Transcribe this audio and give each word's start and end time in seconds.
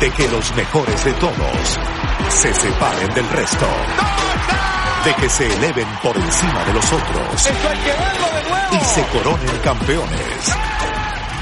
de 0.00 0.10
que 0.10 0.28
los 0.28 0.54
mejores 0.54 1.04
de 1.04 1.12
todos 1.14 1.78
se 2.28 2.54
separen 2.54 3.14
del 3.14 3.28
resto. 3.30 3.66
De 5.04 5.14
que 5.14 5.28
se 5.28 5.46
eleven 5.46 5.88
por 6.02 6.16
encima 6.16 6.64
de 6.64 6.72
los 6.74 6.92
otros. 6.92 7.50
Y 8.72 8.84
se 8.84 9.02
coronen 9.06 9.58
campeones. 9.62 10.56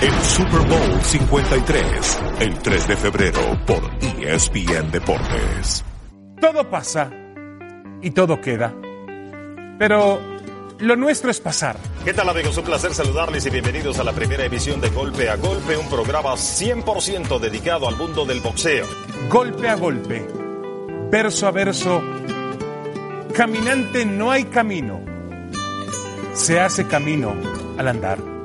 El 0.01 0.15
Super 0.23 0.61
Bowl 0.61 1.03
53, 1.03 2.21
el 2.41 2.59
3 2.59 2.89
de 2.89 2.97
febrero 2.97 3.41
por 3.67 3.83
ESPN 4.21 4.91
Deportes. 4.91 5.85
Todo 6.41 6.69
pasa 6.71 7.11
y 8.03 8.11
todo 8.11 8.41
queda. 8.41 8.75
Pero 9.79 10.36
lo 10.79 10.97
nuestro 10.97 11.31
es 11.31 11.41
pasar. 11.41 11.77
¿Qué 12.05 12.13
tal 12.13 12.29
amigos? 12.29 12.57
Un 12.59 12.65
placer 12.65 12.95
saludarles 12.95 13.47
y 13.47 13.51
bienvenidos 13.51 13.99
a 13.99 14.05
la 14.05 14.13
primera 14.13 14.45
emisión 14.45 14.81
de 14.81 14.91
Golpe 14.91 15.29
a 15.29 15.37
Golpe, 15.37 15.77
un 15.77 15.89
programa 15.89 16.33
100% 16.33 17.39
dedicado 17.39 17.89
al 17.89 17.97
mundo 17.97 18.25
del 18.25 18.41
boxeo. 18.41 18.87
Golpe 19.31 19.69
a 19.69 19.77
golpe, 19.77 20.27
verso 21.11 21.47
a 21.47 21.51
verso, 21.51 22.03
caminante 23.35 24.05
no 24.05 24.31
hay 24.31 24.45
camino. 24.45 25.01
Se 26.35 26.61
hace 26.61 26.87
camino 26.87 27.35
al 27.79 27.89
andar 27.89 28.37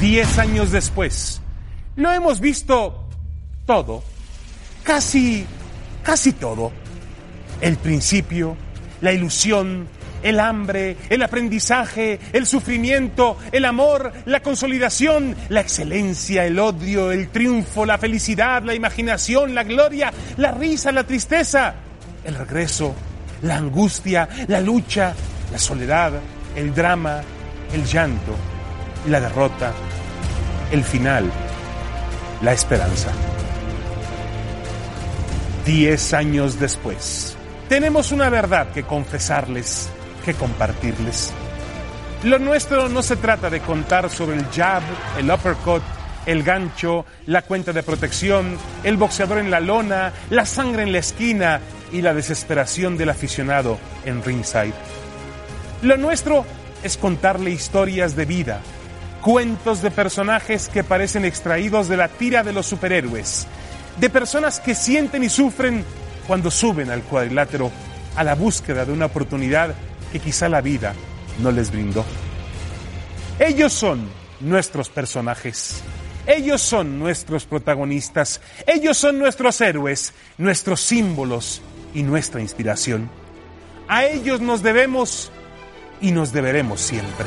diez 0.00 0.38
años 0.38 0.72
después, 0.72 1.42
lo 1.96 2.10
hemos 2.10 2.40
visto 2.40 3.04
todo, 3.66 4.02
casi, 4.82 5.44
casi 6.02 6.32
todo. 6.32 6.72
El 7.60 7.76
principio, 7.76 8.56
la 9.02 9.12
ilusión, 9.12 9.86
el 10.22 10.40
hambre, 10.40 10.96
el 11.08 11.22
aprendizaje, 11.22 12.18
el 12.32 12.46
sufrimiento, 12.46 13.38
el 13.52 13.64
amor, 13.64 14.12
la 14.26 14.40
consolidación, 14.40 15.36
la 15.48 15.60
excelencia, 15.60 16.44
el 16.44 16.58
odio, 16.58 17.12
el 17.12 17.28
triunfo, 17.28 17.86
la 17.86 17.98
felicidad, 17.98 18.62
la 18.62 18.74
imaginación, 18.74 19.54
la 19.54 19.64
gloria, 19.64 20.12
la 20.36 20.52
risa, 20.52 20.92
la 20.92 21.04
tristeza, 21.04 21.74
el 22.24 22.34
regreso, 22.34 22.94
la 23.42 23.56
angustia, 23.56 24.28
la 24.48 24.60
lucha, 24.60 25.14
la 25.50 25.58
soledad, 25.58 26.12
el 26.56 26.74
drama, 26.74 27.20
el 27.72 27.84
llanto, 27.84 28.34
la 29.08 29.20
derrota, 29.20 29.72
el 30.70 30.84
final, 30.84 31.30
la 32.42 32.52
esperanza. 32.52 33.10
Diez 35.64 36.14
años 36.14 36.58
después, 36.58 37.36
tenemos 37.68 38.12
una 38.12 38.30
verdad 38.30 38.72
que 38.72 38.82
confesarles, 38.82 39.88
que 40.24 40.34
compartirles. 40.34 41.32
Lo 42.22 42.38
nuestro 42.38 42.88
no 42.88 43.02
se 43.02 43.16
trata 43.16 43.48
de 43.48 43.60
contar 43.60 44.10
sobre 44.10 44.36
el 44.36 44.44
jab, 44.50 44.82
el 45.18 45.30
uppercut, 45.30 45.82
el 46.26 46.42
gancho, 46.42 47.06
la 47.26 47.42
cuenta 47.42 47.72
de 47.72 47.82
protección, 47.82 48.58
el 48.84 48.96
boxeador 48.96 49.38
en 49.38 49.50
la 49.50 49.60
lona, 49.60 50.12
la 50.28 50.44
sangre 50.44 50.82
en 50.82 50.92
la 50.92 50.98
esquina 50.98 51.60
y 51.92 52.02
la 52.02 52.14
desesperación 52.14 52.96
del 52.96 53.08
aficionado 53.08 53.78
en 54.04 54.22
ringside. 54.22 54.74
Lo 55.82 55.96
nuestro 55.96 56.44
es 56.82 56.96
contarle 56.98 57.50
historias 57.50 58.16
de 58.16 58.26
vida, 58.26 58.60
cuentos 59.22 59.80
de 59.80 59.90
personajes 59.90 60.68
que 60.68 60.84
parecen 60.84 61.24
extraídos 61.24 61.88
de 61.88 61.96
la 61.96 62.08
tira 62.08 62.42
de 62.42 62.52
los 62.52 62.66
superhéroes, 62.66 63.46
de 63.98 64.10
personas 64.10 64.60
que 64.60 64.74
sienten 64.74 65.24
y 65.24 65.30
sufren 65.30 65.84
cuando 66.26 66.50
suben 66.50 66.90
al 66.90 67.02
cuadrilátero 67.02 67.70
a 68.16 68.24
la 68.24 68.34
búsqueda 68.34 68.84
de 68.84 68.92
una 68.92 69.06
oportunidad 69.06 69.74
que 70.12 70.20
quizá 70.20 70.48
la 70.48 70.60
vida 70.60 70.94
no 71.40 71.50
les 71.50 71.70
brindó. 71.70 72.04
Ellos 73.38 73.72
son 73.72 74.08
nuestros 74.40 74.88
personajes. 74.88 75.82
Ellos 76.26 76.60
son 76.60 76.98
nuestros 76.98 77.44
protagonistas. 77.46 78.40
Ellos 78.66 78.96
son 78.96 79.18
nuestros 79.18 79.60
héroes, 79.60 80.12
nuestros 80.38 80.80
símbolos 80.80 81.62
y 81.94 82.02
nuestra 82.02 82.40
inspiración. 82.40 83.10
A 83.88 84.04
ellos 84.04 84.40
nos 84.40 84.62
debemos 84.62 85.32
y 86.00 86.12
nos 86.12 86.32
deberemos 86.32 86.80
siempre. 86.80 87.26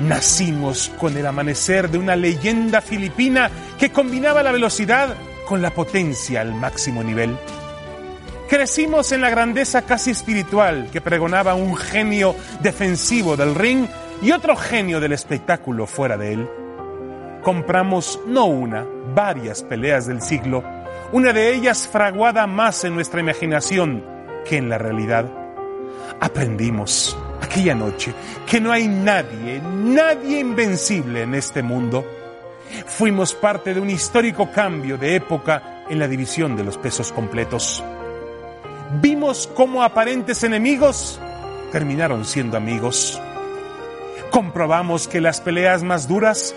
Nacimos 0.00 0.92
con 0.98 1.16
el 1.16 1.26
amanecer 1.26 1.90
de 1.90 1.98
una 1.98 2.14
leyenda 2.14 2.80
filipina 2.80 3.50
que 3.78 3.90
combinaba 3.90 4.42
la 4.42 4.52
velocidad 4.52 5.16
con 5.46 5.60
la 5.60 5.74
potencia 5.74 6.40
al 6.40 6.54
máximo 6.54 7.02
nivel. 7.02 7.36
Crecimos 8.48 9.12
en 9.12 9.20
la 9.20 9.28
grandeza 9.28 9.82
casi 9.82 10.10
espiritual 10.10 10.88
que 10.90 11.02
pregonaba 11.02 11.54
un 11.54 11.76
genio 11.76 12.34
defensivo 12.62 13.36
del 13.36 13.54
ring 13.54 13.86
y 14.22 14.32
otro 14.32 14.56
genio 14.56 15.00
del 15.00 15.12
espectáculo 15.12 15.86
fuera 15.86 16.16
de 16.16 16.32
él. 16.32 16.48
Compramos 17.42 18.18
no 18.26 18.46
una, 18.46 18.86
varias 19.14 19.62
peleas 19.62 20.06
del 20.06 20.22
siglo, 20.22 20.64
una 21.12 21.34
de 21.34 21.54
ellas 21.54 21.86
fraguada 21.86 22.46
más 22.46 22.84
en 22.84 22.94
nuestra 22.94 23.20
imaginación 23.20 24.02
que 24.46 24.56
en 24.56 24.70
la 24.70 24.78
realidad. 24.78 25.26
Aprendimos 26.18 27.18
aquella 27.42 27.74
noche 27.74 28.14
que 28.46 28.62
no 28.62 28.72
hay 28.72 28.88
nadie, 28.88 29.60
nadie 29.60 30.40
invencible 30.40 31.20
en 31.20 31.34
este 31.34 31.62
mundo. 31.62 32.02
Fuimos 32.86 33.34
parte 33.34 33.74
de 33.74 33.80
un 33.80 33.90
histórico 33.90 34.50
cambio 34.50 34.96
de 34.96 35.16
época 35.16 35.84
en 35.90 35.98
la 35.98 36.08
división 36.08 36.56
de 36.56 36.64
los 36.64 36.78
pesos 36.78 37.12
completos. 37.12 37.84
Vimos 38.94 39.48
cómo 39.54 39.82
aparentes 39.82 40.42
enemigos 40.44 41.20
terminaron 41.72 42.24
siendo 42.24 42.56
amigos. 42.56 43.20
Comprobamos 44.30 45.08
que 45.08 45.20
las 45.20 45.40
peleas 45.40 45.82
más 45.82 46.08
duras 46.08 46.54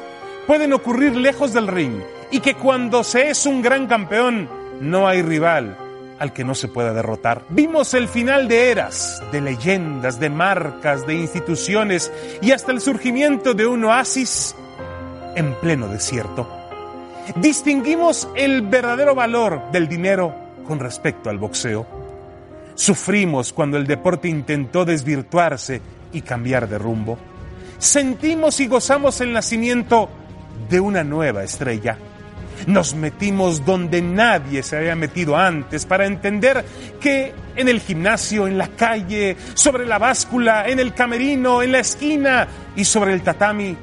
pueden 0.48 0.72
ocurrir 0.74 1.16
lejos 1.16 1.54
del 1.54 1.68
ring 1.68 2.02
y 2.32 2.40
que 2.40 2.56
cuando 2.56 3.04
se 3.04 3.30
es 3.30 3.46
un 3.46 3.62
gran 3.62 3.88
campeón 3.88 4.50
no 4.80 5.08
hay 5.08 5.22
rival 5.22 5.78
al 6.20 6.32
que 6.32 6.44
no 6.44 6.56
se 6.56 6.68
pueda 6.68 6.94
derrotar. 6.94 7.44
Vimos 7.50 7.94
el 7.94 8.08
final 8.08 8.48
de 8.48 8.72
eras, 8.72 9.22
de 9.32 9.42
leyendas, 9.42 10.20
de 10.20 10.30
marcas, 10.30 11.06
de 11.06 11.16
instituciones 11.16 12.12
y 12.42 12.52
hasta 12.52 12.72
el 12.72 12.80
surgimiento 12.80 13.54
de 13.54 13.66
un 13.66 13.84
oasis 13.84 14.56
en 15.36 15.54
pleno 15.56 15.88
desierto. 15.88 16.48
Distinguimos 17.36 18.30
el 18.36 18.62
verdadero 18.62 19.16
valor 19.16 19.72
del 19.72 19.88
dinero 19.88 20.34
con 20.68 20.80
respecto 20.80 21.30
al 21.30 21.38
boxeo. 21.38 22.01
Sufrimos 22.82 23.54
cuando 23.54 23.78
el 23.78 23.86
deporte 23.86 24.28
intentó 24.28 24.86
desvirtuarse 24.86 25.84
y 26.14 26.24
cambiar 26.24 26.68
de 26.68 26.80
rumbo. 26.80 27.16
Sentimos 27.78 28.60
y 28.60 28.66
gozamos 28.66 29.22
el 29.22 29.32
nacimiento 29.32 30.10
de 30.68 30.80
una 30.80 31.04
nueva 31.04 31.44
estrella 31.44 31.96
nos 32.66 32.96
metimos 32.96 33.66
donde 33.66 34.02
nadie 34.02 34.64
se 34.64 34.78
había 34.78 34.96
metido 34.96 35.38
antes 35.38 35.86
para 35.86 36.06
entender 36.06 36.66
que 37.00 37.34
en 37.56 37.68
el 37.68 37.80
gimnasio, 37.82 38.48
en 38.48 38.58
la 38.58 38.68
calle, 38.68 39.38
sobre 39.54 39.86
la 39.86 39.98
báscula, 39.98 40.68
en 40.68 40.80
el 40.80 40.94
camerino, 40.94 41.62
en 41.62 41.72
la 41.72 41.80
esquina 41.80 42.48
y 42.76 42.86
sobre 42.86 43.14
el 43.14 43.22
tatami, 43.22 43.76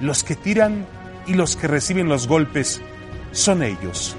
los 0.00 0.24
que 0.24 0.34
tiran 0.34 0.86
y 1.26 1.34
los 1.34 1.56
que 1.56 1.68
reciben 1.68 2.08
los 2.08 2.26
golpes 2.26 2.80
son 3.32 3.62
ellos, 3.62 4.16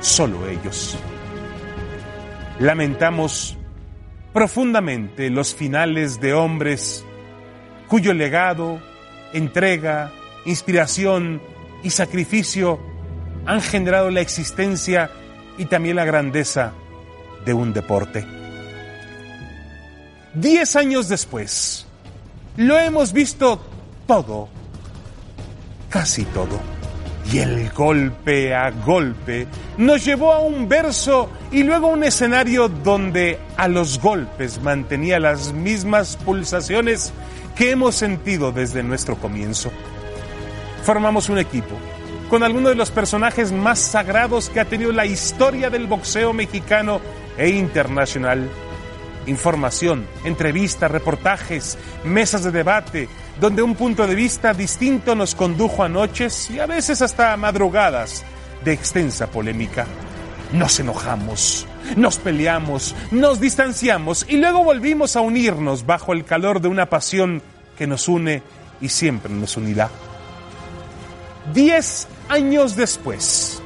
solo 0.00 0.46
ellos. 0.46 0.96
Lamentamos 2.60 3.57
profundamente 4.38 5.30
los 5.30 5.52
finales 5.52 6.20
de 6.20 6.32
hombres 6.32 7.04
cuyo 7.88 8.14
legado, 8.14 8.80
entrega, 9.32 10.12
inspiración 10.44 11.42
y 11.82 11.90
sacrificio 11.90 12.78
han 13.46 13.60
generado 13.60 14.12
la 14.12 14.20
existencia 14.20 15.10
y 15.58 15.64
también 15.64 15.96
la 15.96 16.04
grandeza 16.04 16.72
de 17.44 17.52
un 17.52 17.72
deporte. 17.72 18.24
Diez 20.34 20.76
años 20.76 21.08
después, 21.08 21.84
lo 22.56 22.78
hemos 22.78 23.12
visto 23.12 23.60
todo, 24.06 24.48
casi 25.90 26.22
todo. 26.26 26.77
Y 27.30 27.38
el 27.38 27.70
golpe 27.70 28.54
a 28.54 28.70
golpe 28.70 29.46
nos 29.76 30.04
llevó 30.04 30.32
a 30.32 30.40
un 30.40 30.68
verso 30.68 31.30
y 31.52 31.62
luego 31.62 31.88
a 31.88 31.92
un 31.92 32.04
escenario 32.04 32.68
donde 32.68 33.38
a 33.56 33.68
los 33.68 34.00
golpes 34.00 34.62
mantenía 34.62 35.20
las 35.20 35.52
mismas 35.52 36.16
pulsaciones 36.16 37.12
que 37.54 37.70
hemos 37.70 37.96
sentido 37.96 38.50
desde 38.50 38.82
nuestro 38.82 39.16
comienzo. 39.16 39.70
Formamos 40.84 41.28
un 41.28 41.38
equipo 41.38 41.74
con 42.30 42.42
algunos 42.42 42.70
de 42.70 42.76
los 42.76 42.90
personajes 42.90 43.52
más 43.52 43.78
sagrados 43.78 44.48
que 44.48 44.60
ha 44.60 44.64
tenido 44.64 44.92
la 44.92 45.06
historia 45.06 45.70
del 45.70 45.86
boxeo 45.86 46.32
mexicano 46.32 47.00
e 47.36 47.48
internacional. 47.50 48.48
Información, 49.28 50.06
entrevistas, 50.24 50.90
reportajes, 50.90 51.78
mesas 52.04 52.42
de 52.42 52.50
debate, 52.50 53.08
donde 53.40 53.62
un 53.62 53.74
punto 53.74 54.06
de 54.06 54.14
vista 54.14 54.54
distinto 54.54 55.14
nos 55.14 55.34
condujo 55.34 55.84
a 55.84 55.88
noches 55.88 56.50
y 56.50 56.58
a 56.58 56.66
veces 56.66 57.02
hasta 57.02 57.36
madrugadas 57.36 58.24
de 58.64 58.72
extensa 58.72 59.28
polémica. 59.28 59.86
Nos 60.52 60.80
enojamos, 60.80 61.66
nos 61.96 62.16
peleamos, 62.16 62.94
nos 63.10 63.38
distanciamos 63.38 64.24
y 64.28 64.38
luego 64.38 64.64
volvimos 64.64 65.14
a 65.14 65.20
unirnos 65.20 65.84
bajo 65.84 66.12
el 66.12 66.24
calor 66.24 66.60
de 66.60 66.68
una 66.68 66.86
pasión 66.86 67.42
que 67.76 67.86
nos 67.86 68.08
une 68.08 68.42
y 68.80 68.88
siempre 68.88 69.32
nos 69.32 69.56
unirá. 69.56 69.90
Diez 71.52 72.08
años 72.28 72.76
después, 72.76 73.62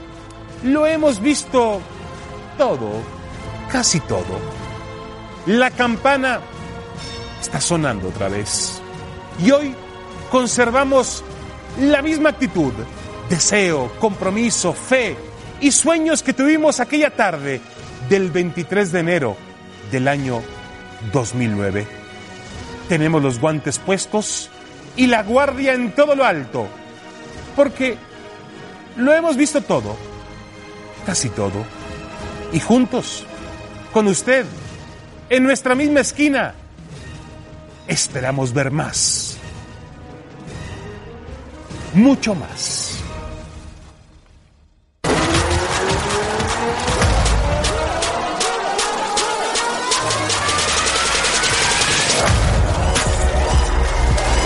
lo 0.64 0.86
hemos 0.86 1.20
visto 1.20 1.80
todo, 2.58 2.90
casi 3.70 4.00
todo. 4.00 4.61
La 5.46 5.70
campana 5.70 6.40
está 7.40 7.60
sonando 7.60 8.08
otra 8.08 8.28
vez. 8.28 8.80
Y 9.44 9.50
hoy 9.50 9.74
conservamos 10.30 11.24
la 11.80 12.00
misma 12.00 12.30
actitud, 12.30 12.72
deseo, 13.28 13.90
compromiso, 13.98 14.72
fe 14.72 15.16
y 15.60 15.72
sueños 15.72 16.22
que 16.22 16.32
tuvimos 16.32 16.78
aquella 16.78 17.10
tarde 17.10 17.60
del 18.08 18.30
23 18.30 18.92
de 18.92 19.00
enero 19.00 19.36
del 19.90 20.06
año 20.06 20.42
2009. 21.12 21.86
Tenemos 22.88 23.22
los 23.22 23.40
guantes 23.40 23.78
puestos 23.78 24.48
y 24.96 25.06
la 25.06 25.22
guardia 25.22 25.72
en 25.72 25.92
todo 25.92 26.14
lo 26.14 26.24
alto, 26.24 26.68
porque 27.56 27.96
lo 28.96 29.12
hemos 29.12 29.36
visto 29.36 29.60
todo, 29.62 29.96
casi 31.06 31.30
todo, 31.30 31.64
y 32.52 32.60
juntos, 32.60 33.24
con 33.92 34.06
usted, 34.06 34.44
en 35.32 35.44
nuestra 35.44 35.74
misma 35.74 36.00
esquina, 36.00 36.52
esperamos 37.88 38.52
ver 38.52 38.70
más, 38.70 39.38
mucho 41.94 42.34
más. 42.34 42.98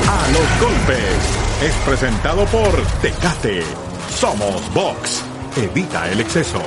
A 0.08 0.28
los 0.28 0.60
golpes 0.60 1.64
es 1.64 1.74
presentado 1.84 2.44
por 2.46 2.80
Tecate. 3.02 3.64
Somos 4.08 4.72
Box. 4.72 5.24
Evita 5.56 6.08
el 6.12 6.20
exceso. 6.20 6.62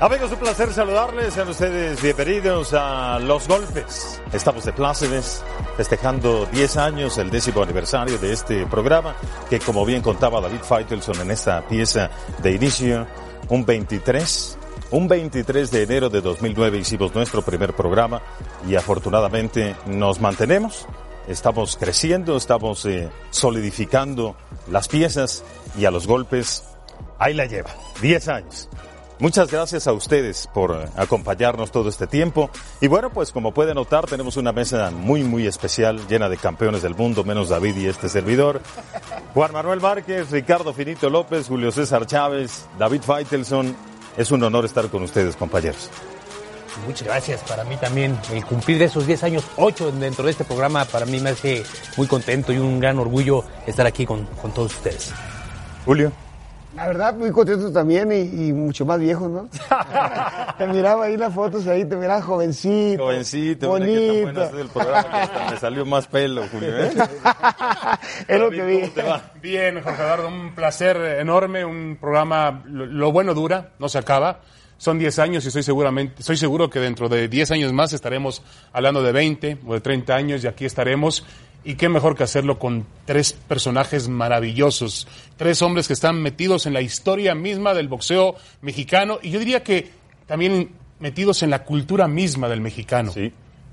Amigos, 0.00 0.32
un 0.32 0.38
placer 0.38 0.72
saludarles. 0.72 1.34
Sean 1.34 1.48
ustedes 1.48 2.02
bienvenidos 2.02 2.74
a 2.74 3.20
Los 3.20 3.46
Golpes. 3.46 4.20
Estamos 4.32 4.64
de 4.64 4.72
plácemes 4.72 5.44
festejando 5.76 6.46
10 6.46 6.76
años, 6.78 7.16
el 7.16 7.30
décimo 7.30 7.62
aniversario 7.62 8.18
de 8.18 8.32
este 8.32 8.66
programa, 8.66 9.14
que 9.48 9.60
como 9.60 9.86
bien 9.86 10.02
contaba 10.02 10.40
David 10.40 10.62
Feitelson 10.62 11.20
en 11.20 11.30
esta 11.30 11.66
pieza 11.68 12.10
de 12.42 12.50
inicio, 12.50 13.06
un 13.48 13.64
23, 13.64 14.58
un 14.90 15.06
23 15.06 15.70
de 15.70 15.82
enero 15.84 16.10
de 16.10 16.20
2009 16.20 16.78
hicimos 16.78 17.14
nuestro 17.14 17.42
primer 17.42 17.72
programa 17.74 18.20
y 18.68 18.74
afortunadamente 18.74 19.76
nos 19.86 20.20
mantenemos. 20.20 20.88
Estamos 21.28 21.76
creciendo, 21.76 22.36
estamos 22.36 22.84
eh, 22.84 23.08
solidificando 23.30 24.34
las 24.70 24.88
piezas 24.88 25.44
y 25.78 25.84
a 25.84 25.92
los 25.92 26.08
golpes, 26.08 26.64
ahí 27.20 27.32
la 27.32 27.46
lleva, 27.46 27.70
10 28.02 28.28
años. 28.28 28.68
Muchas 29.20 29.50
gracias 29.50 29.86
a 29.86 29.92
ustedes 29.92 30.48
por 30.52 30.88
acompañarnos 30.96 31.70
todo 31.70 31.88
este 31.88 32.06
tiempo. 32.08 32.50
Y 32.80 32.88
bueno, 32.88 33.10
pues 33.10 33.30
como 33.30 33.54
pueden 33.54 33.76
notar, 33.76 34.06
tenemos 34.06 34.36
una 34.36 34.52
mesa 34.52 34.90
muy, 34.90 35.22
muy 35.22 35.46
especial, 35.46 36.06
llena 36.08 36.28
de 36.28 36.36
campeones 36.36 36.82
del 36.82 36.96
mundo, 36.96 37.22
menos 37.22 37.48
David 37.48 37.76
y 37.76 37.86
este 37.86 38.08
servidor. 38.08 38.60
Juan 39.32 39.52
Manuel 39.52 39.80
Márquez, 39.80 40.30
Ricardo 40.30 40.72
Finito 40.74 41.08
López, 41.08 41.46
Julio 41.46 41.70
César 41.70 42.06
Chávez, 42.06 42.66
David 42.76 43.02
Feitelson. 43.02 43.76
Es 44.16 44.32
un 44.32 44.42
honor 44.42 44.64
estar 44.64 44.88
con 44.88 45.04
ustedes, 45.04 45.36
compañeros. 45.36 45.90
Muchas 46.86 47.06
gracias. 47.06 47.40
Para 47.42 47.62
mí 47.64 47.76
también 47.76 48.18
el 48.32 48.44
cumplir 48.44 48.82
esos 48.82 49.06
10 49.06 49.22
años, 49.22 49.44
8 49.56 49.92
dentro 49.92 50.24
de 50.24 50.32
este 50.32 50.44
programa, 50.44 50.84
para 50.86 51.06
mí 51.06 51.20
me 51.20 51.30
hace 51.30 51.62
muy 51.96 52.08
contento 52.08 52.52
y 52.52 52.58
un 52.58 52.80
gran 52.80 52.98
orgullo 52.98 53.44
estar 53.64 53.86
aquí 53.86 54.04
con, 54.04 54.24
con 54.42 54.52
todos 54.52 54.74
ustedes. 54.74 55.12
Julio. 55.84 56.23
La 56.74 56.88
verdad, 56.88 57.14
muy 57.14 57.30
contento 57.30 57.70
también 57.72 58.10
y, 58.10 58.48
y 58.48 58.52
mucho 58.52 58.84
más 58.84 58.98
viejo, 58.98 59.28
¿no? 59.28 59.48
te 60.58 60.66
miraba 60.66 61.04
ahí 61.04 61.16
las 61.16 61.32
fotos, 61.32 61.66
ahí 61.68 61.84
te 61.84 61.94
miraba 61.94 62.20
jovencito. 62.20 63.04
Jovencito, 63.04 63.74
mira 63.74 63.86
qué 63.86 64.06
tan 64.08 64.22
bueno 64.22 64.42
es 64.42 64.54
el 64.54 64.68
programa 64.68 65.10
que 65.10 65.16
hasta 65.16 65.50
me 65.52 65.56
salió 65.58 65.86
más 65.86 66.06
pelo, 66.08 66.44
Julio. 66.50 66.76
¿eh? 66.76 66.92
es 68.28 68.40
lo 68.40 68.50
que 68.50 68.64
vi. 68.64 68.80
¿cómo 68.80 68.92
te 68.92 69.02
va? 69.02 69.22
Bien, 69.40 69.80
Jorge 69.82 70.02
Eduardo, 70.02 70.28
un 70.28 70.54
placer 70.54 70.96
enorme, 71.20 71.64
un 71.64 71.96
programa, 72.00 72.62
lo, 72.66 72.86
lo 72.86 73.12
bueno 73.12 73.34
dura, 73.34 73.68
no 73.78 73.88
se 73.88 73.98
acaba. 73.98 74.40
Son 74.76 74.98
10 74.98 75.18
años 75.20 75.44
y 75.44 75.48
estoy, 75.48 75.62
seguramente, 75.62 76.16
estoy 76.18 76.36
seguro 76.36 76.68
que 76.68 76.80
dentro 76.80 77.08
de 77.08 77.28
10 77.28 77.52
años 77.52 77.72
más 77.72 77.92
estaremos 77.92 78.42
hablando 78.72 79.02
de 79.02 79.12
20 79.12 79.58
o 79.64 79.74
de 79.74 79.80
30 79.80 80.14
años 80.14 80.44
y 80.44 80.48
aquí 80.48 80.64
estaremos. 80.64 81.24
Y 81.64 81.76
qué 81.76 81.88
mejor 81.88 82.14
que 82.14 82.24
hacerlo 82.24 82.58
con 82.58 82.86
tres 83.06 83.32
personajes 83.32 84.08
maravillosos, 84.08 85.08
tres 85.36 85.62
hombres 85.62 85.86
que 85.86 85.94
están 85.94 86.20
metidos 86.20 86.66
en 86.66 86.74
la 86.74 86.82
historia 86.82 87.34
misma 87.34 87.72
del 87.72 87.88
boxeo 87.88 88.34
mexicano 88.60 89.18
y 89.22 89.30
yo 89.30 89.38
diría 89.38 89.62
que 89.62 89.90
también 90.26 90.72
metidos 91.00 91.42
en 91.42 91.50
la 91.50 91.64
cultura 91.64 92.06
misma 92.06 92.48
del 92.48 92.60
mexicano. 92.60 93.12
Sí. 93.12 93.32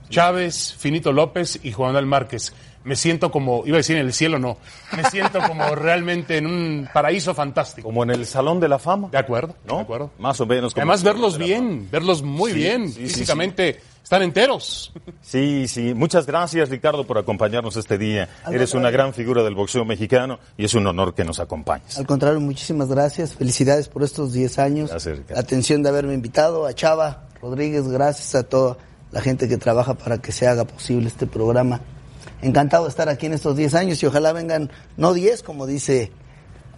Chávez, 0.10 0.76
Finito 0.78 1.12
López 1.12 1.60
y 1.64 1.72
Juan 1.72 1.90
Manuel 1.90 2.06
Márquez. 2.06 2.54
Me 2.84 2.96
siento 2.96 3.30
como, 3.32 3.64
iba 3.66 3.76
a 3.76 3.80
decir 3.80 3.96
en 3.98 4.06
el 4.06 4.14
cielo, 4.14 4.40
no. 4.40 4.58
Me 4.96 5.04
siento 5.06 5.40
como 5.40 5.76
realmente 5.76 6.38
en 6.38 6.48
un 6.48 6.90
paraíso 6.94 7.34
fantástico. 7.34 7.88
Como 7.88 8.04
en 8.04 8.10
el 8.10 8.26
Salón 8.26 8.60
de 8.60 8.68
la 8.68 8.80
Fama. 8.80 9.10
De 9.10 9.18
acuerdo, 9.18 9.56
¿No? 9.66 9.76
de 9.78 9.82
acuerdo. 9.84 10.12
Más 10.18 10.40
o 10.42 10.46
menos. 10.46 10.74
como 10.74 10.82
Además, 10.82 11.04
verlos 11.04 11.38
bien, 11.38 11.88
verlos 11.92 12.24
muy 12.24 12.52
Sí, 12.52 12.58
bien. 12.58 12.92
Físicamente 12.92 13.80
están 14.12 14.24
enteros. 14.24 14.92
Sí, 15.22 15.70
sí. 15.70 15.94
Muchas 15.94 16.26
gracias, 16.26 16.68
Ricardo, 16.68 17.08
por 17.08 17.18
acompañarnos 17.18 17.78
este 17.78 17.98
día. 17.98 18.28
Eres 18.52 18.74
una 18.74 18.92
gran 18.92 19.14
figura 19.14 19.42
del 19.42 19.56
boxeo 19.56 19.86
mexicano 19.86 20.38
y 20.58 20.66
es 20.66 20.74
un 20.74 20.86
honor 20.86 21.16
que 21.16 21.24
nos 21.24 21.40
acompañes. 21.40 21.98
Al 21.98 22.06
contrario, 22.06 22.42
muchísimas 22.42 22.90
gracias. 22.90 23.36
Felicidades 23.36 23.88
por 23.88 24.04
estos 24.04 24.34
10 24.34 24.60
años. 24.60 24.90
Gracias, 24.90 25.18
Ricardo. 25.18 25.36
La 25.36 25.40
atención 25.40 25.82
de 25.82 25.88
haberme 25.88 26.14
invitado. 26.14 26.66
A 26.66 26.74
Chava 26.74 27.30
Rodríguez, 27.42 27.88
gracias 27.88 28.36
a 28.36 28.44
toda 28.44 28.76
la 29.12 29.22
gente 29.22 29.48
que 29.48 29.56
trabaja 29.56 29.94
para 29.94 30.18
que 30.18 30.34
se 30.34 30.46
haga 30.46 30.66
posible 30.66 31.08
este 31.08 31.26
programa. 31.26 31.80
Encantado 32.42 32.84
de 32.84 32.90
estar 32.90 33.08
aquí 33.08 33.28
en 33.28 33.34
estos 33.34 33.56
10 33.56 33.76
años 33.76 34.04
y 34.04 34.08
ojalá 34.08 34.34
vengan, 34.34 34.72
no 34.98 35.14
10, 35.14 35.42
como 35.42 35.66
dice 35.66 36.12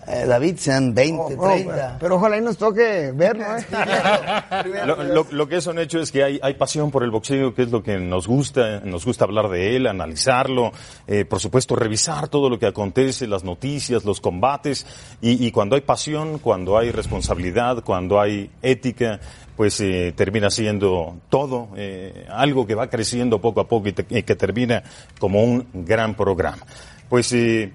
eh, 0.07 0.25
David, 0.27 0.57
sean 0.57 0.93
20, 0.93 1.35
30. 1.37 1.97
Pero 1.99 2.15
ojalá 2.15 2.37
y 2.37 2.41
nos 2.41 2.57
toque 2.57 3.11
verlo, 3.13 3.43
¿eh? 3.57 4.85
Lo, 4.85 5.03
lo- 5.03 5.27
lo 5.31 5.47
que 5.47 5.57
es 5.57 5.67
un 5.67 5.79
hecho 5.79 5.99
es 5.99 6.11
que 6.11 6.23
hay, 6.23 6.39
hay 6.41 6.53
pasión 6.55 6.91
por 6.91 7.03
el 7.03 7.11
boxeo, 7.11 7.53
que 7.53 7.63
es 7.63 7.71
lo 7.71 7.83
que 7.83 7.97
nos 7.97 8.27
gusta, 8.27 8.81
nos 8.81 9.05
gusta 9.05 9.25
hablar 9.25 9.49
de 9.49 9.75
él, 9.75 9.87
analizarlo, 9.87 10.71
eh, 11.07 11.25
por 11.25 11.39
supuesto 11.39 11.75
revisar 11.75 12.27
todo 12.27 12.49
lo 12.49 12.59
que 12.59 12.67
acontece, 12.67 13.27
las 13.27 13.43
noticias, 13.43 14.05
los 14.05 14.21
combates, 14.21 14.85
y, 15.21 15.45
y 15.45 15.51
cuando 15.51 15.75
hay 15.75 15.81
pasión, 15.81 16.39
cuando 16.39 16.77
hay 16.77 16.91
responsabilidad, 16.91 17.83
cuando 17.83 18.19
hay 18.19 18.49
ética, 18.61 19.19
pues 19.55 19.79
eh, 19.81 20.13
termina 20.15 20.49
siendo 20.49 21.17
todo 21.29 21.69
eh, 21.75 22.25
algo 22.29 22.65
que 22.65 22.75
va 22.75 22.87
creciendo 22.89 23.39
poco 23.39 23.61
a 23.61 23.67
poco 23.67 23.87
y, 23.89 23.93
te- 23.93 24.05
y 24.19 24.23
que 24.23 24.35
termina 24.35 24.83
como 25.19 25.43
un 25.43 25.67
gran 25.73 26.15
programa. 26.15 26.65
Pues 27.09 27.31
eh, 27.33 27.71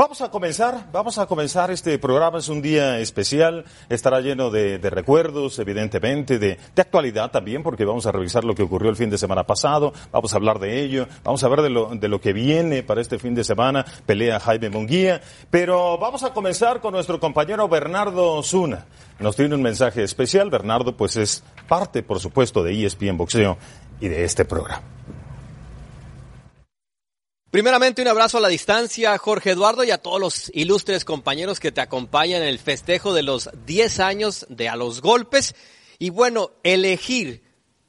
Vamos 0.00 0.22
a 0.22 0.30
comenzar, 0.30 0.86
vamos 0.92 1.18
a 1.18 1.26
comenzar 1.26 1.70
este 1.70 1.98
programa, 1.98 2.38
es 2.38 2.48
un 2.48 2.62
día 2.62 3.00
especial, 3.00 3.66
estará 3.90 4.22
lleno 4.22 4.48
de, 4.48 4.78
recuerdos, 4.78 5.58
evidentemente, 5.58 6.38
de, 6.38 6.58
actualidad 6.74 7.30
también, 7.30 7.62
porque 7.62 7.84
vamos 7.84 8.06
a 8.06 8.10
revisar 8.10 8.42
lo 8.42 8.54
que 8.54 8.62
ocurrió 8.62 8.88
el 8.88 8.96
fin 8.96 9.10
de 9.10 9.18
semana 9.18 9.44
pasado, 9.44 9.92
vamos 10.10 10.32
a 10.32 10.36
hablar 10.36 10.58
de 10.58 10.82
ello, 10.82 11.06
vamos 11.22 11.44
a 11.44 11.48
ver 11.48 11.60
de 11.60 12.08
lo, 12.08 12.20
que 12.22 12.32
viene 12.32 12.82
para 12.82 13.02
este 13.02 13.18
fin 13.18 13.34
de 13.34 13.44
semana, 13.44 13.84
pelea 14.06 14.40
Jaime 14.40 14.70
Munguía, 14.70 15.20
pero 15.50 15.98
vamos 15.98 16.22
a 16.22 16.32
comenzar 16.32 16.80
con 16.80 16.94
nuestro 16.94 17.20
compañero 17.20 17.68
Bernardo 17.68 18.42
Zuna. 18.42 18.86
Nos 19.18 19.36
tiene 19.36 19.54
un 19.54 19.60
mensaje 19.60 20.02
especial, 20.02 20.48
Bernardo 20.48 20.96
pues 20.96 21.18
es 21.18 21.44
parte, 21.68 22.02
por 22.02 22.20
supuesto, 22.20 22.62
de 22.62 22.86
ESPN 22.86 23.18
Boxeo 23.18 23.58
y 24.00 24.08
de 24.08 24.24
este 24.24 24.46
programa. 24.46 24.82
Primeramente 27.50 28.00
un 28.00 28.06
abrazo 28.06 28.38
a 28.38 28.40
la 28.40 28.46
distancia, 28.46 29.18
Jorge 29.18 29.50
Eduardo, 29.50 29.82
y 29.82 29.90
a 29.90 29.98
todos 29.98 30.20
los 30.20 30.52
ilustres 30.54 31.04
compañeros 31.04 31.58
que 31.58 31.72
te 31.72 31.80
acompañan 31.80 32.42
en 32.42 32.48
el 32.48 32.60
festejo 32.60 33.12
de 33.12 33.24
los 33.24 33.50
10 33.66 33.98
años 33.98 34.46
de 34.48 34.68
A 34.68 34.76
los 34.76 35.00
Golpes. 35.00 35.56
Y 35.98 36.10
bueno, 36.10 36.52
elegir 36.62 37.42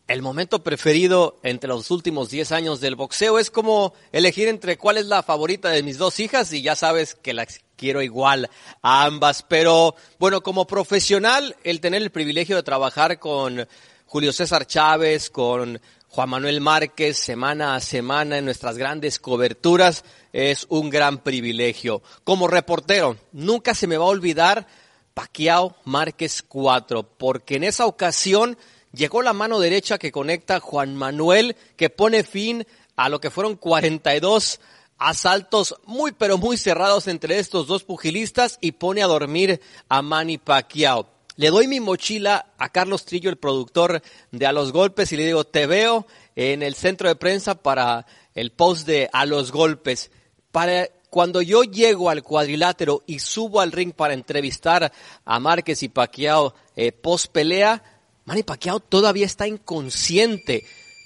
el 0.08 0.24
momento 0.24 0.64
preferido 0.64 1.40
entre 1.44 1.68
los 1.68 1.92
últimos 1.92 2.32
10 2.32 2.52
años 2.54 2.82
del 2.82 2.96
boxeo 2.96 3.38
es 3.38 3.52
como 3.52 3.94
elegir 4.12 4.48
entre 4.48 4.80
cuál 4.80 4.98
es 4.98 5.06
la 5.06 5.22
favorita 5.22 5.70
de 5.70 5.84
mis 5.84 6.00
dos 6.00 6.20
hijas 6.20 6.52
y 6.54 6.64
ya 6.64 6.76
sabes 6.76 7.14
que 7.14 7.36
las 7.36 7.62
quiero 7.76 8.02
igual 8.02 8.50
a 8.82 9.06
ambas. 9.06 9.44
Pero 9.44 9.94
bueno, 10.18 10.42
como 10.42 10.66
profesional, 10.66 11.56
el 11.64 11.82
tener 11.82 12.02
el 12.02 12.10
privilegio 12.10 12.56
de 12.56 12.64
trabajar 12.64 13.20
con 13.20 13.68
Julio 14.08 14.34
César 14.34 14.66
Chávez, 14.66 15.30
con 15.30 15.80
Juan 16.14 16.30
Manuel 16.30 16.60
Márquez 16.60 17.18
semana 17.18 17.74
a 17.74 17.80
semana 17.80 18.38
en 18.38 18.44
nuestras 18.44 18.78
grandes 18.78 19.18
coberturas 19.18 20.04
es 20.34 20.66
un 20.68 20.90
gran 20.90 21.20
privilegio. 21.20 22.04
Como 22.26 22.50
reportero, 22.50 23.16
nunca 23.32 23.74
se 23.74 23.88
me 23.88 23.96
va 23.96 24.04
a 24.04 24.10
olvidar 24.10 24.68
Paquiao 25.14 25.74
Márquez 25.86 26.44
4, 26.46 27.04
porque 27.18 27.56
en 27.56 27.64
esa 27.64 27.86
ocasión 27.86 28.58
llegó 28.92 29.22
la 29.22 29.32
mano 29.32 29.58
derecha 29.58 29.98
que 29.98 30.12
conecta 30.12 30.60
Juan 30.60 30.98
Manuel, 30.98 31.56
que 31.78 31.90
pone 31.90 32.26
fin 32.26 32.68
a 32.98 33.08
lo 33.08 33.22
que 33.22 33.32
fueron 33.32 33.56
42 33.56 34.60
asaltos 34.98 35.76
muy 35.86 36.12
pero 36.12 36.38
muy 36.38 36.58
cerrados 36.58 37.08
entre 37.08 37.40
estos 37.40 37.68
dos 37.68 37.86
pugilistas 37.86 38.58
y 38.60 38.74
pone 38.74 39.02
a 39.02 39.08
dormir 39.08 39.62
a 39.88 40.02
Manny 40.02 40.40
Pacquiao. 40.40 41.08
Le 41.42 41.50
doy 41.50 41.66
mi 41.66 41.80
mochila 41.80 42.54
a 42.60 42.70
Carlos 42.70 43.04
Trillo, 43.04 43.32
el 43.32 43.36
productor 43.36 44.04
de 44.30 44.46
A 44.46 44.52
los 44.52 44.72
Golpes, 44.72 45.12
y 45.12 45.18
le 45.18 45.26
digo, 45.26 45.44
te 45.44 45.66
veo 45.66 46.06
en 46.36 46.62
el 46.62 46.76
centro 46.76 47.08
de 47.08 47.16
prensa 47.16 47.56
para 47.56 48.06
el 48.36 48.52
post 48.52 48.86
de 48.86 49.10
A 49.12 49.26
los 49.26 49.52
Golpes. 49.52 50.12
Para 50.52 50.88
cuando 51.10 51.42
yo 51.42 51.64
llego 51.64 52.12
al 52.12 52.22
cuadrilátero 52.22 53.02
y 53.08 53.18
subo 53.18 53.60
al 53.60 53.72
ring 53.72 53.92
para 53.92 54.14
entrevistar 54.14 54.92
a 55.26 55.40
Márquez 55.40 55.82
y 55.82 55.90
Pacquiao 55.90 56.54
eh, 56.76 56.92
post 56.92 57.32
pelea, 57.32 57.82
Manny 58.26 58.44
Pacquiao 58.44 58.80
todavía 58.80 59.26
está 59.26 59.48
inconsciente. 59.48 60.64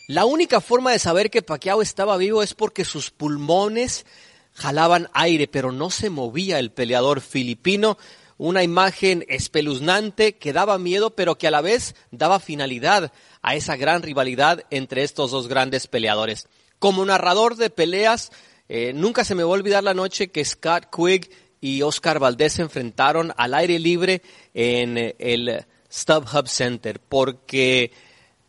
La 0.10 0.26
única 0.26 0.60
forma 0.60 0.92
de 0.92 1.00
saber 1.00 1.32
que 1.32 1.44
Pacquiao 1.44 1.82
estaba 1.82 2.18
vivo 2.18 2.44
es 2.44 2.54
porque 2.54 2.84
sus 2.84 3.10
pulmones 3.10 4.06
jalaban 4.52 5.10
aire, 5.14 5.48
pero 5.48 5.72
no 5.72 5.90
se 5.90 6.10
movía 6.10 6.60
el 6.60 6.74
peleador 6.74 7.22
filipino. 7.22 7.98
Una 8.38 8.64
imagen 8.64 9.26
espeluznante 9.30 10.38
que 10.38 10.54
daba 10.54 10.78
miedo, 10.78 11.16
pero 11.16 11.38
que 11.38 11.48
a 11.48 11.52
la 11.52 11.62
vez 11.62 11.96
daba 12.12 12.40
finalidad 12.40 13.14
a 13.42 13.56
esa 13.56 13.78
gran 13.78 14.02
rivalidad 14.02 14.64
entre 14.70 15.04
estos 15.04 15.32
dos 15.32 15.48
grandes 15.48 15.88
peleadores. 15.88 16.48
Como 16.80 17.06
narrador 17.06 17.56
de 17.56 17.70
peleas, 17.70 18.32
eh, 18.68 18.92
nunca 18.94 19.24
se 19.24 19.36
me 19.36 19.44
va 19.44 19.50
a 19.50 19.54
olvidar 19.54 19.84
la 19.84 19.94
noche 19.94 20.32
que 20.32 20.44
Scott 20.44 20.88
Quigg 20.94 21.30
y 21.62 21.82
Oscar 21.82 22.20
Valdés 22.20 22.54
se 22.54 22.62
enfrentaron 22.62 23.34
al 23.38 23.54
aire 23.54 23.80
libre 23.80 24.22
en 24.54 25.16
el 25.18 25.66
StubHub 25.92 26.48
Center, 26.48 27.00
porque 27.00 27.92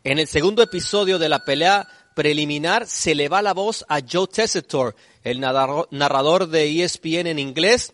en 0.03 0.19
el 0.19 0.27
segundo 0.27 0.61
episodio 0.61 1.17
de 1.17 1.29
la 1.29 1.45
pelea 1.45 1.87
preliminar 2.13 2.87
se 2.87 3.15
le 3.15 3.29
va 3.29 3.41
la 3.41 3.53
voz 3.53 3.85
a 3.87 3.99
Joe 4.01 4.27
Tessitore, 4.27 4.95
el 5.23 5.39
narrador 5.39 6.47
de 6.47 6.83
ESPN 6.83 7.27
en 7.27 7.39
inglés, 7.39 7.93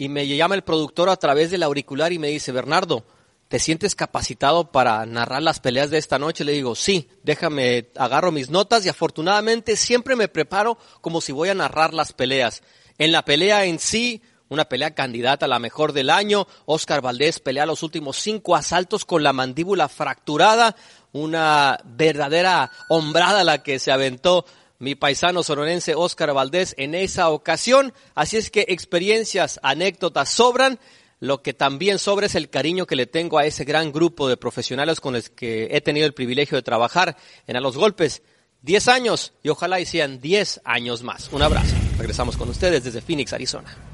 y 0.00 0.08
me 0.08 0.26
llama 0.26 0.54
el 0.54 0.62
productor 0.62 1.10
a 1.10 1.16
través 1.16 1.50
del 1.50 1.62
auricular 1.62 2.10
y 2.10 2.18
me 2.18 2.28
dice, 2.28 2.52
Bernardo, 2.52 3.04
¿te 3.48 3.58
sientes 3.58 3.94
capacitado 3.94 4.72
para 4.72 5.04
narrar 5.04 5.42
las 5.42 5.60
peleas 5.60 5.90
de 5.90 5.98
esta 5.98 6.18
noche? 6.18 6.42
Le 6.42 6.52
digo, 6.52 6.74
sí, 6.74 7.10
déjame, 7.22 7.90
agarro 7.96 8.32
mis 8.32 8.48
notas 8.48 8.86
y 8.86 8.88
afortunadamente 8.88 9.76
siempre 9.76 10.16
me 10.16 10.28
preparo 10.28 10.78
como 11.02 11.20
si 11.20 11.32
voy 11.32 11.50
a 11.50 11.54
narrar 11.54 11.92
las 11.92 12.14
peleas. 12.14 12.62
En 12.96 13.12
la 13.12 13.26
pelea 13.26 13.66
en 13.66 13.78
sí, 13.78 14.22
una 14.48 14.64
pelea 14.64 14.94
candidata 14.94 15.44
a 15.44 15.50
la 15.50 15.58
mejor 15.58 15.92
del 15.92 16.08
año. 16.08 16.46
Oscar 16.64 17.02
Valdés 17.02 17.38
pelea 17.38 17.66
los 17.66 17.82
últimos 17.82 18.16
cinco 18.16 18.56
asaltos 18.56 19.04
con 19.04 19.22
la 19.22 19.34
mandíbula 19.34 19.86
fracturada. 19.90 20.76
Una 21.12 21.78
verdadera 21.84 22.70
hombrada 22.88 23.44
la 23.44 23.62
que 23.62 23.78
se 23.78 23.92
aventó 23.92 24.46
mi 24.80 24.94
paisano 24.94 25.42
sonorense 25.42 25.94
Oscar 25.94 26.32
Valdés 26.32 26.74
en 26.78 26.94
esa 26.94 27.28
ocasión. 27.28 27.92
Así 28.14 28.38
es 28.38 28.50
que 28.50 28.64
experiencias, 28.68 29.60
anécdotas 29.62 30.30
sobran. 30.30 30.80
Lo 31.20 31.42
que 31.42 31.52
también 31.52 31.98
sobra 31.98 32.24
es 32.24 32.34
el 32.34 32.48
cariño 32.48 32.86
que 32.86 32.96
le 32.96 33.06
tengo 33.06 33.36
a 33.38 33.44
ese 33.44 33.64
gran 33.64 33.92
grupo 33.92 34.26
de 34.26 34.38
profesionales 34.38 34.98
con 34.98 35.12
los 35.12 35.28
que 35.28 35.68
he 35.70 35.82
tenido 35.82 36.06
el 36.06 36.14
privilegio 36.14 36.56
de 36.56 36.62
trabajar 36.62 37.18
en 37.46 37.56
A 37.56 37.60
los 37.60 37.76
Golpes. 37.76 38.22
Diez 38.62 38.88
años 38.88 39.34
y 39.42 39.50
ojalá 39.50 39.80
y 39.80 39.86
sean 39.86 40.18
diez 40.18 40.62
años 40.64 41.02
más. 41.02 41.30
Un 41.30 41.42
abrazo. 41.42 41.76
Regresamos 41.98 42.38
con 42.38 42.48
ustedes 42.48 42.82
desde 42.82 43.02
Phoenix, 43.02 43.34
Arizona. 43.34 43.89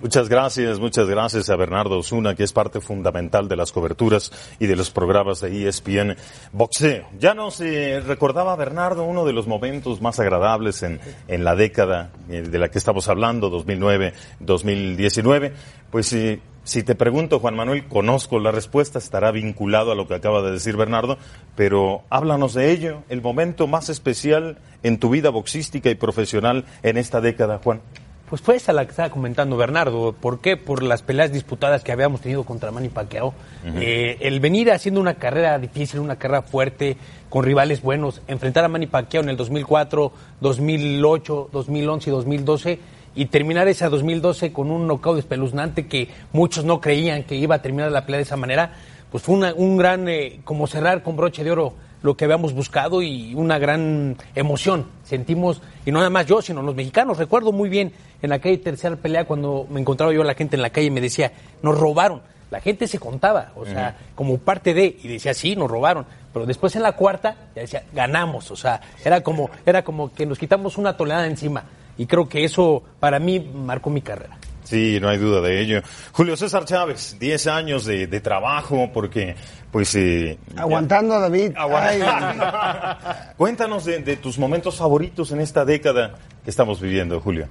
Muchas 0.00 0.28
gracias, 0.28 0.78
muchas 0.78 1.08
gracias 1.08 1.50
a 1.50 1.56
Bernardo 1.56 1.98
Osuna, 1.98 2.36
que 2.36 2.44
es 2.44 2.52
parte 2.52 2.80
fundamental 2.80 3.48
de 3.48 3.56
las 3.56 3.72
coberturas 3.72 4.30
y 4.60 4.68
de 4.68 4.76
los 4.76 4.92
programas 4.92 5.40
de 5.40 5.66
ESPN 5.66 6.16
Boxeo. 6.52 7.08
Ya 7.18 7.34
nos 7.34 7.58
recordaba 7.58 8.54
Bernardo 8.54 9.02
uno 9.02 9.24
de 9.24 9.32
los 9.32 9.48
momentos 9.48 10.00
más 10.00 10.20
agradables 10.20 10.84
en, 10.84 11.00
en 11.26 11.42
la 11.42 11.56
década 11.56 12.12
eh, 12.28 12.42
de 12.42 12.58
la 12.60 12.70
que 12.70 12.78
estamos 12.78 13.08
hablando, 13.08 13.50
2009-2019. 13.50 15.52
Pues 15.90 16.16
si 16.62 16.82
te 16.84 16.94
pregunto, 16.94 17.40
Juan 17.40 17.56
Manuel, 17.56 17.88
conozco 17.88 18.38
la 18.38 18.52
respuesta, 18.52 19.00
estará 19.00 19.32
vinculado 19.32 19.90
a 19.90 19.96
lo 19.96 20.06
que 20.06 20.14
acaba 20.14 20.42
de 20.42 20.52
decir 20.52 20.76
Bernardo, 20.76 21.18
pero 21.56 22.02
háblanos 22.08 22.54
de 22.54 22.70
ello, 22.70 23.02
el 23.08 23.20
momento 23.20 23.66
más 23.66 23.88
especial 23.88 24.58
en 24.84 24.98
tu 24.98 25.10
vida 25.10 25.30
boxística 25.30 25.90
y 25.90 25.96
profesional 25.96 26.66
en 26.84 26.98
esta 26.98 27.20
década, 27.20 27.58
Juan. 27.64 27.80
Pues 28.28 28.42
fue 28.42 28.56
esa 28.56 28.74
la 28.74 28.84
que 28.84 28.90
estaba 28.90 29.08
comentando 29.08 29.56
Bernardo. 29.56 30.12
¿Por 30.12 30.40
qué? 30.40 30.56
Por 30.58 30.82
las 30.82 31.02
peleas 31.02 31.32
disputadas 31.32 31.82
que 31.82 31.92
habíamos 31.92 32.20
tenido 32.20 32.44
contra 32.44 32.70
Manny 32.70 32.90
Pacquiao. 32.90 33.32
Eh, 33.76 34.18
el 34.20 34.38
venir 34.40 34.70
haciendo 34.70 35.00
una 35.00 35.14
carrera 35.14 35.58
difícil, 35.58 36.00
una 36.00 36.16
carrera 36.16 36.42
fuerte, 36.42 36.98
con 37.30 37.44
rivales 37.44 37.80
buenos, 37.80 38.20
enfrentar 38.26 38.64
a 38.64 38.68
Manny 38.68 38.86
Pacquiao 38.86 39.22
en 39.22 39.30
el 39.30 39.36
2004, 39.36 40.12
2008, 40.40 41.48
2011 41.52 42.10
y 42.10 42.12
2012 42.12 42.78
y 43.14 43.26
terminar 43.26 43.66
esa 43.66 43.88
2012 43.88 44.52
con 44.52 44.70
un 44.70 44.86
knockout 44.86 45.18
espeluznante 45.18 45.86
que 45.86 46.08
muchos 46.32 46.64
no 46.64 46.80
creían 46.80 47.24
que 47.24 47.34
iba 47.34 47.56
a 47.56 47.62
terminar 47.62 47.90
la 47.90 48.04
pelea 48.04 48.18
de 48.18 48.24
esa 48.24 48.36
manera, 48.36 48.72
pues 49.10 49.22
fue 49.22 49.52
un 49.52 49.76
gran, 49.76 50.08
eh, 50.08 50.40
como 50.44 50.66
cerrar 50.66 51.02
con 51.02 51.16
broche 51.16 51.42
de 51.42 51.50
oro 51.50 51.74
lo 52.02 52.16
que 52.16 52.24
habíamos 52.24 52.52
buscado 52.52 53.02
y 53.02 53.34
una 53.34 53.58
gran 53.58 54.16
emoción. 54.34 54.86
Sentimos, 55.04 55.60
y 55.84 55.92
no 55.92 55.98
nada 55.98 56.10
más 56.10 56.26
yo, 56.26 56.42
sino 56.42 56.62
los 56.62 56.74
mexicanos. 56.74 57.18
Recuerdo 57.18 57.52
muy 57.52 57.68
bien 57.68 57.92
en 58.22 58.30
la 58.30 58.38
calle 58.38 58.58
tercera 58.58 58.96
pelea 58.96 59.24
cuando 59.24 59.66
me 59.70 59.80
encontraba 59.80 60.12
yo 60.12 60.22
a 60.22 60.24
la 60.24 60.34
gente 60.34 60.56
en 60.56 60.62
la 60.62 60.70
calle 60.70 60.86
y 60.86 60.90
me 60.90 61.00
decía, 61.00 61.32
nos 61.62 61.78
robaron. 61.78 62.20
La 62.50 62.60
gente 62.60 62.86
se 62.86 62.98
contaba, 62.98 63.52
o 63.56 63.66
sea, 63.66 63.94
como 64.14 64.38
parte 64.38 64.72
de, 64.72 64.96
y 65.02 65.06
decía, 65.06 65.34
sí, 65.34 65.54
nos 65.54 65.70
robaron. 65.70 66.06
Pero 66.32 66.46
después 66.46 66.74
en 66.76 66.82
la 66.82 66.92
cuarta, 66.92 67.36
ya 67.54 67.60
decía, 67.60 67.84
ganamos, 67.92 68.50
o 68.50 68.56
sea, 68.56 68.80
era 69.04 69.20
como, 69.20 69.50
era 69.66 69.82
como 69.84 70.14
que 70.14 70.24
nos 70.24 70.38
quitamos 70.38 70.78
una 70.78 70.96
tonelada 70.96 71.26
encima. 71.26 71.64
Y 71.98 72.06
creo 72.06 72.26
que 72.26 72.44
eso 72.44 72.82
para 73.00 73.18
mí 73.18 73.38
marcó 73.38 73.90
mi 73.90 74.00
carrera. 74.00 74.38
Sí, 74.68 74.98
no 75.00 75.08
hay 75.08 75.16
duda 75.16 75.40
de 75.40 75.62
ello. 75.62 75.80
Julio 76.12 76.36
César 76.36 76.66
Chávez, 76.66 77.16
10 77.18 77.46
años 77.46 77.86
de, 77.86 78.20
trabajo, 78.20 78.90
porque, 78.92 79.34
pues... 79.72 79.94
Eh, 79.94 80.38
Aguantando 80.56 81.14
a 81.14 81.20
David. 81.20 81.52
Cuéntanos 83.38 83.86
de, 83.86 84.00
de, 84.00 84.16
tus 84.18 84.38
momentos 84.38 84.76
favoritos 84.76 85.32
en 85.32 85.40
esta 85.40 85.64
década 85.64 86.16
que 86.44 86.50
estamos 86.50 86.82
viviendo, 86.82 87.18
Julio. 87.18 87.48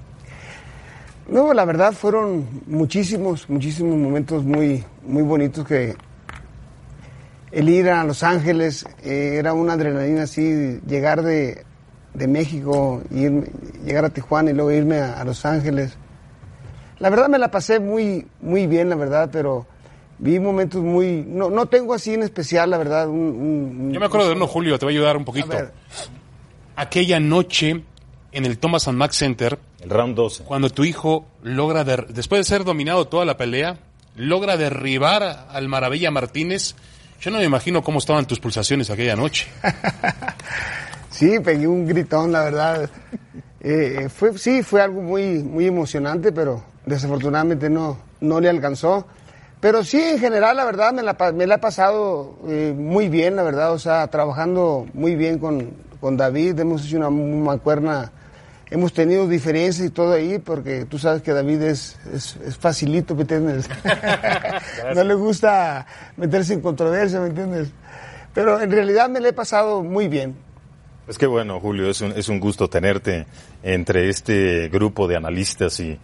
No, 1.28 1.56
la 1.56 1.66
verdad 1.66 1.92
fueron 1.92 2.48
muchísimos, 2.68 3.50
muchísimos 3.50 3.98
momentos 3.98 4.44
muy, 4.44 4.84
muy 5.02 5.24
bonitos 5.24 5.66
que 5.66 5.96
el 7.52 7.68
ir 7.68 7.90
a 7.90 8.04
Los 8.04 8.22
Ángeles 8.22 8.86
eh, 9.04 9.38
era 9.40 9.54
una 9.54 9.74
adrenalina 9.74 10.22
así, 10.22 10.80
llegar 10.86 11.24
de, 11.24 11.66
de 12.14 12.28
México, 12.28 13.02
ir, 13.10 13.52
llegar 13.84 14.06
a 14.06 14.12
Tijuana 14.12 14.52
y 14.52 14.54
luego 14.54 14.72
irme 14.72 15.00
a 15.00 15.24
Los 15.24 15.44
Ángeles 15.48 15.98
la 17.00 17.10
verdad 17.10 17.30
me 17.30 17.38
la 17.38 17.52
pasé 17.52 17.80
muy, 17.80 18.26
muy 18.42 18.68
bien, 18.68 18.90
la 18.90 18.96
verdad, 18.96 19.30
pero 19.32 19.68
vi 20.20 20.40
momentos 20.40 20.82
muy... 20.82 21.24
No, 21.28 21.50
no 21.50 21.68
tengo 21.68 21.94
así 21.94 22.14
en 22.14 22.24
especial, 22.24 22.70
la 22.70 22.78
verdad. 22.78 23.08
Un, 23.08 23.92
Yo 23.94 24.00
me 24.00 24.06
acuerdo 24.06 24.28
de 24.28 24.36
uno, 24.36 24.48
Julio, 24.48 24.80
te 24.80 24.86
voy 24.86 24.96
a 24.96 24.98
ayudar 24.98 25.18
un 25.18 25.26
poquito. 25.26 25.56
Aquella 26.76 27.20
noche 27.20 27.84
en 28.32 28.46
el 28.46 28.58
Thomas 28.58 28.88
and 28.88 28.98
Mack 28.98 29.12
Center. 29.12 29.60
El 29.80 29.90
round 29.90 30.16
12. 30.16 30.44
Cuando 30.44 30.70
tu 30.70 30.84
hijo 30.84 31.26
logra, 31.44 31.84
después 31.84 32.40
de 32.40 32.44
ser 32.44 32.64
dominado 32.64 33.08
toda 33.08 33.26
la 33.26 33.38
pelea, 33.38 33.78
logra 34.16 34.58
derribar 34.58 35.48
al 35.50 35.68
Maravilla 35.68 36.12
Martínez. 36.12 36.76
Yo 37.22 37.32
no 37.32 37.38
me 37.38 37.46
imagino 37.46 37.84
cómo 37.84 38.00
estaban 38.00 38.26
tus 38.26 38.40
pulsaciones 38.40 38.90
aquella 38.90 39.16
noche. 39.16 39.48
sí, 41.10 41.40
pegué 41.40 41.68
un 41.68 41.88
gritón, 41.88 42.32
la 42.32 42.44
verdad. 42.44 42.90
Eh, 43.60 44.08
fue, 44.14 44.38
sí, 44.38 44.64
fue 44.64 44.82
algo 44.82 45.02
muy, 45.02 45.44
muy 45.44 45.66
emocionante, 45.66 46.32
pero 46.32 46.64
desafortunadamente 46.88 47.70
no, 47.70 48.00
no 48.22 48.40
le 48.40 48.50
alcanzó. 48.50 49.06
Pero 49.60 49.84
sí, 49.84 50.02
en 50.02 50.20
general, 50.20 50.56
la 50.58 50.66
verdad, 50.66 50.94
me 50.94 51.04
la, 51.04 51.16
me 51.34 51.48
la 51.48 51.56
he 51.56 51.60
pasado 51.60 52.38
eh, 52.48 52.74
muy 52.76 53.10
bien, 53.10 53.36
la 53.36 53.44
verdad, 53.44 53.74
o 53.74 53.80
sea, 53.80 54.08
trabajando 54.08 54.88
muy 54.94 55.16
bien 55.16 55.40
con, 55.40 55.72
con 56.00 56.16
David, 56.16 56.60
hemos 56.60 56.86
hecho 56.86 56.98
una 56.98 57.10
mancuerna, 57.10 58.12
hemos 58.70 58.94
tenido 58.94 59.28
diferencias 59.28 59.88
y 59.88 59.90
todo 59.90 60.14
ahí, 60.14 60.38
porque 60.38 60.86
tú 60.86 61.00
sabes 61.00 61.24
que 61.24 61.34
David 61.34 61.64
es, 61.64 61.98
es, 62.14 62.58
facilito, 62.58 63.16
¿me 63.16 63.22
entiendes? 63.22 63.68
no 64.96 65.04
le 65.04 65.16
gusta 65.16 65.88
meterse 66.18 66.54
en 66.54 66.62
controversia, 66.62 67.20
¿me 67.20 67.28
entiendes? 67.28 67.70
Pero 68.36 68.62
en 68.62 68.70
realidad 68.70 69.10
me 69.10 69.20
la 69.20 69.30
he 69.30 69.34
pasado 69.34 69.82
muy 69.82 70.08
bien. 70.08 70.36
Es 71.08 71.18
que 71.18 71.26
bueno, 71.26 71.60
Julio, 71.60 71.90
es 71.90 72.02
un, 72.02 72.12
es 72.12 72.30
un 72.30 72.40
gusto 72.40 72.70
tenerte 72.70 73.26
entre 73.64 74.10
este 74.10 74.70
grupo 74.70 75.08
de 75.08 75.16
analistas 75.16 75.80
y, 75.80 75.98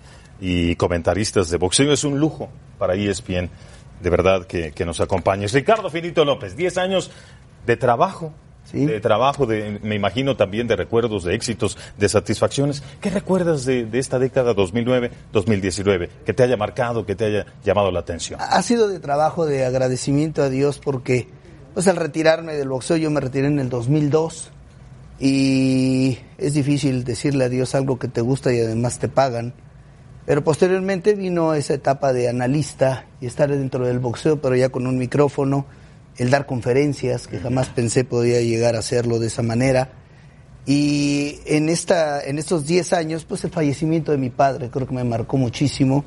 y 0.45 0.75
comentaristas 0.75 1.49
de 1.49 1.55
boxeo. 1.57 1.93
Es 1.93 2.03
un 2.03 2.19
lujo 2.19 2.49
para 2.77 2.95
ESPN, 2.95 3.49
de 4.01 4.09
verdad, 4.09 4.45
que, 4.45 4.85
nos 4.85 4.99
acompañes. 4.99 5.53
Ricardo 5.53 5.89
Finito 5.89 6.25
López, 6.25 6.57
10 6.57 6.77
años 6.79 7.11
de 7.65 7.77
trabajo. 7.77 8.33
De 8.73 8.99
trabajo, 8.99 9.45
de, 9.45 9.79
me 9.83 9.95
imagino 9.95 10.35
también 10.35 10.67
de 10.67 10.75
recuerdos, 10.75 11.23
de 11.23 11.35
éxitos, 11.35 11.77
de 11.97 12.09
satisfacciones. 12.09 12.81
¿Qué 13.01 13.09
recuerdas 13.09 13.65
de, 13.65 13.87
esta 13.93 14.19
década 14.19 14.53
2009-2019 14.55 16.09
que 16.25 16.33
te 16.33 16.43
haya 16.43 16.57
marcado, 16.57 17.05
que 17.05 17.15
te 17.15 17.25
haya 17.25 17.45
llamado 17.63 17.91
la 17.91 17.99
atención? 17.99 18.39
Ha 18.41 18.61
sido 18.63 18.87
de 18.87 18.99
trabajo, 18.99 19.45
de 19.45 19.65
agradecimiento 19.65 20.41
a 20.41 20.49
Dios 20.49 20.79
porque, 20.79 21.27
pues 21.73 21.87
al 21.87 21.97
retirarme 21.97 22.53
del 22.53 22.67
boxeo, 22.67 22.97
yo 22.97 23.11
me 23.11 23.21
retiré 23.21 23.47
en 23.47 23.59
el 23.59 23.69
2002 23.69 24.49
y 25.19 26.17
es 26.37 26.53
difícil 26.53 27.03
decirle 27.03 27.45
a 27.45 27.49
Dios 27.49 27.75
algo 27.75 27.99
que 27.99 28.07
te 28.07 28.21
gusta 28.21 28.51
y 28.51 28.59
además 28.59 28.97
te 28.97 29.07
pagan. 29.07 29.53
Pero 30.25 30.43
posteriormente 30.43 31.15
vino 31.15 31.53
esa 31.53 31.73
etapa 31.73 32.13
de 32.13 32.29
analista 32.29 33.05
y 33.19 33.25
estar 33.25 33.49
dentro 33.49 33.85
del 33.85 33.99
boxeo, 33.99 34.41
pero 34.41 34.55
ya 34.55 34.69
con 34.69 34.87
un 34.87 34.97
micrófono, 34.97 35.65
el 36.17 36.29
dar 36.29 36.45
conferencias, 36.45 37.27
que 37.27 37.39
jamás 37.39 37.67
pensé 37.69 38.05
podía 38.05 38.39
llegar 38.41 38.75
a 38.75 38.79
hacerlo 38.79 39.19
de 39.19 39.27
esa 39.27 39.43
manera. 39.43 39.89
Y 40.65 41.41
en, 41.45 41.67
esta, 41.67 42.23
en 42.23 42.39
estos 42.39 42.65
10 42.65 42.93
años, 42.93 43.25
pues 43.25 43.43
el 43.43 43.51
fallecimiento 43.51 44.13
de 44.13 44.17
mi 44.17 44.29
padre 44.29 44.69
creo 44.69 44.87
que 44.87 44.93
me 44.93 45.03
marcó 45.03 45.35
muchísimo. 45.35 46.05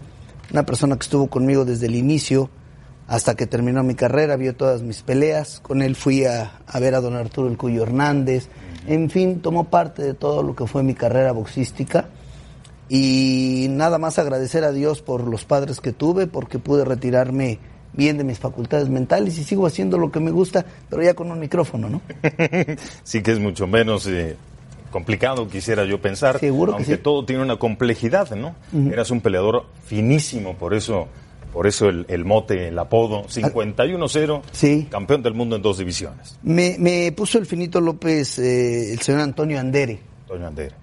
Una 0.51 0.65
persona 0.65 0.97
que 0.97 1.03
estuvo 1.03 1.27
conmigo 1.27 1.67
desde 1.67 1.87
el 1.87 1.95
inicio 1.95 2.49
hasta 3.09 3.35
que 3.35 3.47
terminó 3.47 3.83
mi 3.83 3.95
carrera, 3.95 4.37
vio 4.37 4.57
todas 4.57 4.81
mis 4.81 5.03
peleas. 5.03 5.61
Con 5.61 5.83
él 5.83 5.95
fui 5.95 6.25
a, 6.25 6.61
a 6.67 6.81
ver 6.81 6.95
a 6.95 7.03
don 7.03 7.17
Arturo 7.17 7.49
El 7.49 7.59
Cuyo 7.59 7.83
Hernández. 7.83 8.49
En 8.87 9.11
fin, 9.11 9.43
tomó 9.43 9.65
parte 9.65 10.03
de 10.03 10.15
todo 10.15 10.43
lo 10.43 10.57
que 10.57 10.67
fue 10.67 10.83
mi 10.83 10.95
carrera 10.95 11.33
boxística 11.33 12.09
y 12.89 13.67
nada 13.71 13.99
más 13.99 14.19
agradecer 14.19 14.65
a 14.65 14.73
Dios 14.73 15.03
por 15.03 15.27
los 15.27 15.45
padres 15.45 15.81
que 15.81 15.93
tuve, 15.93 16.27
porque 16.27 16.59
pude 16.59 16.85
retirarme 16.85 17.59
bien 17.93 18.19
de 18.19 18.25
mis 18.25 18.39
facultades 18.39 18.89
mentales 18.89 19.39
y 19.39 19.45
sigo 19.45 19.67
haciendo 19.67 19.99
lo 19.99 20.11
que 20.13 20.21
me 20.21 20.31
gusta, 20.31 20.65
pero 20.91 21.03
ya 21.03 21.15
con 21.15 21.31
un 21.31 21.39
micrófono, 21.41 21.89
¿no? 21.89 22.01
sí 23.05 23.23
que 23.23 23.33
es 23.33 23.39
mucho 23.39 23.67
menos 23.67 24.07
eh, 24.07 24.37
complicado, 24.91 25.49
quisiera 25.49 25.85
yo 25.85 26.01
pensar, 26.01 26.39
Seguro 26.39 26.73
que 26.73 26.77
aunque 26.79 26.97
sí. 26.97 27.03
todo 27.03 27.25
tiene 27.25 27.43
una 27.43 27.57
complejidad, 27.59 28.31
¿no? 28.37 28.55
Eras 28.93 29.11
un 29.11 29.21
peleador 29.21 29.65
finísimo, 29.87 30.55
por 30.55 30.75
eso 30.75 31.09
por 31.53 31.67
eso 31.67 31.89
el, 31.89 32.05
el 32.09 32.27
mote, 32.27 32.69
el 32.69 32.79
apodo, 32.79 33.25
51-0, 33.29 34.43
Sí. 34.53 34.87
campeón 34.91 35.23
del 35.23 35.33
mundo 35.33 35.57
en 35.57 35.63
dos 35.63 35.79
divisiones. 35.79 36.37
Me, 36.43 36.77
me 36.79 37.11
puso 37.13 37.39
el 37.39 37.47
Finito 37.47 37.81
López 37.81 38.39
eh, 38.39 38.93
el 38.93 39.01
señor 39.01 39.23
Antonio 39.23 39.59
Andere. 39.59 39.99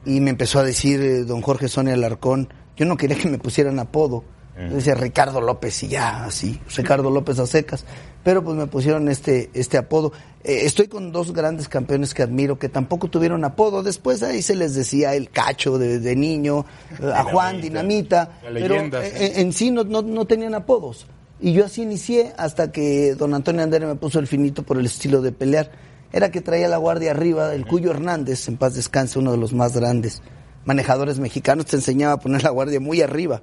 Y 0.06 0.20
me 0.20 0.32
empezó 0.32 0.60
a 0.60 0.64
decir 0.64 1.02
eh, 1.02 1.24
don 1.24 1.42
Jorge 1.42 1.68
Sonia 1.68 1.94
Alarcón, 1.94 2.50
yo 2.76 2.86
no 2.86 2.98
quería 2.98 3.18
que 3.18 3.30
me 3.30 3.38
pusieran 3.38 3.80
apodo. 3.80 4.24
Yo 4.56 4.76
decía 4.76 4.94
Ricardo 4.94 5.42
López 5.42 5.82
y 5.82 5.88
ya, 5.88 6.26
así, 6.26 6.62
Ricardo 6.76 7.10
López 7.10 7.40
a 7.40 7.48
secas. 7.48 7.86
Pero 8.24 8.44
pues 8.44 8.56
me 8.56 8.68
pusieron 8.68 9.10
este, 9.10 9.50
este 9.56 9.80
apodo. 9.80 10.14
Eh, 10.44 10.62
estoy 10.66 10.88
con 10.88 11.12
dos 11.12 11.34
grandes 11.34 11.68
campeones 11.68 12.14
que 12.14 12.22
admiro 12.22 12.60
que 12.60 12.70
tampoco 12.70 13.10
tuvieron 13.10 13.44
apodo. 13.46 13.82
Después 13.82 14.22
ahí 14.22 14.44
se 14.44 14.56
les 14.56 14.76
decía 14.76 15.16
el 15.16 15.32
cacho 15.32 15.80
de, 15.80 16.00
de 16.00 16.16
niño, 16.16 16.66
eh, 17.02 17.12
a 17.14 17.24
Juan 17.24 17.62
Dinamita. 17.62 18.40
La 18.44 18.52
leyenda, 18.52 19.04
eh, 19.04 19.12
sí. 19.12 19.24
eh, 19.24 19.32
en 19.42 19.54
sí 19.54 19.72
no, 19.72 19.84
no, 19.86 20.04
no 20.04 20.26
tenían 20.26 20.54
apodos. 20.54 21.08
Y 21.40 21.54
yo 21.54 21.66
así 21.66 21.82
inicié 21.82 22.32
hasta 22.38 22.72
que 22.72 23.16
don 23.16 23.34
Antonio 23.34 23.64
Andere 23.64 23.88
me 23.88 23.96
puso 23.96 24.20
el 24.20 24.28
finito 24.28 24.62
por 24.62 24.78
el 24.78 24.86
estilo 24.86 25.22
de 25.22 25.32
pelear. 25.32 25.72
Era 26.13 26.32
que 26.32 26.41
traía 26.41 26.67
la 26.67 26.77
guardia 26.77 27.12
arriba, 27.12 27.53
el 27.53 27.65
Cuyo 27.65 27.91
Hernández, 27.91 28.48
en 28.48 28.58
paz 28.58 28.75
descanse, 28.75 29.17
uno 29.20 29.32
de 29.32 29.38
los 29.38 29.51
más 29.51 29.75
grandes 29.75 30.22
manejadores 30.63 31.20
mexicanos, 31.20 31.65
te 31.65 31.75
enseñaba 31.75 32.13
a 32.13 32.20
poner 32.20 32.43
la 32.43 32.51
guardia 32.51 32.79
muy 32.79 33.01
arriba. 33.01 33.41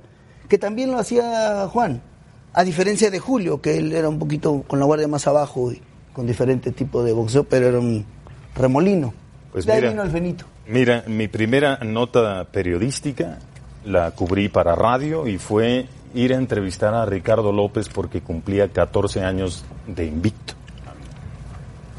Que 0.48 0.56
también 0.56 0.90
lo 0.92 0.98
hacía 0.98 1.66
Juan, 1.68 2.00
a 2.52 2.64
diferencia 2.64 3.10
de 3.10 3.18
Julio, 3.18 3.60
que 3.60 3.76
él 3.76 3.92
era 3.92 4.08
un 4.08 4.18
poquito 4.18 4.62
con 4.66 4.78
la 4.78 4.86
guardia 4.86 5.08
más 5.08 5.26
abajo 5.26 5.72
y 5.72 5.82
con 6.12 6.26
diferente 6.26 6.70
tipo 6.72 7.02
de 7.02 7.12
boxeo, 7.12 7.44
pero 7.44 7.68
era 7.68 7.78
un 7.80 8.06
remolino. 8.54 9.12
Pues 9.52 9.66
de 9.66 9.72
ahí 9.72 9.78
mira. 9.80 9.90
vino 9.90 10.02
el 10.04 10.10
Benito. 10.10 10.44
Mira, 10.68 11.04
mi 11.08 11.26
primera 11.26 11.78
nota 11.78 12.46
periodística 12.52 13.38
la 13.84 14.12
cubrí 14.12 14.48
para 14.48 14.76
radio 14.76 15.26
y 15.26 15.38
fue 15.38 15.86
ir 16.14 16.34
a 16.34 16.36
entrevistar 16.36 16.94
a 16.94 17.04
Ricardo 17.04 17.50
López 17.50 17.88
porque 17.88 18.20
cumplía 18.20 18.68
14 18.68 19.22
años 19.22 19.64
de 19.88 20.06
invicto. 20.06 20.54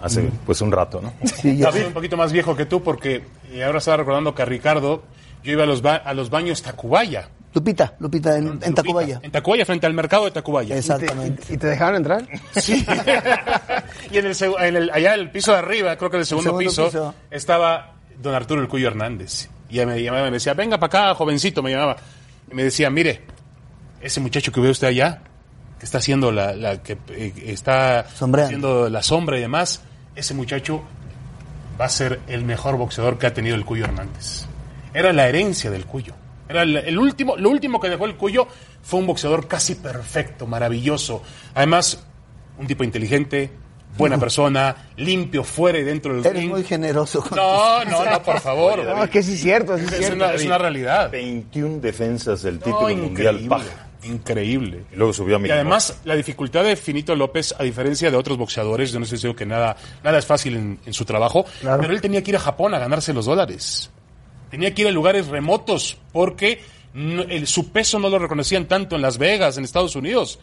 Hace 0.02 0.30
pues 0.46 0.62
un 0.62 0.72
rato, 0.72 1.02
¿no? 1.02 1.14
Sí, 1.28 1.58
David, 1.60 1.88
un 1.88 1.94
poquito 1.94 2.18
más 2.18 2.32
viejo 2.32 2.56
que 2.56 2.66
tú, 2.66 2.82
porque 2.82 3.24
eh, 3.52 3.64
ahora 3.64 3.78
estaba 3.78 3.98
recordando 3.98 4.34
que 4.34 4.42
a 4.42 4.46
Ricardo, 4.46 5.04
yo 5.44 5.52
iba 5.52 5.64
a 5.64 5.66
los, 5.68 5.82
ba- 5.82 5.98
a 5.98 6.14
los 6.14 6.30
baños 6.30 6.62
Tacubaya. 6.62 7.30
Lupita, 7.54 7.96
Lupita, 8.00 8.38
en, 8.38 8.46
en 8.48 8.52
Lupita, 8.54 8.74
Tacubaya. 8.76 9.20
En 9.22 9.32
Tacubaya, 9.32 9.66
frente 9.66 9.86
al 9.86 9.94
mercado 9.94 10.26
de 10.26 10.32
Tacubaya. 10.32 10.76
Exactamente. 10.78 11.54
¿Y 11.54 11.58
te 11.58 11.68
dejaron 11.68 11.98
entrar? 11.98 12.26
Sí. 12.56 12.86
y 14.12 14.18
en 14.18 14.26
el, 14.26 14.36
en 14.60 14.76
el- 14.76 14.90
allá 14.92 15.14
en 15.16 15.20
el 15.20 15.32
piso 15.32 15.52
de 15.52 15.58
arriba, 15.60 15.96
creo 15.98 16.10
que 16.10 16.18
en 16.18 16.22
el 16.22 16.26
segundo, 16.26 16.50
segundo 16.52 16.70
piso, 16.70 16.86
piso. 16.86 17.14
estaba 17.30 17.94
don 18.22 18.34
Arturo 18.34 18.62
el 18.62 18.68
Cuyo 18.68 18.88
Hernández. 18.88 19.50
Y 19.70 19.76
ya 19.76 19.86
me 19.86 20.02
llamaba 20.02 20.24
y 20.28 20.32
me 20.32 20.36
decía, 20.38 20.54
venga 20.54 20.78
para 20.80 20.88
acá, 21.10 21.16
jovencito, 21.16 21.62
me 21.62 21.72
llamaba. 21.72 21.98
Y 22.52 22.56
me 22.56 22.64
decía, 22.64 22.90
mire, 22.90 23.22
ese 24.02 24.20
muchacho 24.20 24.52
que 24.52 24.62
ve 24.62 24.70
usted 24.70 24.88
allá, 24.88 25.22
que 25.80 25.86
está 25.86 25.98
haciendo 25.98 26.32
la, 26.32 26.54
la- 26.56 26.82
que 26.82 26.98
eh, 27.10 27.34
está 27.48 28.06
Sombreando. 28.16 28.48
haciendo 28.48 28.90
la 28.90 29.04
sombra 29.04 29.38
y 29.38 29.42
demás, 29.42 29.82
ese 30.16 30.34
muchacho 30.34 30.82
va 31.80 31.86
a 31.86 31.90
ser 31.90 32.20
el 32.28 32.44
mejor 32.44 32.78
boxeador 32.78 33.18
que 33.18 33.28
ha 33.28 33.34
tenido 33.34 33.56
el 33.56 33.66
Cuyo 33.66 33.86
Hernández. 33.86 34.46
Era 34.94 35.14
la 35.14 35.28
herencia 35.28 35.72
del 35.72 35.86
Cuyo. 35.86 36.14
Era 36.50 36.64
el, 36.64 36.76
el 36.78 36.98
último, 37.00 37.38
lo 37.38 37.50
último 37.50 37.80
que 37.80 37.90
dejó 37.90 38.06
el 38.06 38.16
Cuyo 38.16 38.48
fue 38.84 39.00
un 39.00 39.08
boxeador 39.08 39.48
casi 39.48 39.76
perfecto, 39.76 40.46
maravilloso. 40.48 41.24
Además, 41.56 42.04
un 42.60 42.68
tipo 42.68 42.84
inteligente, 42.84 43.52
buena 43.98 44.18
persona, 44.18 44.90
limpio 44.98 45.44
fuera 45.46 45.80
y 45.80 45.84
dentro 45.84 46.14
del 46.14 46.26
Eres 46.26 46.42
ring. 46.42 46.52
muy 46.52 46.64
generoso. 46.64 47.22
con 47.24 47.38
No, 47.38 47.86
no, 47.86 48.04
no, 48.06 48.22
por 48.22 48.40
favor. 48.42 48.84
No, 48.84 49.10
que 49.10 49.24
sí 49.24 49.34
es 49.36 49.42
cierto, 49.42 49.78
sí 49.78 49.86
es 49.86 49.92
es, 49.94 49.98
cierto. 50.00 50.16
una, 50.18 50.34
es 50.34 50.46
una 50.46 50.58
realidad. 50.58 51.10
21 51.10 51.80
defensas 51.80 52.42
del 52.42 52.60
título 52.60 52.90
No, 52.90 52.96
mundial 52.98 53.36
increíble, 53.36 53.50
paja. 53.50 53.88
Increíble. 54.04 54.84
Y 54.92 54.96
luego 54.96 55.14
subió 55.14 55.36
a 55.36 55.40
mi 55.40 55.48
Y 55.48 55.52
además, 55.52 56.02
la 56.06 56.16
dificultad 56.16 56.64
de 56.64 56.76
Finito 56.76 57.16
López, 57.16 57.54
a 57.58 57.64
diferencia 57.64 58.10
de 58.12 58.18
otros 58.18 58.38
boxeadores, 58.38 58.92
yo 58.92 59.00
no 59.00 59.06
sé 59.06 59.18
si 59.18 59.24
digo 59.28 59.36
que 59.36 59.46
nada, 59.46 59.76
nada 60.04 60.18
es 60.18 60.26
fácil 60.26 60.56
en, 60.56 60.80
en 60.86 60.94
su 60.94 61.06
trabajo, 61.06 61.46
Claro. 61.62 61.82
pero 61.82 61.94
él 61.94 62.02
tenía 62.02 62.24
que 62.24 62.32
ir 62.32 62.38
a 62.38 62.40
Japón 62.40 62.74
a 62.74 62.80
ganarse 62.80 63.14
los 63.14 63.26
dólares. 63.26 63.90
Tenía 64.50 64.74
que 64.74 64.82
ir 64.82 64.88
a 64.88 64.92
lugares 64.92 65.28
remotos 65.28 65.98
porque 66.12 66.62
no- 66.94 67.22
el- 67.24 67.48
su 67.48 67.72
peso 67.72 68.00
no 68.00 68.10
lo 68.10 68.20
reconocían 68.20 68.66
tanto 68.66 68.96
en 68.96 69.02
Las 69.02 69.18
Vegas, 69.18 69.58
en 69.58 69.64
Estados 69.64 69.96
Unidos. 69.96 70.40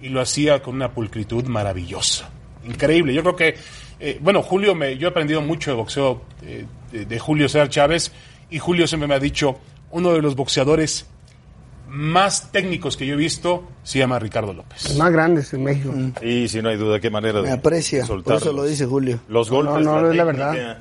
Y 0.00 0.08
lo 0.08 0.20
hacía 0.20 0.62
con 0.62 0.74
una 0.74 0.92
pulcritud 0.92 1.44
maravillosa. 1.44 2.30
Increíble. 2.66 3.12
Yo 3.14 3.22
creo 3.22 3.36
que, 3.36 3.54
eh, 4.00 4.18
bueno, 4.20 4.42
Julio, 4.42 4.74
me, 4.74 4.96
yo 4.96 5.08
he 5.08 5.10
aprendido 5.10 5.40
mucho 5.42 5.70
de 5.70 5.76
boxeo 5.76 6.22
eh, 6.42 6.64
de, 6.90 7.04
de 7.06 7.18
Julio 7.18 7.48
César 7.48 7.68
Chávez 7.68 8.12
y 8.50 8.58
Julio 8.58 8.86
siempre 8.86 9.06
me 9.08 9.14
ha 9.14 9.18
dicho, 9.20 9.58
uno 9.90 10.12
de 10.12 10.22
los 10.22 10.34
boxeadores 10.34 11.06
más 11.94 12.50
técnicos 12.50 12.96
que 12.96 13.06
yo 13.06 13.14
he 13.14 13.16
visto 13.18 13.64
se 13.82 13.98
llama 13.98 14.18
Ricardo 14.18 14.52
López. 14.54 14.84
Los 14.88 14.96
más 14.96 15.12
grandes 15.12 15.52
en 15.52 15.62
México. 15.64 15.92
Y 16.22 16.48
si 16.48 16.62
no 16.62 16.70
hay 16.70 16.76
duda, 16.76 16.98
qué 17.00 17.10
manera 17.10 17.42
de 17.42 17.48
Me 17.48 17.52
aprecia, 17.52 17.98
de 18.00 18.06
por 18.06 18.16
soltarlos. 18.16 18.42
eso 18.42 18.52
lo 18.52 18.64
dice 18.64 18.86
Julio. 18.86 19.20
Los 19.28 19.50
golpes, 19.50 19.84
no, 19.84 20.00
no, 20.00 20.10
es 20.10 20.16
la 20.16 20.24
técnica, 20.24 20.50
verdad. 20.52 20.78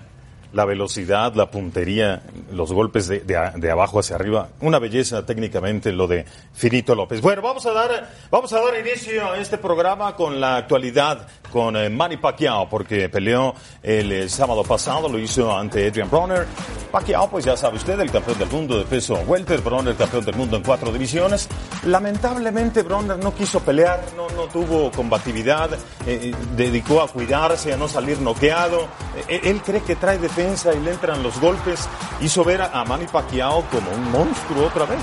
la 0.53 0.65
velocidad, 0.65 1.33
la 1.35 1.51
puntería, 1.51 2.23
los 2.53 2.71
golpes 2.71 3.07
de, 3.09 3.19
de 3.21 3.35
a- 3.35 3.51
de 3.51 3.69
abajo 3.71 3.99
hacia 3.99 4.15
arriba, 4.15 4.49
una 4.61 4.79
belleza 4.79 5.25
técnicamente 5.25 5.91
lo 5.91 6.07
de 6.07 6.25
Finito 6.53 6.95
López. 6.95 7.19
Bueno, 7.21 7.41
vamos 7.41 7.65
a 7.65 7.71
dar, 7.73 8.09
vamos 8.29 8.53
a 8.53 8.61
dar 8.61 8.79
inicio 8.79 9.31
a 9.31 9.37
este 9.37 9.57
programa 9.57 10.15
con 10.15 10.39
la 10.39 10.55
actualidad 10.57 11.27
con 11.51 11.75
eh, 11.75 11.89
Manny 11.89 12.17
Pacquiao, 12.17 12.69
porque 12.69 13.09
peleó 13.09 13.53
el, 13.83 14.11
eh, 14.13 14.29
sábado 14.29 14.63
pasado, 14.63 15.09
lo 15.09 15.19
hizo 15.19 15.53
ante 15.57 15.85
Adrian 15.87 16.09
Bronner. 16.09 16.45
Pacquiao, 16.91 17.29
pues 17.29 17.45
ya 17.45 17.55
sabe 17.55 17.77
usted, 17.77 17.99
el 17.99 18.11
campeón 18.11 18.37
del 18.37 18.49
mundo 18.49 18.77
de 18.77 18.83
peso 18.83 19.15
welter, 19.25 19.61
Bronner 19.61 19.95
campeón 19.95 20.25
del 20.25 20.35
mundo 20.35 20.57
en 20.57 20.63
cuatro 20.63 20.91
divisiones. 20.91 21.47
Lamentablemente 21.85 22.83
Bronner 22.83 23.17
no 23.17 23.33
quiso 23.33 23.61
pelear, 23.61 24.03
no, 24.15 24.29
no 24.29 24.43
tuvo 24.43 24.91
combatividad, 24.91 25.73
eh, 25.73 25.77
eh, 26.05 26.35
dedicó 26.55 27.01
a 27.01 27.07
cuidarse, 27.07 27.73
a 27.73 27.77
no 27.77 27.87
salir 27.87 28.19
noqueado. 28.19 28.87
Eh, 29.27 29.41
él 29.45 29.61
cree 29.61 29.81
que 29.81 29.95
trae 29.95 30.17
defensa 30.17 30.73
y 30.73 30.79
le 30.81 30.91
entran 30.91 31.23
los 31.23 31.39
golpes. 31.39 31.87
Hizo 32.21 32.43
ver 32.43 32.61
a, 32.61 32.79
a 32.79 32.85
Manny 32.85 33.07
Pacquiao 33.07 33.63
como 33.71 33.89
un 33.91 34.11
monstruo 34.11 34.67
otra 34.67 34.85
vez. 34.85 34.99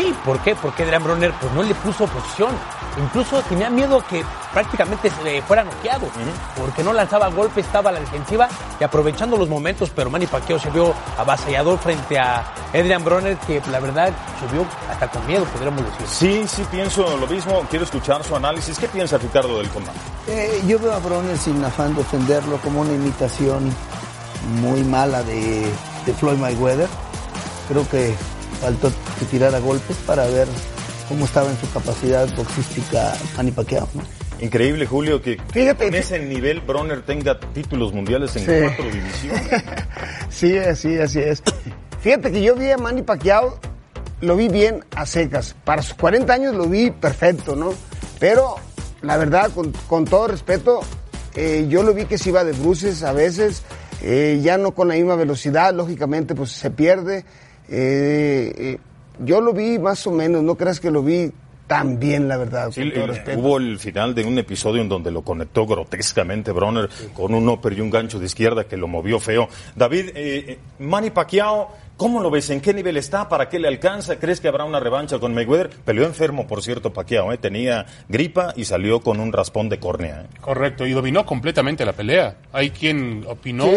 Sí, 0.00 0.14
¿por 0.24 0.38
qué? 0.40 0.54
Porque 0.54 0.82
Adrian 0.84 1.04
Bronner 1.04 1.30
pues 1.38 1.52
no 1.52 1.62
le 1.62 1.74
puso 1.74 2.06
posición. 2.06 2.50
Incluso 2.98 3.42
tenía 3.42 3.68
miedo 3.68 4.02
que 4.08 4.24
prácticamente 4.52 5.10
se 5.10 5.42
fuera 5.42 5.62
noqueado, 5.62 6.06
porque 6.56 6.82
no 6.82 6.92
lanzaba 6.92 7.28
golpes, 7.28 7.66
estaba 7.66 7.90
a 7.90 7.92
la 7.92 8.00
defensiva 8.00 8.48
y 8.80 8.84
aprovechando 8.84 9.36
los 9.36 9.48
momentos, 9.48 9.90
pero 9.94 10.10
Manny 10.10 10.26
Pacquiao 10.26 10.58
se 10.58 10.70
vio 10.70 10.94
avasallador 11.18 11.78
frente 11.78 12.18
a 12.18 12.52
Adrian 12.70 13.04
Bronner, 13.04 13.36
que 13.46 13.62
la 13.70 13.78
verdad 13.78 14.12
subió 14.40 14.66
hasta 14.90 15.08
con 15.08 15.26
miedo, 15.26 15.44
podríamos 15.44 15.84
decir. 15.84 16.06
Sí, 16.08 16.48
sí 16.48 16.66
pienso 16.70 17.16
lo 17.18 17.26
mismo. 17.26 17.64
Quiero 17.68 17.84
escuchar 17.84 18.24
su 18.24 18.34
análisis. 18.34 18.78
¿Qué 18.78 18.88
piensa 18.88 19.18
Ricardo 19.18 19.58
del 19.58 19.68
combate? 19.68 19.98
Eh, 20.28 20.62
yo 20.66 20.78
veo 20.78 20.94
a 20.94 20.98
Bronner 20.98 21.36
sin 21.36 21.62
afán 21.62 21.94
de 21.94 22.00
ofenderlo 22.00 22.56
como 22.58 22.80
una 22.80 22.94
imitación 22.94 23.70
muy 24.62 24.82
mala 24.82 25.22
de, 25.22 25.70
de 26.06 26.14
Floyd 26.14 26.38
Mayweather. 26.38 26.88
Creo 27.68 27.88
que 27.88 28.16
faltó 28.60 28.90
que 29.18 29.24
tirara 29.26 29.58
golpes 29.58 29.96
para 30.06 30.26
ver 30.26 30.46
cómo 31.08 31.24
estaba 31.24 31.50
en 31.50 31.58
su 31.58 31.70
capacidad 31.72 32.28
boxística 32.36 33.14
Manny 33.36 33.50
Pacquiao. 33.52 33.88
¿no? 33.94 34.02
Increíble, 34.40 34.86
Julio, 34.86 35.20
que 35.20 35.38
Fíjate, 35.52 35.88
en 35.88 35.94
ese 35.94 36.18
nivel 36.18 36.60
Bronner 36.60 37.02
tenga 37.02 37.38
títulos 37.38 37.92
mundiales 37.92 38.34
en 38.36 38.46
Sí. 38.46 38.52
cuatro 38.62 38.84
divisiones. 38.90 39.42
Sí, 40.30 40.56
así, 40.56 40.96
así 40.98 41.18
es. 41.18 41.42
Fíjate 42.00 42.30
que 42.32 42.40
yo 42.42 42.54
vi 42.54 42.70
a 42.70 42.78
Manny 42.78 43.02
Pacquiao, 43.02 43.58
lo 44.20 44.36
vi 44.36 44.48
bien 44.48 44.84
a 44.94 45.04
secas. 45.04 45.54
Para 45.64 45.82
sus 45.82 45.94
40 45.94 46.32
años 46.32 46.54
lo 46.54 46.66
vi 46.66 46.90
perfecto, 46.90 47.56
¿no? 47.56 47.74
Pero, 48.18 48.54
la 49.02 49.16
verdad, 49.18 49.50
con, 49.50 49.72
con 49.88 50.04
todo 50.06 50.28
respeto, 50.28 50.80
eh, 51.34 51.66
yo 51.68 51.82
lo 51.82 51.92
vi 51.92 52.04
que 52.06 52.16
se 52.16 52.30
iba 52.30 52.44
de 52.44 52.52
bruces 52.52 53.02
a 53.02 53.12
veces. 53.12 53.62
eh, 54.02 54.40
ya 54.42 54.56
no 54.56 54.70
con 54.70 54.88
la 54.88 54.94
misma 54.94 55.16
velocidad, 55.16 55.74
lógicamente 55.74 56.34
pues 56.34 56.52
se 56.52 56.70
pierde. 56.70 57.24
Eh, 57.70 58.52
eh, 58.56 58.78
yo 59.20 59.40
lo 59.40 59.52
vi 59.52 59.78
más 59.78 60.06
o 60.06 60.10
menos, 60.10 60.42
no 60.42 60.56
creas 60.56 60.80
que 60.80 60.90
lo 60.90 61.02
vi 61.02 61.30
tan 61.66 62.00
bien, 62.00 62.26
la 62.26 62.36
verdad. 62.36 62.72
Sí, 62.72 62.92
hubo 63.36 63.58
el 63.58 63.78
final 63.78 64.12
de 64.12 64.24
un 64.24 64.36
episodio 64.38 64.82
en 64.82 64.88
donde 64.88 65.12
lo 65.12 65.22
conectó 65.22 65.66
grotescamente 65.66 66.50
Bronner 66.50 66.88
con 67.14 67.32
un 67.32 67.48
upper 67.48 67.72
y 67.72 67.80
un 67.80 67.90
gancho 67.90 68.18
de 68.18 68.26
izquierda 68.26 68.64
que 68.64 68.76
lo 68.76 68.88
movió 68.88 69.20
feo. 69.20 69.48
David, 69.76 70.10
eh, 70.16 70.58
Manny 70.80 71.10
Pacquiao 71.10 71.68
¿Cómo 72.00 72.20
lo 72.20 72.30
ves? 72.30 72.48
¿En 72.48 72.62
qué 72.62 72.72
nivel 72.72 72.96
está? 72.96 73.28
¿Para 73.28 73.50
qué 73.50 73.58
le 73.58 73.68
alcanza? 73.68 74.18
¿Crees 74.18 74.40
que 74.40 74.48
habrá 74.48 74.64
una 74.64 74.80
revancha 74.80 75.18
con 75.18 75.34
Mayweather? 75.34 75.68
Peleó 75.68 76.06
enfermo, 76.06 76.46
por 76.46 76.62
cierto, 76.62 76.94
Pacquiao. 76.94 77.30
¿eh? 77.30 77.36
Tenía 77.36 77.84
gripa 78.08 78.54
y 78.56 78.64
salió 78.64 79.00
con 79.00 79.20
un 79.20 79.30
raspón 79.30 79.68
de 79.68 79.78
córnea. 79.78 80.22
¿eh? 80.22 80.38
Correcto, 80.40 80.86
y 80.86 80.92
dominó 80.92 81.26
completamente 81.26 81.84
la 81.84 81.92
pelea. 81.92 82.38
Hay 82.54 82.70
quien 82.70 83.26
opinó 83.28 83.68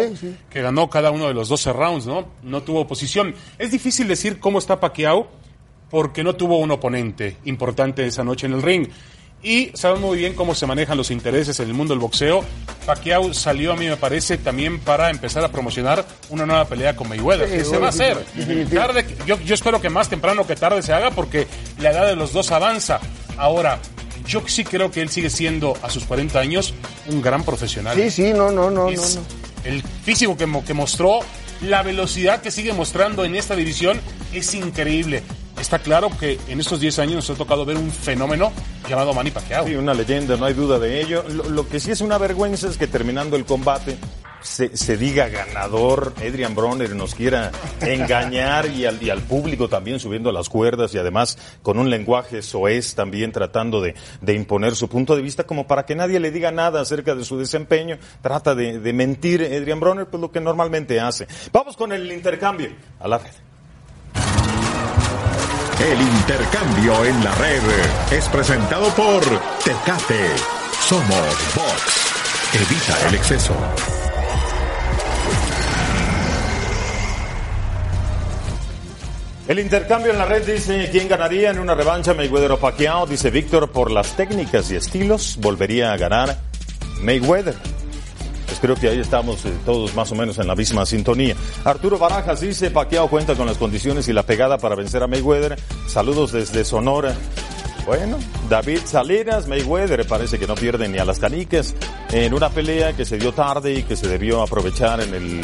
que 0.48 0.62
ganó 0.62 0.88
cada 0.88 1.10
uno 1.10 1.28
de 1.28 1.34
los 1.34 1.50
12 1.50 1.74
rounds, 1.74 2.06
¿no? 2.06 2.28
No 2.42 2.62
tuvo 2.62 2.80
oposición. 2.80 3.34
Es 3.58 3.70
difícil 3.70 4.08
decir 4.08 4.40
cómo 4.40 4.58
está 4.58 4.80
Pacquiao 4.80 5.28
porque 5.90 6.24
no 6.24 6.34
tuvo 6.34 6.60
un 6.60 6.70
oponente 6.70 7.36
importante 7.44 8.06
esa 8.06 8.24
noche 8.24 8.46
en 8.46 8.54
el 8.54 8.62
ring 8.62 8.88
y 9.44 9.70
sabe 9.74 9.98
muy 9.98 10.16
bien 10.18 10.32
cómo 10.34 10.54
se 10.54 10.66
manejan 10.66 10.96
los 10.96 11.10
intereses 11.10 11.60
en 11.60 11.68
el 11.68 11.74
mundo 11.74 11.92
del 11.92 12.00
boxeo. 12.00 12.42
Pacquiao 12.86 13.32
salió, 13.34 13.72
a 13.72 13.76
mí 13.76 13.86
me 13.86 13.96
parece, 13.98 14.38
también 14.38 14.80
para 14.80 15.10
empezar 15.10 15.44
a 15.44 15.52
promocionar 15.52 16.04
una 16.30 16.46
nueva 16.46 16.64
pelea 16.64 16.96
con 16.96 17.08
Mayweather. 17.10 17.48
que 17.50 17.64
se 17.64 17.76
va 17.76 17.86
a 17.86 17.90
hacer. 17.90 18.24
Tarde, 18.72 19.06
yo, 19.26 19.38
yo 19.40 19.54
espero 19.54 19.80
que 19.82 19.90
más 19.90 20.08
temprano 20.08 20.46
que 20.46 20.56
tarde 20.56 20.82
se 20.82 20.94
haga 20.94 21.10
porque 21.10 21.46
la 21.78 21.90
edad 21.90 22.06
de 22.06 22.16
los 22.16 22.32
dos 22.32 22.50
avanza. 22.52 23.00
Ahora, 23.36 23.78
yo 24.26 24.42
sí 24.46 24.64
creo 24.64 24.90
que 24.90 25.02
él 25.02 25.10
sigue 25.10 25.28
siendo, 25.28 25.76
a 25.82 25.90
sus 25.90 26.04
40 26.04 26.38
años, 26.40 26.72
un 27.08 27.20
gran 27.20 27.44
profesional. 27.44 27.96
Sí, 27.96 28.10
sí, 28.10 28.32
no, 28.32 28.50
no, 28.50 28.70
no, 28.70 28.90
no, 28.90 29.02
El 29.64 29.82
físico 29.82 30.38
que, 30.38 30.48
que 30.66 30.72
mostró, 30.72 31.20
la 31.60 31.82
velocidad 31.82 32.40
que 32.40 32.50
sigue 32.50 32.72
mostrando 32.72 33.24
en 33.26 33.36
esta 33.36 33.54
división 33.54 34.00
es 34.32 34.54
increíble 34.54 35.22
está 35.64 35.78
claro 35.78 36.10
que 36.20 36.38
en 36.46 36.60
estos 36.60 36.78
10 36.78 36.98
años 36.98 37.14
nos 37.14 37.30
ha 37.30 37.34
tocado 37.34 37.64
ver 37.64 37.78
un 37.78 37.90
fenómeno 37.90 38.52
llamado 38.86 39.14
Manny 39.14 39.30
Pacquiao. 39.30 39.66
Sí, 39.66 39.74
una 39.74 39.94
leyenda, 39.94 40.36
no 40.36 40.44
hay 40.44 40.52
duda 40.52 40.78
de 40.78 41.00
ello. 41.00 41.24
Lo, 41.26 41.66
que 41.66 41.80
sí 41.80 41.90
es 41.90 42.02
una 42.02 42.18
vergüenza 42.18 42.68
es 42.68 42.76
que 42.76 42.86
terminando 42.86 43.34
el 43.36 43.46
combate 43.46 43.96
se, 44.42 44.68
diga 44.98 45.30
ganador, 45.30 46.12
Adrian 46.18 46.54
Bronner 46.54 46.94
nos 46.94 47.14
quiera 47.14 47.50
engañar 47.80 48.66
y 48.66 48.84
al, 48.84 49.02
y 49.02 49.08
al 49.08 49.22
público 49.22 49.70
también 49.70 49.98
subiendo 50.00 50.30
las 50.32 50.50
cuerdas 50.50 50.94
y 50.94 50.98
además 50.98 51.38
con 51.62 51.78
un 51.78 51.88
lenguaje 51.88 52.42
soez 52.42 52.94
también 52.94 53.32
tratando 53.32 53.80
de, 53.80 53.94
imponer 54.34 54.76
su 54.76 54.90
punto 54.90 55.16
de 55.16 55.22
vista 55.22 55.44
como 55.44 55.66
para 55.66 55.86
que 55.86 55.94
nadie 55.94 56.20
le 56.20 56.30
diga 56.30 56.50
nada 56.50 56.82
acerca 56.82 57.14
de 57.14 57.24
su 57.24 57.38
desempeño. 57.38 57.96
Trata 58.20 58.54
de, 58.54 58.80
de 58.80 58.92
mentir 58.92 59.40
Adrian 59.42 59.80
Bronner, 59.80 60.06
pues 60.08 60.20
lo 60.20 60.30
que 60.30 60.40
normalmente 60.40 61.00
hace. 61.00 61.26
Vamos 61.54 61.74
con 61.74 61.90
el 61.92 62.12
intercambio 62.12 62.68
a 63.00 63.08
la 63.08 63.16
red. 63.16 63.53
El 65.80 66.00
intercambio 66.00 67.04
en 67.04 67.24
la 67.24 67.34
red 67.34 67.62
es 68.12 68.28
presentado 68.28 68.88
por 68.90 69.22
Tecate. 69.64 70.30
Somos 70.80 71.54
Box. 71.56 72.54
Evita 72.54 73.08
el 73.08 73.14
exceso. 73.16 73.54
El 79.48 79.58
intercambio 79.58 80.12
en 80.12 80.18
la 80.18 80.26
red 80.26 80.46
dice 80.46 80.88
quién 80.92 81.08
ganaría 81.08 81.50
en 81.50 81.58
una 81.58 81.74
revancha 81.74 82.14
Mayweather 82.14 82.52
o 82.52 82.58
Pacquiao. 82.58 83.06
Dice 83.06 83.30
Víctor 83.30 83.72
por 83.72 83.90
las 83.90 84.16
técnicas 84.16 84.70
y 84.70 84.76
estilos 84.76 85.38
volvería 85.40 85.92
a 85.92 85.96
ganar 85.96 86.38
Mayweather. 87.00 87.73
Creo 88.64 88.76
que 88.76 88.88
ahí 88.88 88.98
estamos 88.98 89.44
eh, 89.44 89.52
todos 89.66 89.94
más 89.94 90.10
o 90.10 90.14
menos 90.14 90.38
en 90.38 90.46
la 90.46 90.54
misma 90.54 90.86
sintonía. 90.86 91.36
Arturo 91.64 91.98
Barajas 91.98 92.40
dice, 92.40 92.70
Paquiao 92.70 93.10
cuenta 93.10 93.34
con 93.34 93.44
las 93.44 93.58
condiciones 93.58 94.08
y 94.08 94.14
la 94.14 94.22
pegada 94.22 94.56
para 94.56 94.74
vencer 94.74 95.02
a 95.02 95.06
Mayweather. 95.06 95.58
Saludos 95.86 96.32
desde 96.32 96.64
Sonora. 96.64 97.14
Bueno, 97.84 98.16
David 98.48 98.80
Salinas, 98.86 99.48
Mayweather 99.48 100.06
parece 100.06 100.38
que 100.38 100.46
no 100.46 100.54
pierde 100.54 100.88
ni 100.88 100.96
a 100.96 101.04
las 101.04 101.18
canicas 101.18 101.74
en 102.10 102.32
una 102.32 102.48
pelea 102.48 102.94
que 102.94 103.04
se 103.04 103.18
dio 103.18 103.34
tarde 103.34 103.74
y 103.74 103.82
que 103.82 103.96
se 103.96 104.08
debió 104.08 104.40
aprovechar 104.40 105.02
en 105.02 105.12
el, 105.12 105.40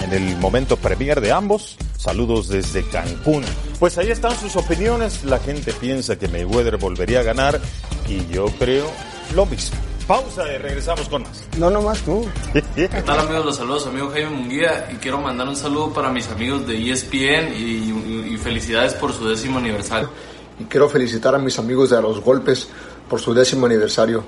en 0.00 0.12
el 0.14 0.38
momento 0.38 0.78
premier 0.78 1.20
de 1.20 1.30
ambos. 1.30 1.76
Saludos 1.98 2.48
desde 2.48 2.88
Cancún. 2.88 3.44
Pues 3.78 3.98
ahí 3.98 4.10
están 4.10 4.34
sus 4.38 4.56
opiniones. 4.56 5.24
La 5.24 5.40
gente 5.40 5.74
piensa 5.74 6.18
que 6.18 6.28
Mayweather 6.28 6.78
volvería 6.78 7.20
a 7.20 7.22
ganar 7.22 7.60
y 8.08 8.26
yo 8.32 8.46
creo 8.58 8.90
lo 9.34 9.44
mismo. 9.44 9.83
Pausa 10.06 10.52
y 10.52 10.58
regresamos 10.58 11.08
con 11.08 11.22
más. 11.22 11.44
No, 11.58 11.70
nomás 11.70 11.98
tú. 12.00 12.26
¿Qué 12.74 12.88
tal 12.88 13.20
amigos? 13.20 13.44
Los 13.46 13.56
saludos, 13.56 13.86
amigo 13.86 14.10
Jaime 14.10 14.30
Munguía 14.30 14.88
y 14.92 14.96
quiero 14.96 15.18
mandar 15.18 15.48
un 15.48 15.56
saludo 15.56 15.92
para 15.92 16.10
mis 16.10 16.28
amigos 16.28 16.66
de 16.66 16.90
ESPN 16.90 17.54
y, 17.54 18.36
felicidades 18.36 18.92
por 18.94 19.12
su 19.12 19.26
décimo 19.26 19.58
aniversario. 19.58 20.10
Y 20.58 20.64
quiero 20.64 20.88
felicitar 20.88 21.34
a 21.34 21.38
mis 21.38 21.58
amigos 21.58 21.90
de 21.90 21.96
A 21.96 22.00
Los 22.00 22.20
Golpes 22.20 22.68
por 23.08 23.20
su 23.20 23.32
décimo 23.32 23.66
aniversario. 23.66 24.24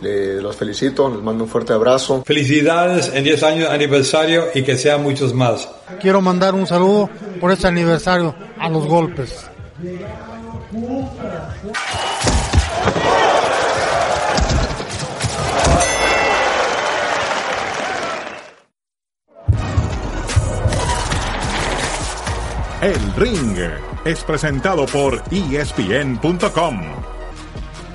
Les 0.00 0.40
los 0.40 0.56
felicito, 0.56 1.10
les 1.10 1.20
mando 1.20 1.44
un 1.44 1.50
fuerte 1.50 1.72
abrazo. 1.72 2.22
Felicidades 2.24 3.10
en 3.12 3.24
10 3.24 3.42
años 3.42 3.68
de 3.68 3.74
aniversario 3.74 4.46
y 4.54 4.62
que 4.62 4.76
sean 4.76 5.02
muchos 5.02 5.34
más. 5.34 5.68
Quiero 6.00 6.22
mandar 6.22 6.54
un 6.54 6.66
saludo 6.66 7.10
por 7.40 7.50
este 7.50 7.66
aniversario 7.66 8.34
a 8.58 8.68
los 8.68 8.86
golpes. 8.86 9.48
El 22.80 23.12
Ring 23.16 23.58
es 24.04 24.22
presentado 24.22 24.86
por 24.86 25.20
ESPN.com. 25.32 26.80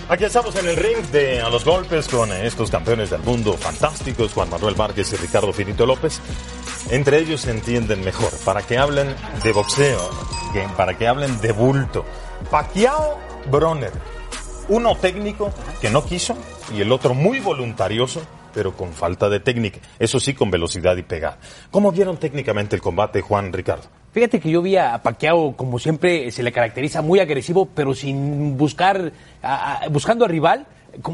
Aquí 0.09 0.25
estamos 0.25 0.57
en 0.57 0.67
el 0.67 0.75
ring 0.75 0.97
de 1.09 1.39
A 1.39 1.49
los 1.49 1.63
Golpes 1.63 2.09
con 2.09 2.33
estos 2.33 2.69
campeones 2.69 3.09
del 3.09 3.21
mundo 3.21 3.53
fantásticos, 3.53 4.33
Juan 4.33 4.49
Manuel 4.49 4.75
Márquez 4.75 5.13
y 5.13 5.15
Ricardo 5.15 5.53
Finito 5.53 5.85
López. 5.85 6.19
Entre 6.89 7.19
ellos 7.19 7.39
se 7.39 7.51
entienden 7.51 8.03
mejor, 8.03 8.33
para 8.43 8.61
que 8.61 8.77
hablen 8.77 9.15
de 9.41 9.53
boxeo, 9.53 10.09
para 10.75 10.97
que 10.97 11.07
hablen 11.07 11.39
de 11.39 11.53
bulto. 11.53 12.03
Pacquiao 12.51 13.17
Bronner, 13.49 13.93
uno 14.67 14.97
técnico 14.97 15.53
que 15.79 15.89
no 15.89 16.03
quiso 16.03 16.35
y 16.75 16.81
el 16.81 16.91
otro 16.91 17.13
muy 17.13 17.39
voluntarioso 17.39 18.21
pero 18.53 18.75
con 18.75 18.91
falta 18.93 19.29
de 19.29 19.39
técnica. 19.39 19.79
Eso 19.97 20.19
sí, 20.19 20.33
con 20.33 20.51
velocidad 20.51 20.95
y 20.97 21.03
pegada. 21.03 21.39
¿Cómo 21.71 21.91
vieron 21.91 22.17
técnicamente 22.17 22.75
el 22.75 22.83
combate, 22.83 23.21
Juan 23.21 23.51
Ricardo? 23.51 24.02
Fíjate 24.13 24.39
que 24.39 24.51
yo 24.51 24.61
vi 24.61 24.77
a 24.77 25.01
Paquiao, 25.01 25.55
como 25.57 25.79
siempre, 25.79 26.29
se 26.31 26.43
le 26.43 26.51
caracteriza 26.51 27.01
muy 27.01 27.19
agresivo, 27.19 27.65
pero 27.65 27.95
sin 27.95 28.55
buscar, 28.57 29.11
buscando 29.89 30.23
al 30.25 30.31
rival, 30.31 30.67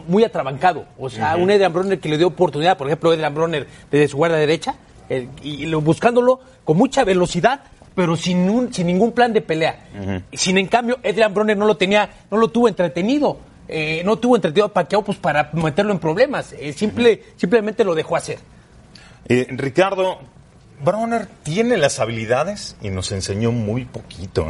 muy 0.08 0.26
atrabancado. 0.26 0.86
O 0.98 1.10
sea, 1.10 1.38
un 1.38 1.50
Edrian 1.50 1.72
Bronner 1.72 2.00
que 2.00 2.10
le 2.10 2.18
dio 2.18 2.28
oportunidad, 2.28 2.78
por 2.78 2.88
ejemplo, 2.88 3.14
Edrian 3.14 3.34
Bronner 3.34 3.68
desde 3.90 4.10
su 4.10 4.18
guarda 4.18 4.36
derecha, 4.36 4.76
y 5.42 5.74
buscándolo 5.76 6.42
con 6.66 6.76
mucha 6.76 7.06
velocidad, 7.06 7.62
pero 7.96 8.18
sin, 8.18 8.50
un, 8.50 8.74
sin 8.74 8.88
ningún 8.88 9.14
plan 9.14 9.32
de 9.32 9.42
pelea. 9.42 9.80
Sin 10.34 10.58
en 10.58 10.68
cambio, 10.68 11.00
Edrian 11.02 11.34
Bronner 11.34 11.56
no 11.56 11.66
lo 11.66 11.78
tenía, 11.78 12.10
no 12.30 12.38
lo 12.38 12.50
tuvo 12.50 12.68
entretenido. 12.68 13.38
Eh, 13.72 14.02
no 14.04 14.18
tuvo 14.18 14.36
entretenido 14.36 14.66
a 14.66 14.74
Pacquiao 14.74 15.04
pues, 15.04 15.20
para 15.20 15.52
meterlo 15.54 15.92
en 15.92 16.00
problemas. 16.00 16.54
Eh, 16.54 16.74
simple, 16.74 17.22
simplemente 17.36 17.84
lo 17.84 17.94
dejó 17.94 18.16
hacer. 18.16 18.40
Eh, 19.28 19.46
Ricardo, 19.52 20.18
Bronner 20.84 21.28
tiene 21.44 21.78
las 21.78 22.00
habilidades 22.00 22.76
y 22.82 22.90
nos 22.90 23.12
enseñó 23.12 23.52
muy 23.52 23.86
poquito. 23.86 24.48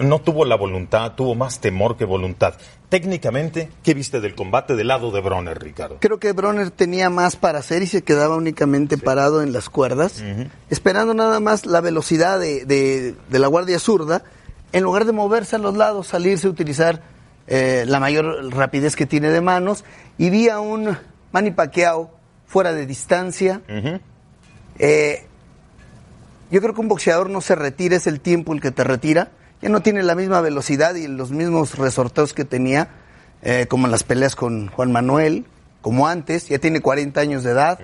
no 0.00 0.18
tuvo 0.20 0.44
la 0.44 0.56
voluntad, 0.56 1.12
tuvo 1.12 1.34
más 1.34 1.60
temor 1.60 1.96
que 1.96 2.04
voluntad. 2.04 2.54
Técnicamente, 2.88 3.68
¿qué 3.82 3.94
viste 3.94 4.20
del 4.20 4.34
combate 4.34 4.74
del 4.74 4.88
lado 4.88 5.10
de 5.10 5.20
Bronner, 5.20 5.58
Ricardo? 5.58 5.98
Creo 6.00 6.18
que 6.18 6.32
Bronner 6.32 6.70
tenía 6.70 7.10
más 7.10 7.36
para 7.36 7.58
hacer 7.58 7.82
y 7.82 7.86
se 7.86 8.02
quedaba 8.02 8.36
únicamente 8.36 8.96
parado 8.96 9.42
en 9.42 9.52
las 9.52 9.68
cuerdas, 9.68 10.24
esperando 10.70 11.12
nada 11.14 11.38
más 11.38 11.66
la 11.66 11.80
velocidad 11.80 12.40
de, 12.40 12.64
de, 12.64 13.14
de 13.28 13.38
la 13.38 13.46
guardia 13.46 13.78
zurda, 13.78 14.22
en 14.72 14.84
lugar 14.84 15.04
de 15.04 15.12
moverse 15.12 15.56
a 15.56 15.58
los 15.58 15.76
lados, 15.76 16.08
salirse, 16.08 16.48
utilizar 16.48 17.02
eh, 17.46 17.84
la 17.86 18.00
mayor 18.00 18.54
rapidez 18.54 18.96
que 18.96 19.06
tiene 19.06 19.30
de 19.30 19.40
manos, 19.40 19.84
y 20.16 20.30
vi 20.30 20.48
a 20.48 20.60
un 20.60 20.96
Manny 21.32 21.50
Pacquiao 21.50 22.10
fuera 22.46 22.72
de 22.72 22.86
distancia. 22.86 23.60
Eh, 24.78 25.24
yo 26.50 26.60
creo 26.60 26.74
que 26.74 26.80
un 26.80 26.88
boxeador 26.88 27.30
no 27.30 27.40
se 27.40 27.54
retira, 27.54 27.96
es 27.96 28.06
el 28.06 28.20
tiempo 28.20 28.52
el 28.52 28.60
que 28.60 28.70
te 28.70 28.84
retira. 28.84 29.30
Ya 29.60 29.68
no 29.68 29.80
tiene 29.82 30.02
la 30.02 30.14
misma 30.14 30.40
velocidad 30.40 30.94
y 30.94 31.08
los 31.08 31.30
mismos 31.30 31.76
resorteos 31.76 32.32
que 32.32 32.44
tenía, 32.44 32.88
eh, 33.42 33.66
como 33.68 33.86
en 33.86 33.90
las 33.90 34.04
peleas 34.04 34.36
con 34.36 34.68
Juan 34.68 34.92
Manuel, 34.92 35.46
como 35.80 36.06
antes, 36.06 36.48
ya 36.48 36.58
tiene 36.58 36.80
40 36.80 37.20
años 37.20 37.42
de 37.42 37.50
edad. 37.50 37.78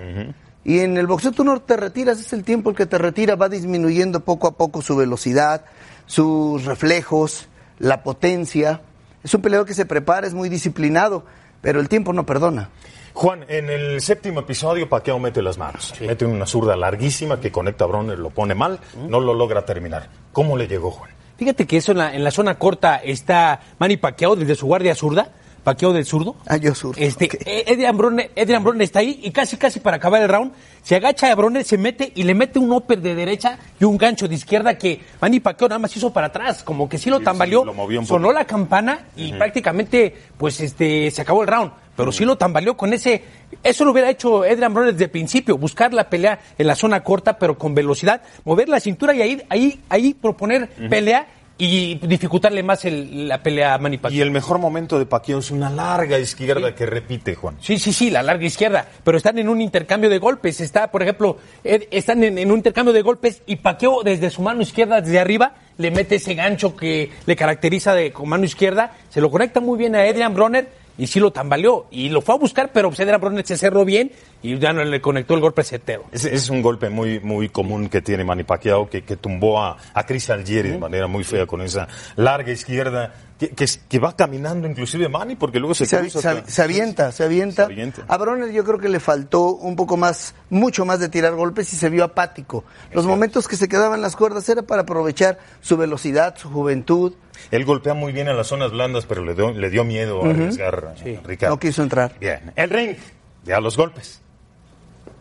Y 0.63 0.79
en 0.79 0.97
el 0.97 1.05
boxeo 1.05 1.31
tú 1.31 1.43
no 1.43 1.61
te 1.61 1.77
retiras, 1.77 2.19
es 2.19 2.33
el 2.33 2.43
tiempo 2.43 2.71
el 2.71 2.75
que 2.75 2.85
te 2.85 2.97
retira, 2.97 3.35
va 3.35 3.49
disminuyendo 3.49 4.21
poco 4.21 4.47
a 4.47 4.57
poco 4.57 4.81
su 4.81 4.95
velocidad, 4.95 5.65
sus 6.07 6.65
reflejos, 6.65 7.49
la 7.77 8.03
potencia. 8.03 8.81
Es 9.23 9.33
un 9.33 9.41
peleador 9.41 9.67
que 9.67 9.73
se 9.73 9.85
prepara, 9.85 10.25
es 10.25 10.33
muy 10.33 10.49
disciplinado. 10.49 11.23
pero 11.61 11.79
el 11.79 11.89
tiempo 11.89 12.13
no 12.13 12.27
perdona. 12.27 12.69
Juan, 13.15 13.45
en 13.47 13.69
el 13.69 14.01
séptimo 14.01 14.41
episodio, 14.41 14.89
Paquiao 14.89 15.17
mete 15.19 15.41
las 15.41 15.57
manos. 15.57 15.93
Mete 16.01 16.25
una 16.25 16.45
zurda 16.45 16.75
larguísima 16.75 17.39
que 17.39 17.49
conecta 17.49 17.85
a 17.85 17.87
Bronner, 17.87 18.19
lo 18.19 18.29
pone 18.29 18.53
mal, 18.55 18.77
no 19.07 19.21
lo 19.21 19.33
logra 19.33 19.63
terminar. 19.63 20.09
¿Cómo 20.33 20.57
le 20.57 20.67
llegó, 20.67 20.91
Juan? 20.91 21.11
Fíjate 21.37 21.65
que 21.65 21.77
eso 21.77 21.93
en 21.93 21.99
la, 21.99 22.13
en 22.13 22.25
la 22.25 22.31
zona 22.31 22.59
corta 22.59 22.97
está 22.97 23.61
Manny 23.79 23.95
Pacquiao 23.95 24.35
desde 24.35 24.55
su 24.55 24.67
guardia 24.67 24.93
zurda. 24.95 25.29
Paqueo 25.63 25.93
del 25.93 26.05
zurdo. 26.05 26.35
Ah, 26.45 26.57
yo 26.57 26.75
zurdo. 26.75 27.01
Este, 27.01 27.25
okay. 27.25 27.63
Adrian 27.67 27.97
Bronner, 27.97 28.29
Adrian 28.37 28.63
Bronner 28.63 28.83
está 28.83 28.99
ahí 28.99 29.19
y 29.23 29.31
casi, 29.31 29.57
casi 29.57 29.79
para 29.79 29.97
acabar 29.97 30.21
el 30.21 30.29
round, 30.29 30.51
se 30.83 30.95
agacha 30.95 31.31
a 31.31 31.33
Bronner, 31.33 31.63
se 31.63 31.79
mete 31.79 32.11
y 32.13 32.21
le 32.21 32.35
mete 32.35 32.59
un 32.59 32.71
upper 32.71 33.01
de 33.01 33.15
derecha 33.15 33.57
y 33.79 33.83
un 33.83 33.97
gancho 33.97 34.27
de 34.27 34.35
izquierda 34.35 34.77
que 34.77 35.01
Manny 35.19 35.39
Pacquiao 35.39 35.67
nada 35.67 35.79
más 35.79 35.97
hizo 35.97 36.13
para 36.13 36.27
atrás, 36.27 36.61
como 36.61 36.87
que 36.87 36.99
sí 36.99 37.09
lo 37.09 37.19
tambaleó, 37.19 37.61
sí, 37.61 37.65
lo 37.65 37.73
movió 37.73 37.99
un 37.99 38.05
sonó 38.05 38.31
la 38.31 38.45
campana 38.45 39.07
y 39.15 39.31
uh 39.31 39.33
-huh. 39.33 39.37
prácticamente, 39.39 40.15
pues, 40.37 40.61
este, 40.61 41.09
se 41.09 41.23
acabó 41.23 41.41
el 41.41 41.47
round. 41.47 41.71
Pero 41.95 42.11
sí 42.11 42.25
lo 42.25 42.37
tambaleó 42.37 42.75
con 42.75 42.93
ese, 42.93 43.23
eso 43.63 43.85
lo 43.85 43.91
hubiera 43.91 44.09
hecho 44.09 44.43
Adrian 44.43 44.73
Bronner 44.73 44.93
desde 44.93 45.05
el 45.05 45.11
principio, 45.11 45.57
buscar 45.57 45.93
la 45.93 46.09
pelea 46.09 46.39
en 46.57 46.67
la 46.67 46.75
zona 46.75 47.03
corta, 47.03 47.37
pero 47.39 47.57
con 47.57 47.73
velocidad, 47.73 48.21
mover 48.43 48.69
la 48.69 48.79
cintura 48.79 49.13
y 49.15 49.21
ahí, 49.21 49.41
ahí, 49.49 49.79
ahí 49.89 50.13
proponer 50.13 50.63
uh 50.63 50.81
-huh. 50.83 50.89
pelea 50.89 51.27
y 51.57 51.95
dificultarle 51.95 52.63
más 52.63 52.83
el, 52.83 53.29
la 53.29 53.41
pelea 53.41 53.75
a 53.75 53.77
Manny 53.77 53.97
Pacquiao. 53.97 54.19
Y 54.19 54.21
el 54.21 54.31
mejor 54.31 54.59
momento 54.59 54.99
de 54.99 55.05
Pacquiao 55.05 55.39
es 55.39 55.51
una 55.51 55.69
larga 55.69 56.19
izquierda 56.19 56.67
sí. 56.69 56.73
que 56.75 56.85
repite, 56.85 57.35
Juan. 57.35 57.55
Sí, 57.61 57.79
sí, 57.79 57.93
sí, 57.93 58.09
la 58.09 58.23
larga 58.23 58.45
izquierda. 58.45 58.85
Pero 59.03 59.17
están 59.17 59.39
en 59.39 59.47
un 59.47 59.61
intercambio 59.61 60.09
de 60.09 60.19
golpes. 60.19 60.59
Está, 60.59 60.91
por 60.91 61.01
ejemplo, 61.01 61.37
están 61.63 62.23
en, 62.23 62.37
en 62.37 62.51
un 62.51 62.57
intercambio 62.57 62.93
de 62.93 63.01
golpes 63.01 63.41
y 63.45 63.55
Pacquiao 63.55 64.03
desde 64.03 64.29
su 64.31 64.41
mano 64.41 64.61
izquierda, 64.61 64.99
desde 64.99 65.17
arriba, 65.17 65.53
le 65.77 65.91
mete 65.91 66.15
ese 66.15 66.33
gancho 66.35 66.75
que 66.75 67.11
le 67.25 67.35
caracteriza 67.37 67.93
de 67.93 68.11
con 68.11 68.27
mano 68.27 68.43
izquierda. 68.43 68.91
Se 69.09 69.21
lo 69.21 69.31
conecta 69.31 69.61
muy 69.61 69.77
bien 69.77 69.95
a 69.95 70.01
Adrian 70.01 70.33
Bronner 70.33 70.67
y 70.97 71.07
sí 71.07 71.19
lo 71.19 71.31
tambaleó 71.31 71.87
y 71.91 72.09
lo 72.09 72.21
fue 72.21 72.35
a 72.35 72.37
buscar, 72.37 72.71
pero 72.73 72.89
Adrian 72.89 73.19
Bronner 73.19 73.45
se 73.45 73.57
cerró 73.57 73.85
bien 73.85 74.11
y 74.53 74.59
ya 74.59 74.73
no 74.73 74.83
le 74.83 75.01
conectó 75.01 75.33
el 75.33 75.39
golpe 75.41 75.63
certero. 75.63 76.05
Es, 76.11 76.25
es 76.25 76.49
un 76.49 76.61
golpe 76.61 76.89
muy 76.89 77.19
muy 77.19 77.49
común 77.49 77.89
que 77.89 78.01
tiene 78.01 78.23
Manny 78.23 78.43
Pacquiao 78.43 78.89
que, 78.89 79.03
que 79.03 79.15
tumbó 79.17 79.61
a, 79.61 79.77
a 79.93 80.05
Chris 80.05 80.29
Algieri 80.29 80.69
de 80.71 80.77
manera 80.77 81.07
muy 81.07 81.23
fea 81.23 81.45
con 81.45 81.61
esa 81.61 81.87
larga 82.15 82.51
izquierda 82.51 83.13
que, 83.37 83.49
que, 83.49 83.65
que, 83.89 83.99
va 83.99 84.15
caminando 84.15 84.65
inclusive 84.65 85.09
Manny 85.09 85.35
porque 85.35 85.59
luego 85.59 85.73
se 85.75 85.85
se, 85.85 85.99
cruza 85.99 86.21
se, 86.21 86.27
hasta- 86.29 86.49
se 86.49 86.61
avienta, 86.61 87.11
se 87.11 87.23
avienta. 87.25 87.65
Se 87.65 87.73
avienta. 87.73 88.05
A 88.07 88.17
Bronner 88.17 88.49
yo 88.53 88.63
creo 88.63 88.79
que 88.79 88.87
le 88.87 89.01
faltó 89.01 89.49
un 89.55 89.75
poco 89.75 89.97
más, 89.97 90.35
mucho 90.49 90.85
más 90.85 91.01
de 91.01 91.09
tirar 91.09 91.33
golpes 91.33 91.73
y 91.73 91.75
se 91.75 91.89
vio 91.89 92.05
apático. 92.05 92.63
Los 92.93 93.05
momentos 93.05 93.49
que 93.49 93.57
se 93.57 93.67
quedaban 93.67 94.01
las 94.01 94.15
cuerdas 94.15 94.47
era 94.47 94.61
para 94.61 94.83
aprovechar 94.83 95.37
su 95.59 95.75
velocidad, 95.75 96.35
su 96.37 96.49
juventud. 96.49 97.13
Él 97.51 97.65
golpea 97.65 97.93
muy 97.93 98.13
bien 98.13 98.29
en 98.29 98.37
las 98.37 98.47
zonas 98.47 98.71
blandas, 98.71 99.05
pero 99.05 99.25
le 99.25 99.33
dio, 99.35 99.51
le 99.51 99.69
dio 99.69 99.83
miedo 99.83 100.23
a 100.23 100.29
arriesgar, 100.29 100.95
Ricardo. 101.25 101.55
No 101.55 101.59
quiso 101.59 101.83
entrar. 101.83 102.15
Bien, 102.21 102.53
el 102.55 102.69
ring, 102.69 102.95
ya 103.43 103.59
los 103.59 103.75
golpes. 103.75 104.21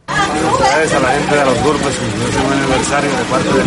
Felicidades 0.06 0.92
a 0.92 1.00
la 1.00 1.08
gente 1.10 1.36
de 1.36 1.44
los 1.44 1.62
golpes, 1.62 1.88
es 1.88 2.44
un 2.44 2.52
aniversario 2.52 3.10
de 3.10 3.24
parte 3.24 3.48
del. 3.48 3.66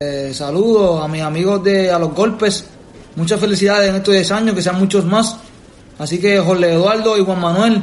Eh, 0.00 0.34
saludos 0.34 1.04
a 1.04 1.08
mis 1.08 1.22
amigos 1.22 1.62
de 1.64 1.90
A 1.90 1.98
los 1.98 2.14
Golpes. 2.14 2.64
Muchas 3.16 3.40
felicidades 3.40 3.90
en 3.90 3.96
estos 3.96 4.14
10 4.14 4.30
años, 4.32 4.54
que 4.54 4.62
sean 4.62 4.78
muchos 4.78 5.04
más. 5.04 5.36
Así 5.98 6.18
que 6.20 6.38
Jorge 6.38 6.72
Eduardo 6.72 7.18
y 7.18 7.24
Juan 7.24 7.40
Manuel, 7.40 7.82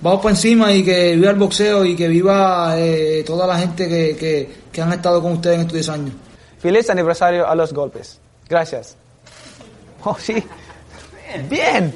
vamos 0.00 0.20
por 0.20 0.30
encima 0.30 0.72
y 0.72 0.84
que 0.84 1.16
viva 1.16 1.30
el 1.30 1.36
boxeo 1.36 1.84
y 1.84 1.96
que 1.96 2.08
viva 2.08 2.74
eh, 2.78 3.24
toda 3.26 3.46
la 3.46 3.58
gente 3.58 3.88
que, 3.88 4.16
que, 4.16 4.50
que 4.70 4.82
han 4.82 4.92
estado 4.92 5.20
con 5.22 5.32
ustedes 5.32 5.56
en 5.56 5.60
estos 5.62 5.74
10 5.74 5.88
años. 5.88 6.12
Feliz 6.58 6.90
aniversario 6.90 7.48
a 7.48 7.54
los 7.54 7.72
golpes. 7.72 8.20
Gracias. 8.48 8.96
Oh, 10.04 10.16
sí. 10.18 10.42
Bien. 11.48 11.92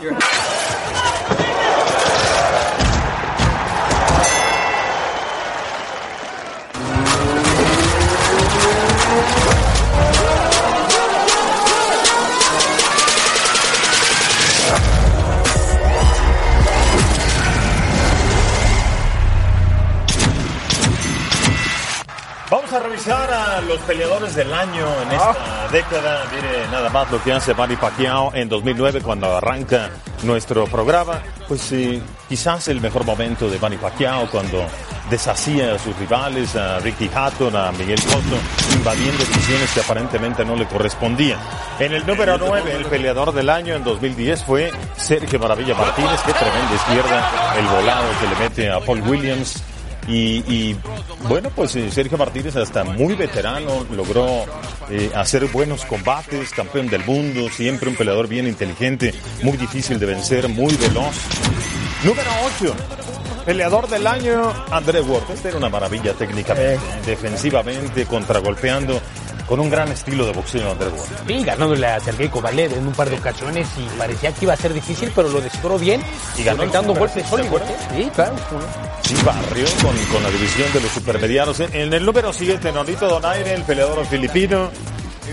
A 22.74 22.80
revisar 22.80 23.32
a 23.32 23.60
los 23.60 23.78
peleadores 23.80 24.34
del 24.34 24.52
año 24.52 24.86
en 25.02 25.12
esta 25.12 25.68
década. 25.70 26.24
Mire 26.34 26.66
nada 26.72 26.88
más 26.88 27.10
lo 27.10 27.22
que 27.22 27.32
hace 27.32 27.54
Manny 27.54 27.76
Pacquiao 27.76 28.34
en 28.34 28.48
2009 28.48 29.00
cuando 29.00 29.36
arranca 29.36 29.90
nuestro 30.24 30.64
programa. 30.66 31.20
Pues 31.46 31.60
sí, 31.60 32.02
quizás 32.28 32.66
el 32.68 32.80
mejor 32.80 33.04
momento 33.04 33.48
de 33.48 33.60
Manny 33.60 33.76
Pacquiao 33.76 34.28
cuando 34.28 34.66
deshacía 35.08 35.74
a 35.74 35.78
sus 35.78 35.96
rivales, 35.98 36.56
a 36.56 36.80
Ricky 36.80 37.08
Hatton, 37.14 37.54
a 37.54 37.70
Miguel 37.72 38.00
Cotto, 38.02 38.36
invadiendo 38.72 39.24
divisiones 39.24 39.70
que 39.72 39.80
aparentemente 39.80 40.44
no 40.44 40.56
le 40.56 40.66
correspondían. 40.66 41.38
En 41.78 41.92
el 41.92 42.04
número 42.04 42.38
9, 42.38 42.72
el 42.74 42.86
peleador 42.86 43.32
del 43.32 43.50
año 43.50 43.74
en 43.74 43.84
2010 43.84 44.42
fue 44.42 44.72
Sergio 44.96 45.38
Maravilla 45.38 45.74
Martínez. 45.74 46.20
Qué 46.26 46.32
tremenda 46.32 46.74
izquierda, 46.74 47.54
el 47.56 47.66
volado 47.66 48.06
que 48.20 48.26
le 48.26 48.36
mete 48.36 48.70
a 48.70 48.80
Paul 48.80 49.00
Williams. 49.02 49.62
Y, 50.06 50.44
y, 50.52 50.76
bueno, 51.28 51.50
pues 51.54 51.74
eh, 51.76 51.90
Sergio 51.90 52.18
Martínez 52.18 52.56
hasta 52.56 52.84
muy 52.84 53.14
veterano 53.14 53.86
logró 53.90 54.44
eh, 54.90 55.10
hacer 55.14 55.46
buenos 55.46 55.84
combates, 55.84 56.50
campeón 56.50 56.88
del 56.88 57.04
mundo, 57.04 57.48
siempre 57.48 57.88
un 57.88 57.96
peleador 57.96 58.28
bien 58.28 58.46
inteligente, 58.46 59.14
muy 59.42 59.56
difícil 59.56 59.98
de 59.98 60.06
vencer, 60.06 60.48
muy 60.48 60.74
veloz. 60.76 61.14
Número 62.04 62.30
8. 62.60 62.74
Peleador 63.46 63.88
del 63.88 64.06
año, 64.06 64.52
André 64.70 65.00
Ward. 65.00 65.30
Este 65.30 65.48
era 65.48 65.58
una 65.58 65.68
maravilla 65.68 66.14
técnicamente, 66.14 66.80
defensivamente, 67.04 68.06
contragolpeando, 68.06 69.00
con 69.46 69.60
un 69.60 69.70
gran 69.70 69.90
estilo 69.92 70.26
de 70.26 70.32
boxeo 70.32 70.70
André 70.70 70.88
Ward. 70.88 71.26
Sí, 71.26 71.44
ganándole 71.44 71.86
a 71.86 72.00
Sergei 72.00 72.28
Kovalev 72.28 72.72
en 72.72 72.86
un 72.86 72.92
par 72.92 73.10
de 73.10 73.16
ocasiones 73.16 73.68
y 73.78 73.98
parecía 73.98 74.32
que 74.32 74.44
iba 74.44 74.54
a 74.54 74.56
ser 74.56 74.72
difícil, 74.72 75.12
pero 75.14 75.28
lo 75.28 75.40
descifró 75.40 75.78
bien 75.78 76.02
Y 76.38 76.44
ganó 76.44 76.62
el 76.62 76.70
golpes 76.70 77.12
¿te 77.12 77.28
sólidos. 77.28 77.62
¿eh? 77.62 77.76
Sí, 77.96 78.10
claro. 78.14 78.36
Sí, 79.02 79.14
barrió 79.24 79.66
con, 79.82 79.96
con 80.12 80.22
la 80.22 80.30
división 80.30 80.72
de 80.72 80.80
los 80.80 80.90
supermedianos. 80.90 81.60
En 81.60 81.92
el 81.92 82.04
número 82.04 82.32
7, 82.32 82.72
Nonito 82.72 83.08
Donaire, 83.08 83.54
el 83.54 83.62
peleador 83.62 84.06
filipino. 84.06 84.70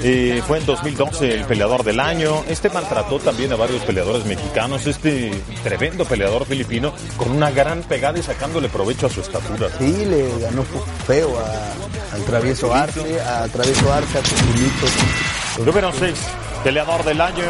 Eh, 0.04 0.41
fue 0.47 0.60
en 0.60 0.65
2012 0.65 1.34
el 1.34 1.45
peleador 1.45 1.84
del 1.84 1.99
año. 1.99 2.43
Este 2.47 2.69
maltrató 2.69 3.19
también 3.19 3.51
a 3.54 3.56
varios 3.56 3.84
peleadores 3.84 4.25
mexicanos. 4.25 4.88
Este 4.88 5.32
tremendo 5.63 6.06
peleador 6.06 6.45
filipino 6.45 6.93
con 7.17 7.32
una 7.32 7.51
gran 7.51 7.84
pegada 7.84 8.17
y 8.19 8.23
sacándole 8.23 8.69
provecho 8.69 9.08
a 9.08 9.10
su 9.10 9.21
estatura. 9.21 9.67
Sí, 9.77 10.06
le 10.06 10.30
ganó 10.39 10.63
feo 11.06 11.38
a- 11.39 12.15
al 12.15 12.23
travieso 12.25 12.73
Arce, 12.73 13.21
a 13.21 13.47
travieso 13.47 13.93
Arce, 13.93 14.17
a. 14.17 15.63
Número 15.63 15.91
6, 15.97 16.15
peleador 16.63 17.04
del 17.04 17.21
año. 17.21 17.45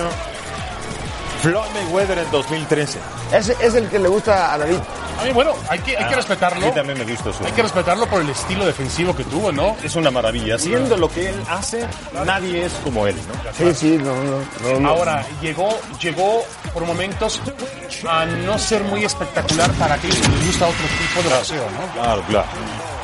Floyd 1.42 1.66
Mayweather 1.74 2.20
en 2.20 2.30
2013. 2.32 3.00
Ese 3.34 3.56
es 3.62 3.74
el 3.76 3.88
que 3.90 3.98
le 4.00 4.08
gusta 4.08 4.54
a 4.54 4.58
David. 4.60 4.78
A 5.20 5.24
mí, 5.24 5.32
bueno, 5.32 5.54
hay 5.70 5.80
que, 5.80 5.98
hay 5.98 6.06
que 6.06 6.14
Ah, 6.14 6.18
respetarlo. 6.18 6.64
a 6.66 6.70
mí 6.70 6.76
también 6.76 6.98
me 7.00 7.06
gusta 7.06 7.34
su- 7.34 7.44
Hay 7.46 7.52
que 7.52 7.62
respetarlo 7.64 8.06
por 8.08 8.22
el 8.22 8.30
estilo 8.30 8.66
defensivo 8.66 9.16
que 9.16 9.24
tuvo, 9.24 9.52
¿no? 9.52 9.76
Es 9.84 9.96
una 9.96 10.12
maravilla. 10.12 10.56
Haciendo 10.56 10.98
lo 10.98 11.10
que 11.12 11.30
él 11.30 11.36
hace, 11.50 11.86
nadie 12.26 12.66
es 12.66 12.74
como 12.84 13.08
él, 13.08 13.16
¿no? 13.28 13.54
Sí, 13.54 13.74
sí, 13.74 13.98
no, 13.98 14.16
no, 14.24 14.40
no, 14.74 14.80
no. 14.80 14.90
Ahora, 14.90 15.26
llegó, 15.42 15.70
llegó 16.00 16.44
por 16.74 16.86
momentos 16.86 17.42
a 18.10 18.26
no 18.26 18.58
ser 18.60 18.84
muy 18.84 19.04
espectacular 19.04 19.70
para 19.74 19.96
aquellos 19.96 20.18
que 20.18 20.28
les 20.28 20.46
gusta 20.48 20.66
otro 20.68 20.86
tipo 21.16 21.28
de 21.30 21.36
boxeo, 21.36 21.64
¿no? 21.72 22.02
Claro, 22.02 22.24
claro. 22.28 22.48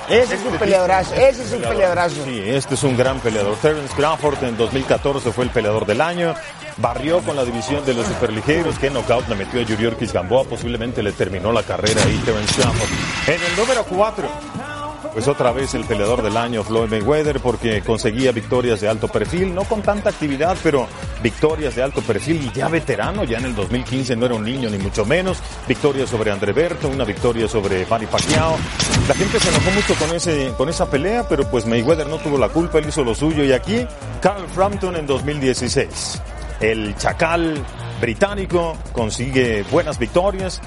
Ese 0.09 0.35
es 0.35 0.41
un 0.41 0.57
peleadorazo, 0.57 1.13
ese 1.15 1.43
es 1.43 1.51
un 1.51 1.61
peleadorazo. 1.61 2.23
Sí, 2.23 2.41
este 2.45 2.75
es 2.75 2.83
un 2.83 2.95
gran 2.95 3.19
peleador. 3.19 3.57
Terence 3.57 3.93
Crawford 3.93 4.41
en 4.45 4.55
2014 4.55 5.31
fue 5.33 5.43
el 5.43 5.49
peleador 5.49 5.85
del 5.85 5.99
año. 5.99 6.33
Barrió 6.79 7.19
con 7.19 7.35
la 7.35 7.43
división 7.43 7.85
de 7.85 7.93
los 7.93 8.05
superligeros. 8.07 8.77
Que 8.77 8.89
knockout 8.89 9.27
le 9.29 9.35
metió 9.35 9.59
a 9.59 9.63
Yuriorkis 9.63 10.13
Gamboa. 10.13 10.43
Posiblemente 10.43 11.01
le 11.01 11.11
terminó 11.11 11.51
la 11.51 11.63
carrera 11.63 12.03
ahí 12.03 12.21
Terence 12.25 12.53
Crawford. 12.53 12.89
En 13.27 13.43
el 13.43 13.55
número 13.57 13.83
4. 13.83 14.27
Pues 15.13 15.27
otra 15.27 15.51
vez 15.51 15.73
el 15.73 15.83
peleador 15.83 16.21
del 16.21 16.37
año, 16.37 16.63
Floyd 16.63 16.89
Mayweather, 16.89 17.39
porque 17.39 17.81
conseguía 17.81 18.31
victorias 18.31 18.81
de 18.81 18.87
alto 18.87 19.07
perfil, 19.07 19.55
no 19.55 19.63
con 19.63 19.81
tanta 19.81 20.11
actividad, 20.11 20.55
pero 20.61 20.87
victorias 21.23 21.75
de 21.75 21.81
alto 21.81 22.01
perfil 22.01 22.43
y 22.43 22.55
ya 22.55 22.67
veterano, 22.67 23.23
ya 23.23 23.39
en 23.39 23.45
el 23.45 23.55
2015 23.55 24.15
no 24.15 24.27
era 24.27 24.35
un 24.35 24.43
niño 24.43 24.69
ni 24.69 24.77
mucho 24.77 25.05
menos, 25.05 25.39
victoria 25.67 26.05
sobre 26.05 26.31
André 26.31 26.53
Berto, 26.53 26.87
una 26.87 27.03
victoria 27.03 27.47
sobre 27.47 27.85
Manny 27.87 28.05
Pacquiao. 28.05 28.57
La 29.07 29.15
gente 29.15 29.39
se 29.39 29.49
enojó 29.49 29.71
mucho 29.71 29.95
con, 29.95 30.15
ese, 30.15 30.53
con 30.55 30.69
esa 30.69 30.87
pelea, 30.87 31.27
pero 31.27 31.49
pues 31.49 31.65
Mayweather 31.65 32.07
no 32.07 32.17
tuvo 32.17 32.37
la 32.37 32.49
culpa, 32.49 32.77
él 32.77 32.89
hizo 32.89 33.03
lo 33.03 33.15
suyo 33.15 33.43
y 33.43 33.53
aquí 33.53 33.87
Carl 34.21 34.47
Frampton 34.49 34.97
en 34.97 35.07
2016. 35.07 36.21
El 36.59 36.95
chacal 36.95 37.63
británico 38.01 38.77
consigue 38.93 39.63
buenas 39.71 39.99
victorias. 39.99 40.61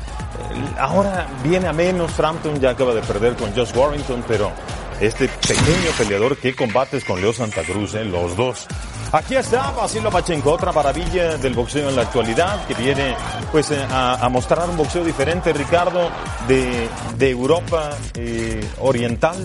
Ahora 0.79 1.27
viene 1.43 1.67
a 1.69 1.73
menos. 1.73 2.13
Frampton 2.13 2.61
ya 2.61 2.71
acaba 2.71 2.95
de 2.95 3.03
perder 3.03 3.35
con 3.35 3.55
Josh 3.55 3.75
Warrington, 3.75 4.25
pero 4.27 4.53
este 5.01 5.29
pequeño 5.29 5.91
peleador 5.97 6.37
que 6.37 6.55
combates 6.55 7.05
con 7.05 7.21
Leo 7.21 7.33
Santa 7.33 7.63
Cruz, 7.63 7.95
eh, 7.95 8.05
los 8.05 8.37
dos. 8.37 8.67
Aquí 9.13 9.35
está 9.35 9.73
Vasilo 9.73 10.11
Machenko, 10.11 10.53
otra 10.53 10.73
maravilla 10.73 11.37
del 11.37 11.55
boxeo 11.55 11.89
en 11.89 11.97
la 11.97 12.03
actualidad, 12.03 12.65
que 12.67 12.75
viene 12.75 13.17
pues 13.51 13.71
eh, 13.73 13.85
a, 13.91 14.29
mostrar 14.31 14.69
un 14.69 14.77
boxeo 14.77 15.03
diferente, 15.03 15.53
Ricardo, 15.53 16.11
de, 16.47 16.89
de 17.17 17.31
Europa 17.31 17.91
eh, 18.15 18.65
Oriental, 18.79 19.37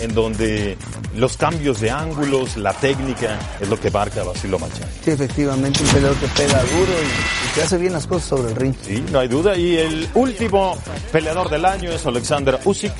en 0.00 0.14
donde 0.14 0.76
los 1.14 1.36
cambios 1.36 1.80
de 1.80 1.90
ángulos, 1.90 2.56
la 2.56 2.72
técnica, 2.72 3.38
es 3.60 3.68
lo 3.68 3.78
que 3.80 3.90
marca 3.90 4.22
Vasilo 4.22 4.58
Machenko. 4.58 4.88
Sí, 5.04 5.10
efectivamente, 5.10 5.82
un 5.82 5.88
peleador 5.88 6.16
que 6.18 6.26
pega 6.28 6.62
duro 6.62 6.92
y, 7.02 7.50
y 7.50 7.54
que 7.54 7.62
hace 7.62 7.78
bien 7.78 7.92
las 7.92 8.06
cosas 8.06 8.28
sobre 8.28 8.50
el 8.50 8.56
ring. 8.56 8.74
Sí, 8.82 9.04
no 9.10 9.20
hay 9.20 9.28
duda. 9.28 9.56
Y 9.56 9.76
el 9.76 10.08
último 10.14 10.76
peleador 11.12 11.48
del 11.48 11.64
año 11.64 11.90
es 11.90 12.04
Alexander 12.06 12.58
Usyk, 12.64 12.92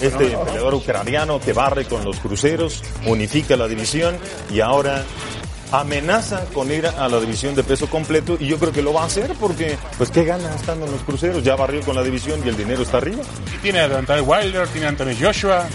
este 0.00 0.10
peleador 0.10 0.74
ucraniano 0.74 1.40
que 1.40 1.52
barre 1.52 1.84
con 1.84 2.04
los 2.04 2.18
cruceros, 2.18 2.82
unifica 3.06 3.56
la 3.56 3.68
división 3.68 4.16
y 4.50 4.60
ahora 4.60 5.04
amenaza 5.72 6.46
con 6.52 6.70
ir 6.72 6.86
a 6.86 7.08
la 7.08 7.20
división 7.20 7.54
de 7.54 7.62
peso 7.62 7.88
completo 7.88 8.36
y 8.38 8.46
yo 8.46 8.58
creo 8.58 8.72
que 8.72 8.82
lo 8.82 8.92
va 8.92 9.02
a 9.02 9.06
hacer 9.06 9.32
porque 9.38 9.76
pues 9.98 10.10
qué 10.10 10.24
gana 10.24 10.54
estando 10.54 10.86
en 10.86 10.92
los 10.92 11.02
cruceros, 11.02 11.44
ya 11.44 11.56
barrió 11.56 11.80
con 11.82 11.94
la 11.94 12.02
división 12.02 12.40
y 12.44 12.48
el 12.48 12.56
dinero 12.56 12.82
está 12.82 12.98
arriba. 12.98 13.22
Y 13.56 13.58
tiene 13.58 13.80
a 13.80 14.22
Wilder, 14.22 14.66
tiene 14.68 14.86
a 14.86 14.88
Anthony 14.90 15.14
Joshua. 15.20 15.68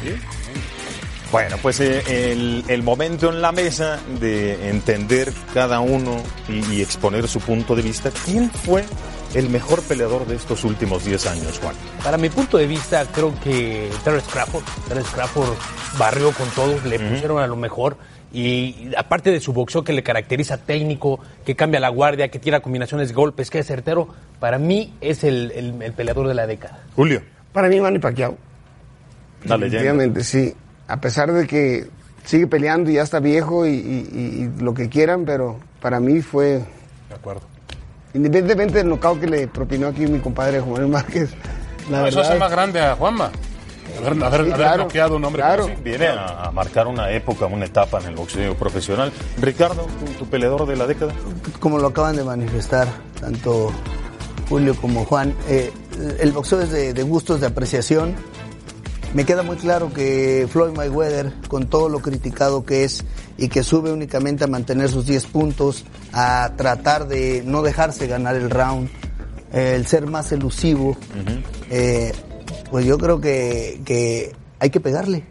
Bueno, 1.31 1.57
pues 1.61 1.79
eh, 1.81 2.31
el, 2.31 2.63
el 2.67 2.83
momento 2.83 3.29
en 3.29 3.41
la 3.41 3.51
mesa 3.51 3.99
de 4.19 4.69
entender 4.69 5.33
cada 5.53 5.79
uno 5.81 6.21
y, 6.47 6.75
y 6.75 6.81
exponer 6.81 7.27
su 7.27 7.39
punto 7.39 7.75
de 7.75 7.81
vista. 7.81 8.09
¿Quién 8.25 8.49
fue 8.49 8.85
el 9.33 9.49
mejor 9.49 9.81
peleador 9.83 10.25
de 10.27 10.35
estos 10.35 10.63
últimos 10.63 11.03
10 11.03 11.27
años, 11.27 11.59
Juan? 11.59 11.75
Para 12.03 12.17
mi 12.17 12.29
punto 12.29 12.57
de 12.57 12.67
vista, 12.67 13.05
creo 13.11 13.33
que 13.43 13.89
Terence 14.03 14.29
Crawford, 14.31 14.63
Terence 14.87 15.11
Crawford 15.13 15.49
barrió 15.97 16.31
con 16.31 16.47
todos, 16.51 16.85
le 16.85 16.99
pusieron 16.99 17.41
a 17.41 17.47
lo 17.47 17.55
mejor. 17.57 17.97
Y 18.31 18.91
aparte 18.97 19.31
de 19.31 19.39
su 19.39 19.51
boxeo 19.53 19.83
que 19.83 19.93
le 19.93 20.03
caracteriza 20.03 20.57
técnico, 20.57 21.19
que 21.45 21.55
cambia 21.55 21.79
la 21.79 21.89
guardia, 21.89 22.27
que 22.29 22.37
tira 22.39 22.59
combinaciones 22.59 23.09
de 23.09 23.13
golpes, 23.13 23.49
que 23.49 23.59
es 23.59 23.67
certero, 23.67 24.09
para 24.39 24.57
mí 24.57 24.93
es 25.01 25.23
el, 25.23 25.51
el- 25.55 25.81
el 25.81 25.93
peleador 25.93 26.27
de 26.27 26.33
la 26.33 26.45
década. 26.45 26.83
Julio. 26.95 27.21
Para 27.51 27.67
mí, 27.69 27.79
Manny 27.79 27.99
Pacquiao. 27.99 28.37
Leyenda. 29.43 29.57
Definitivamente, 29.65 30.23
sí. 30.23 30.53
A 30.87 31.01
pesar 31.01 31.31
de 31.31 31.47
que 31.47 31.87
sigue 32.25 32.47
peleando 32.47 32.89
y 32.89 32.95
ya 32.95 33.03
está 33.03 33.19
viejo 33.19 33.65
y, 33.65 33.71
y- 33.71 34.49
y 34.57 34.61
lo 34.61 34.73
que 34.73 34.89
quieran, 34.89 35.25
pero 35.25 35.57
para 35.81 35.99
mí 35.99 36.21
fue, 36.21 36.63
De 37.09 37.15
acuerdo. 37.15 37.41
independientemente 38.13 38.77
del 38.79 38.89
knockout 38.89 39.19
que 39.19 39.27
le 39.27 39.47
propinó 39.47 39.87
aquí 39.87 40.07
mi 40.07 40.19
compadre 40.19 40.59
Juan 40.61 40.89
Márquez, 40.89 41.31
la 41.89 42.01
No, 42.01 42.07
eso 42.07 42.19
hace 42.21 42.29
verdad, 42.33 42.45
más 42.45 42.51
grande 42.51 42.79
a 42.81 42.95
Juanma. 42.95 43.31
Haber, 43.97 44.07
haber, 44.11 44.17
Sí, 44.17 44.23
haber 44.25 44.53
claro, 44.55 44.83
bloqueado 44.83 45.15
un 45.15 45.25
hombre 45.25 45.41
claro. 45.41 45.65
así. 45.65 45.73
Viene 45.83 46.07
a, 46.07 46.45
a 46.47 46.51
marcar 46.51 46.87
una 46.87 47.11
época, 47.11 47.45
una 47.45 47.65
etapa 47.65 47.99
en 48.01 48.07
el 48.07 48.15
boxeo 48.15 48.55
profesional. 48.55 49.11
Ricardo, 49.39 49.85
tu, 49.99 50.05
tu 50.13 50.25
peleador 50.29 50.65
de 50.65 50.75
la 50.75 50.87
década. 50.87 51.13
como 51.59 51.77
lo 51.77 51.87
acaban 51.87 52.15
de 52.15 52.23
manifestar 52.23 52.87
tanto 53.21 53.71
Julio 54.49 54.75
como 54.75 55.05
Juan, 55.05 55.33
eh, 55.47 55.71
el 56.19 56.31
boxeo 56.31 56.61
es 56.61 56.71
de, 56.71 56.93
de 56.93 57.03
gustos, 57.03 57.39
de 57.41 57.47
apreciación. 57.47 58.15
Me 59.15 59.25
queda 59.25 59.43
muy 59.43 59.55
claro 59.55 59.93
que 59.93 60.45
Floyd 60.51 60.75
Mayweather, 60.75 61.31
con 61.47 61.67
todo 61.67 61.87
lo 61.87 61.99
criticado 61.99 62.65
que 62.65 62.83
es 62.83 63.05
y 63.37 63.47
que 63.47 63.63
sube 63.63 63.93
únicamente 63.93 64.43
a 64.43 64.47
mantener 64.47 64.89
sus 64.89 65.05
10 65.05 65.27
puntos, 65.27 65.85
a 66.11 66.51
tratar 66.57 67.07
de 67.07 67.41
no 67.45 67.61
dejarse 67.61 68.07
ganar 68.07 68.35
el 68.35 68.49
round, 68.49 68.89
el 69.53 69.87
ser 69.87 70.05
más 70.07 70.33
elusivo, 70.33 70.97
eh, 71.69 72.11
pues 72.69 72.85
yo 72.85 72.97
creo 72.97 73.21
que, 73.21 73.79
que 73.85 74.33
hay 74.59 74.69
que 74.69 74.81
pegarle. 74.81 75.23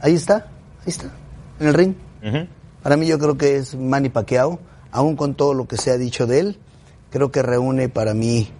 Ahí 0.00 0.14
está, 0.14 0.46
ahí 0.78 0.86
está, 0.86 1.10
en 1.58 1.66
el 1.68 1.74
ring. 1.74 1.94
Para 2.82 2.96
mí 2.96 3.06
yo 3.06 3.18
creo 3.18 3.36
que 3.36 3.56
es 3.56 3.74
Manny 3.74 4.08
Pacquiao, 4.08 4.60
aún 4.92 5.16
con 5.16 5.34
todo 5.34 5.52
lo 5.52 5.68
que 5.68 5.76
se 5.76 5.90
ha 5.90 5.98
dicho 5.98 6.26
de 6.26 6.40
él, 6.40 6.58
creo 7.10 7.30
que 7.30 7.42
reúne 7.42 7.90
para 7.90 8.14
mí 8.14 8.50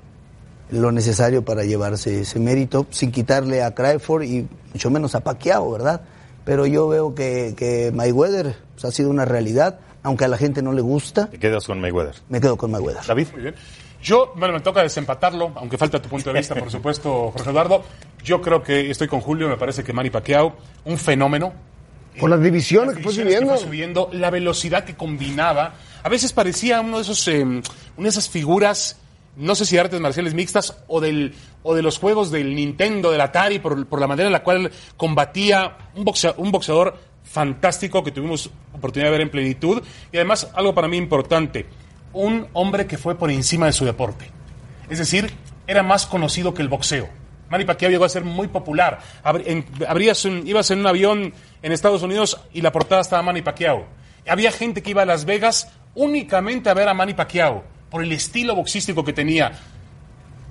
lo 0.71 0.93
necesario 0.93 1.45
para 1.45 1.65
llevarse 1.65 2.21
ese 2.23 2.39
mérito, 2.39 2.87
sin 2.91 3.11
quitarle 3.11 3.63
a 3.63 3.75
Crawford 3.75 4.23
y 4.23 4.49
mucho 4.73 4.91
menos 4.91 5.15
a 5.15 5.21
Pacquiao, 5.21 5.71
¿verdad? 5.71 6.03
Pero 6.45 6.67
yo 6.67 6.89
veo 6.89 7.15
que, 7.15 7.55
que 7.57 7.91
Mayweather 7.95 8.57
pues, 8.75 8.85
ha 8.85 8.91
sido 8.93 9.11
una 9.11 9.25
realidad, 9.25 9.81
aunque 10.03 10.25
a 10.25 10.29
la 10.29 10.37
gente 10.37 10.63
no 10.63 10.73
le 10.73 10.81
gusta, 10.83 11.27
Te 11.29 11.39
quedas 11.39 11.67
con 11.67 11.81
Mayweather. 11.81 12.15
me 12.29 12.41
quedo 12.41 12.57
con 12.57 12.71
Mayweather. 12.71 13.05
David. 13.07 13.29
Muy 13.33 13.43
bien. 13.43 13.55
Yo, 14.03 14.33
bueno, 14.37 14.55
me 14.55 14.61
toca 14.61 14.83
desempatarlo, 14.83 15.53
aunque 15.57 15.77
falta 15.77 16.01
tu 16.01 16.09
punto 16.09 16.33
de 16.33 16.39
vista, 16.39 16.55
por 16.55 16.71
supuesto, 16.71 17.31
Jorge 17.33 17.51
Eduardo. 17.51 17.85
Yo 18.25 18.41
creo 18.41 18.63
que 18.63 18.91
estoy 18.91 19.09
con 19.09 19.21
Julio, 19.21 19.47
me 19.49 19.59
parece 19.59 19.85
que 19.85 19.93
Manny 19.93 20.09
Pacquiao, 20.09 20.57
un 20.87 20.97
fenómeno. 20.97 21.53
por 22.19 22.31
las 22.31 22.41
divisiones 22.43 22.97
que 22.97 23.03
fue 23.03 23.13
divisiones 23.13 23.35
que 23.35 23.41
subiendo. 23.41 23.55
fue 23.57 23.67
subiendo, 23.67 24.09
la 24.13 24.31
velocidad 24.31 24.85
que 24.85 24.95
combinaba. 24.97 25.75
A 26.03 26.09
veces 26.09 26.33
parecía 26.33 26.81
uno 26.81 26.97
de 26.97 27.03
esos, 27.03 27.29
eh, 27.29 27.43
una 27.43 27.63
de 27.99 28.09
esas 28.09 28.31
figuras, 28.31 28.97
no 29.37 29.55
sé 29.55 29.64
si 29.64 29.77
de 29.77 29.81
artes 29.81 30.01
marciales 30.01 30.35
mixtas 30.35 30.83
o 30.88 31.01
del 31.01 31.35
o 31.62 31.75
de 31.75 31.83
los 31.83 31.99
juegos 31.99 32.31
del 32.31 32.55
Nintendo, 32.55 33.11
del 33.11 33.21
Atari, 33.21 33.59
por, 33.59 33.87
por 33.87 34.01
la 34.01 34.07
manera 34.07 34.27
en 34.29 34.33
la 34.33 34.43
cual 34.43 34.71
combatía 34.97 35.77
un, 35.95 36.05
un 36.37 36.53
boxeador 36.53 36.97
fantástico 37.23 38.03
que 38.03 38.11
tuvimos 38.12 38.51
oportunidad 38.73 39.09
de 39.09 39.12
ver 39.12 39.21
en 39.21 39.31
plenitud. 39.31 39.83
Y 40.11 40.16
además, 40.16 40.49
algo 40.55 40.75
para 40.75 40.88
mí 40.88 40.97
importante, 40.97 41.66
un 42.12 42.49
hombre 42.55 42.87
que 42.87 42.99
fue 42.99 43.14
por 43.16 43.31
encima 43.31 43.66
de 43.66 43.73
su 43.73 43.85
deporte. 43.85 44.31
Es 44.88 44.99
decir, 44.99 45.31
era 45.66 45.83
más 45.83 46.07
conocido 46.07 46.55
que 46.55 46.62
el 46.62 46.69
boxeo. 46.69 47.09
Manny 47.51 47.64
Pacquiao 47.64 47.90
llegó 47.90 48.05
a 48.05 48.09
ser 48.09 48.25
muy 48.25 48.49
popular. 48.49 48.99
Abrías 49.87 50.25
un- 50.25 50.47
ibas 50.47 50.71
en 50.71 50.81
un 50.81 50.87
avión 50.87 51.35
en 51.62 51.73
Estados 51.73 52.03
Unidos 52.03 52.40
y 52.53 52.62
la 52.62 52.73
portada 52.73 53.01
estaba 53.01 53.23
Manny 53.23 53.43
Pacquiao. 53.43 53.87
Había 54.29 54.51
gente 54.53 54.83
que 54.83 54.90
iba 54.90 55.03
a 55.03 55.07
Las 55.07 55.25
Vegas 55.25 55.69
únicamente 55.95 56.71
a 56.71 56.75
ver 56.75 56.88
a 56.88 56.95
Manny 56.95 57.14
Pacquiao 57.14 57.64
por 57.90 58.03
el 58.03 58.12
estilo 58.12 58.55
boxístico 58.55 59.05
que 59.05 59.12
tenía. 59.12 59.53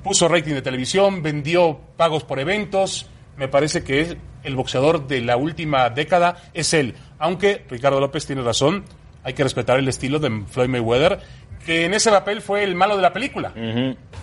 Puso 0.03 0.27
rating 0.27 0.53
de 0.53 0.61
televisión, 0.61 1.21
vendió 1.21 1.79
pagos 1.97 2.23
por 2.23 2.39
eventos. 2.39 3.09
Me 3.37 3.47
parece 3.47 3.83
que 3.83 4.01
es 4.01 4.17
el 4.43 4.55
boxeador 4.55 5.07
de 5.07 5.21
la 5.21 5.37
última 5.37 5.89
década 5.89 6.37
es 6.53 6.73
él. 6.73 6.95
Aunque 7.17 7.65
Ricardo 7.69 7.99
López 7.99 8.25
tiene 8.25 8.41
razón, 8.41 8.83
hay 9.23 9.33
que 9.33 9.43
respetar 9.43 9.77
el 9.77 9.87
estilo 9.87 10.19
de 10.19 10.43
Floyd 10.49 10.69
Mayweather, 10.69 11.19
que 11.65 11.85
en 11.85 11.93
ese 11.93 12.09
papel 12.09 12.41
fue 12.41 12.63
el 12.63 12.75
malo 12.75 12.95
de 12.95 13.01
la 13.01 13.11
película. 13.13 13.53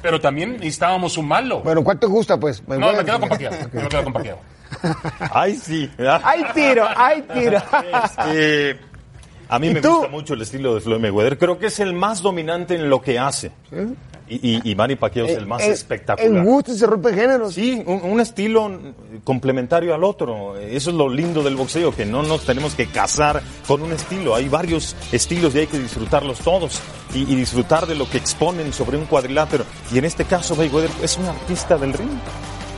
Pero 0.02 0.20
también 0.20 0.52
necesitábamos 0.52 1.18
un 1.18 1.28
malo. 1.28 1.60
Bueno, 1.60 1.84
¿cuánto 1.84 2.06
te 2.06 2.12
gusta, 2.12 2.38
pues? 2.38 2.66
No, 2.66 2.92
me 2.92 3.04
quedo 3.04 3.20
con 3.20 3.28
Pacquiao. 3.28 3.52
Me 3.72 3.88
quedo 3.88 4.04
con 4.04 4.12
Pacquiao. 4.12 4.38
Ay, 5.32 5.54
sí. 5.54 5.90
¡Ay, 5.98 6.44
tiro! 6.54 6.86
¡Ay, 6.96 7.22
tiro! 7.32 7.62
Este, 8.04 8.78
a 9.48 9.58
mí 9.58 9.68
¿Y 9.68 9.74
me 9.74 9.80
tú? 9.80 9.90
gusta 9.90 10.08
mucho 10.08 10.34
el 10.34 10.42
estilo 10.42 10.74
de 10.74 10.80
Floyd 10.80 11.00
Mayweather. 11.00 11.38
Creo 11.38 11.58
que 11.58 11.66
es 11.66 11.80
el 11.80 11.92
más 11.92 12.22
dominante 12.22 12.74
en 12.74 12.88
lo 12.90 13.00
que 13.00 13.18
hace. 13.18 13.52
Y, 14.28 14.56
y, 14.56 14.70
y 14.72 14.74
Manny 14.74 14.96
Pacquiao 14.96 15.24
es 15.26 15.36
el 15.36 15.46
más 15.46 15.62
Eh, 15.62 15.70
espectacular. 15.70 16.28
En 16.32 16.44
gusto 16.44 16.74
se 16.74 16.84
rompe 16.84 17.14
géneros. 17.14 17.54
Sí, 17.54 17.80
un, 17.86 18.00
un 18.02 18.20
estilo 18.20 18.68
complementario 19.22 19.94
al 19.94 20.02
otro. 20.02 20.56
Eso 20.58 20.90
es 20.90 20.96
lo 20.96 21.08
lindo 21.08 21.42
del 21.44 21.54
boxeo, 21.54 21.94
que 21.94 22.04
no 22.04 22.24
nos 22.24 22.44
tenemos 22.44 22.74
que 22.74 22.86
casar 22.86 23.40
con 23.68 23.82
un 23.82 23.92
estilo. 23.92 24.34
Hay 24.34 24.48
varios 24.48 24.96
estilos 25.12 25.54
y 25.54 25.60
hay 25.60 25.66
que 25.68 25.78
disfrutarlos 25.78 26.40
todos 26.40 26.80
y, 27.14 27.20
y 27.22 27.36
disfrutar 27.36 27.86
de 27.86 27.94
lo 27.94 28.10
que 28.10 28.18
exponen 28.18 28.72
sobre 28.72 28.96
un 28.98 29.04
cuadrilátero. 29.06 29.64
Y 29.92 29.98
en 29.98 30.04
este 30.06 30.24
caso, 30.24 30.56
Mayweather 30.56 30.90
es 31.02 31.16
un 31.18 31.26
artista 31.26 31.76
del 31.78 31.92
ring. 31.92 32.08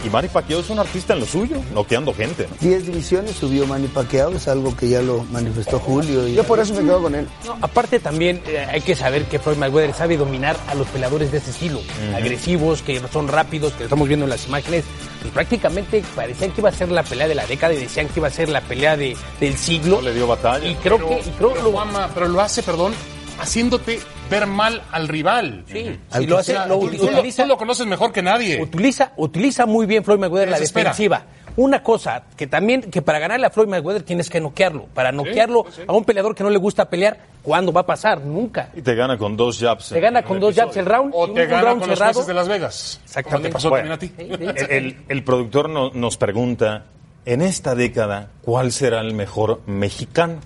Y 0.04 0.10
Manny 0.10 0.28
Pacquiao 0.28 0.60
es 0.60 0.70
un 0.70 0.78
artista 0.78 1.12
en 1.14 1.20
lo 1.20 1.26
suyo, 1.26 1.56
noqueando 1.74 2.14
gente. 2.14 2.46
¿no? 2.48 2.56
10 2.60 2.86
divisiones 2.86 3.32
subió 3.36 3.66
Manny 3.66 3.88
Pacquiao, 3.88 4.32
es 4.32 4.46
algo 4.46 4.76
que 4.76 4.88
ya 4.88 5.02
lo 5.02 5.24
manifestó 5.24 5.80
Julio. 5.80 6.26
Y 6.28 6.34
Yo 6.34 6.44
por 6.44 6.60
eso 6.60 6.72
me 6.74 6.82
quedo 6.82 7.02
con 7.02 7.14
él. 7.16 7.26
No, 7.44 7.58
aparte 7.60 7.98
también 7.98 8.40
eh, 8.46 8.64
hay 8.70 8.80
que 8.80 8.94
saber 8.94 9.24
que 9.24 9.38
Floyd 9.40 9.56
Mayweather 9.56 9.92
sabe 9.94 10.16
dominar 10.16 10.56
a 10.68 10.74
los 10.76 10.86
peleadores 10.88 11.32
de 11.32 11.38
ese 11.38 11.50
estilo, 11.50 11.80
agresivos, 12.14 12.82
que 12.82 13.00
son 13.12 13.26
rápidos, 13.28 13.72
que 13.72 13.80
lo 13.80 13.84
estamos 13.86 14.06
viendo 14.06 14.24
en 14.24 14.30
las 14.30 14.46
imágenes. 14.46 14.84
Y 15.24 15.28
prácticamente 15.30 16.04
parecían 16.14 16.52
que 16.52 16.60
iba 16.60 16.68
a 16.68 16.72
ser 16.72 16.90
la 16.92 17.02
pelea 17.02 17.26
de 17.26 17.34
la 17.34 17.44
década 17.46 17.74
y 17.74 17.78
decían 17.78 18.06
que 18.08 18.20
iba 18.20 18.28
a 18.28 18.30
ser 18.30 18.48
la 18.48 18.60
pelea 18.60 18.96
de, 18.96 19.16
del 19.40 19.56
siglo. 19.56 19.96
No 19.96 20.02
le 20.02 20.14
dio 20.14 20.28
batalla. 20.28 20.64
Y 20.68 20.76
creo 20.76 20.96
pero, 20.96 21.08
que, 21.08 21.14
y 21.28 21.32
creo 21.32 21.50
pero, 21.54 21.62
lo- 21.64 21.72
Juanma, 21.72 22.08
pero 22.14 22.28
lo 22.28 22.40
hace, 22.40 22.62
perdón, 22.62 22.92
haciéndote 23.40 24.00
ver 24.30 24.46
mal 24.46 24.82
al 24.92 25.08
rival. 25.08 25.64
Sí, 25.66 25.98
que 26.12 26.26
lo 26.26 26.38
hace, 26.38 26.52
sea, 26.52 26.66
lo 26.66 26.78
Tú, 26.78 26.86
utiliza, 26.86 27.42
tú 27.42 27.48
lo 27.48 27.56
conoces 27.56 27.86
mejor 27.86 28.12
que 28.12 28.22
nadie. 28.22 28.60
utiliza, 28.62 29.12
utiliza 29.16 29.66
muy 29.66 29.86
bien 29.86 30.04
Floyd 30.04 30.18
Mayweather 30.18 30.48
la 30.50 30.58
defensiva. 30.60 31.22
Una 31.56 31.82
cosa, 31.82 32.22
que 32.36 32.46
también, 32.46 32.82
que 32.82 33.02
para 33.02 33.18
ganarle 33.18 33.46
a 33.46 33.50
Floyd 33.50 33.66
Mayweather 33.66 34.02
tienes 34.04 34.30
que 34.30 34.40
noquearlo. 34.40 34.84
Para 34.94 35.10
noquearlo 35.10 35.64
sí, 35.68 35.72
sí. 35.78 35.82
a 35.88 35.92
un 35.92 36.04
peleador 36.04 36.32
que 36.34 36.44
no 36.44 36.50
le 36.50 36.58
gusta 36.58 36.88
pelear, 36.88 37.18
¿cuándo 37.42 37.72
va 37.72 37.80
a 37.80 37.86
pasar? 37.86 38.20
Nunca. 38.20 38.70
Y 38.76 38.82
te 38.82 38.94
gana 38.94 39.18
con 39.18 39.36
dos 39.36 39.58
jabs. 39.58 39.88
Te 39.88 39.98
gana 39.98 40.22
con 40.22 40.38
dos 40.38 40.54
jabs 40.54 40.76
el 40.76 40.86
round. 40.86 41.12
O 41.16 41.26
y 41.26 41.34
te 41.34 41.42
un 41.44 41.48
gana 41.50 41.62
round 41.62 41.80
con 41.80 41.90
los 41.90 41.98
cerrado. 41.98 42.12
jueces 42.14 42.28
de 42.28 42.34
Las 42.34 42.46
Vegas. 42.48 43.00
Exactamente. 43.04 43.30
Como 43.30 43.42
te 43.42 43.52
pasó 43.52 43.70
Bueno, 43.70 43.98
también 43.98 44.30
a 44.30 44.36
ti. 44.38 44.62
El, 44.68 44.70
el- 44.70 44.96
el 45.08 45.24
productor 45.24 45.68
no- 45.68 45.90
nos 45.90 46.16
pregunta, 46.16 46.84
en 47.26 47.42
esta 47.42 47.74
década, 47.74 48.28
¿cuál 48.42 48.70
será 48.70 49.00
el 49.00 49.14
mejor 49.14 49.60
mexicano? 49.66 50.36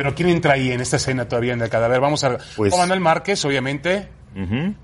Pero 0.00 0.14
¿quién 0.14 0.30
entra 0.30 0.54
ahí 0.54 0.72
en 0.72 0.80
esta 0.80 0.96
escena 0.96 1.28
todavía 1.28 1.52
en 1.52 1.60
el 1.60 1.68
cadáver? 1.68 2.00
Vamos 2.00 2.24
a... 2.24 2.38
Pues- 2.56 2.72
Juan 2.72 2.88
Manuel 2.88 3.00
Márquez, 3.00 3.44
obviamente. 3.44 4.08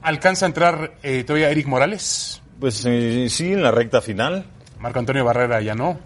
¿Alcanza 0.02 0.44
a 0.44 0.48
entrar 0.48 0.96
eh, 1.02 1.24
todavía 1.24 1.48
Eric 1.48 1.66
Morales? 1.68 2.42
Pues 2.60 2.84
eh, 2.86 3.28
sí, 3.30 3.54
en 3.54 3.62
la 3.62 3.70
recta 3.70 4.02
final. 4.02 4.44
Marco 4.78 4.98
Antonio 4.98 5.24
Barrera 5.24 5.62
ya 5.62 5.74
no. 5.74 5.98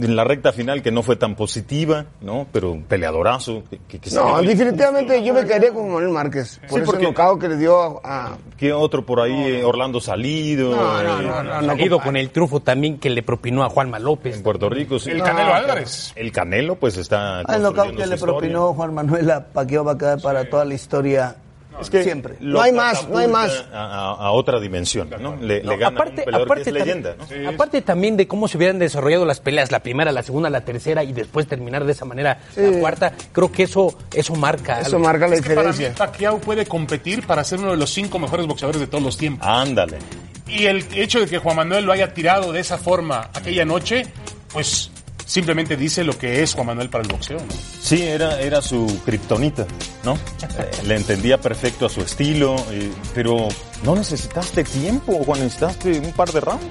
En 0.00 0.16
la 0.16 0.24
recta 0.24 0.52
final 0.52 0.82
que 0.82 0.90
no 0.90 1.02
fue 1.02 1.16
tan 1.16 1.34
positiva, 1.34 2.06
¿no? 2.20 2.46
Pero 2.52 2.72
un 2.72 2.82
peleadorazo. 2.82 3.62
Que, 3.88 3.98
que 3.98 4.10
no, 4.10 4.42
definitivamente 4.42 5.22
yo 5.24 5.34
me 5.34 5.44
quedaría 5.44 5.72
con 5.72 5.86
Manuel 5.86 6.10
Márquez. 6.10 6.60
Por 6.68 6.84
sí, 6.84 6.90
ese 6.90 7.02
knockout 7.02 7.40
que 7.40 7.48
le 7.48 7.56
dio 7.56 8.00
a... 8.04 8.36
¿Qué 8.56 8.72
otro 8.72 9.04
por 9.04 9.20
ahí? 9.20 9.62
Orlando 9.62 10.00
Salido. 10.00 10.74
No, 10.74 11.02
no, 11.02 11.22
no. 11.22 11.42
no, 11.42 11.60
no 11.62 11.66
Salido 11.66 12.00
con 12.00 12.16
el 12.16 12.30
trufo 12.30 12.60
también 12.60 12.98
que 12.98 13.10
le 13.10 13.22
propinó 13.22 13.64
a 13.64 13.68
Juanma 13.68 13.98
López. 13.98 14.36
En 14.36 14.42
Puerto 14.42 14.68
Rico, 14.68 14.98
sí. 14.98 15.10
El 15.10 15.22
Canelo 15.22 15.54
Álvarez. 15.54 16.12
El 16.16 16.32
Canelo, 16.32 16.76
pues 16.76 16.96
está... 16.96 17.40
Ah, 17.40 17.56
el 17.56 17.62
knockout 17.62 17.96
que 17.96 18.06
le 18.06 18.16
propinó 18.16 18.74
Juan 18.74 18.94
Manuel 18.94 19.30
a 19.30 19.46
Paqueo 19.46 19.84
va 19.84 19.92
a 19.92 19.98
quedar 19.98 20.20
para 20.20 20.48
toda 20.48 20.64
la 20.64 20.74
historia 20.74 21.36
es 21.80 21.90
que 21.90 22.02
siempre. 22.02 22.34
No 22.40 22.60
hay 22.60 22.72
más, 22.72 23.08
no 23.08 23.18
hay 23.18 23.28
más. 23.28 23.64
A, 23.72 24.12
a, 24.12 24.30
otra 24.32 24.60
dimensión, 24.60 25.10
¿no? 25.20 25.36
Le, 25.36 25.62
le 25.62 25.76
gana 25.76 25.96
aparte, 25.96 26.24
un 26.26 26.34
aparte 26.34 26.64
que 26.64 26.70
es 26.70 26.74
leyenda, 26.74 27.14
¿no? 27.18 27.26
Sí. 27.26 27.44
Aparte 27.46 27.82
también 27.82 28.16
de 28.16 28.26
cómo 28.26 28.48
se 28.48 28.56
hubieran 28.56 28.78
desarrollado 28.78 29.24
las 29.24 29.40
peleas, 29.40 29.70
la 29.72 29.80
primera, 29.80 30.12
la 30.12 30.22
segunda, 30.22 30.50
la 30.50 30.62
tercera 30.62 31.04
y 31.04 31.12
después 31.12 31.46
terminar 31.46 31.84
de 31.84 31.92
esa 31.92 32.04
manera 32.04 32.38
sí. 32.54 32.60
la 32.60 32.78
cuarta, 32.78 33.12
creo 33.32 33.50
que 33.50 33.64
eso 33.64 33.96
eso 34.12 34.34
marca 34.34 34.80
Eso 34.80 34.96
algo. 34.96 35.06
marca 35.06 35.26
la 35.28 35.34
es 35.36 35.42
diferencia. 35.42 35.88
Que 35.88 35.94
para 35.94 36.10
mí 36.10 36.12
Pacquiao 36.12 36.38
puede 36.38 36.66
competir 36.66 37.26
para 37.26 37.44
ser 37.44 37.58
uno 37.60 37.70
de 37.72 37.76
los 37.76 37.90
cinco 37.90 38.18
mejores 38.18 38.46
boxeadores 38.46 38.80
de 38.80 38.86
todos 38.86 39.02
los 39.02 39.16
tiempos. 39.16 39.46
Ándale. 39.46 39.98
Y 40.46 40.66
el 40.66 40.84
hecho 40.94 41.20
de 41.20 41.26
que 41.26 41.38
Juan 41.38 41.56
Manuel 41.56 41.84
lo 41.84 41.92
haya 41.92 42.12
tirado 42.12 42.52
de 42.52 42.60
esa 42.60 42.76
forma 42.78 43.30
aquella 43.32 43.64
noche, 43.64 44.06
pues 44.52 44.90
simplemente 45.34 45.76
dice 45.76 46.04
lo 46.04 46.16
que 46.16 46.44
es 46.44 46.54
Juan 46.54 46.68
Manuel 46.68 46.90
para 46.90 47.02
el 47.02 47.08
boxeo. 47.10 47.38
¿no? 47.38 47.54
Sí, 47.80 48.02
era, 48.02 48.40
era 48.40 48.62
su 48.62 49.00
kriptonita, 49.04 49.66
¿no? 50.04 50.16
Eh, 50.56 50.70
le 50.86 50.94
entendía 50.94 51.40
perfecto 51.40 51.86
a 51.86 51.88
su 51.88 52.00
estilo, 52.00 52.54
eh, 52.70 52.92
pero 53.12 53.48
no 53.82 53.96
necesitaste 53.96 54.62
tiempo, 54.62 55.24
Juan, 55.24 55.40
necesitaste 55.40 55.98
un 55.98 56.12
par 56.12 56.30
de 56.30 56.40
rounds. 56.40 56.64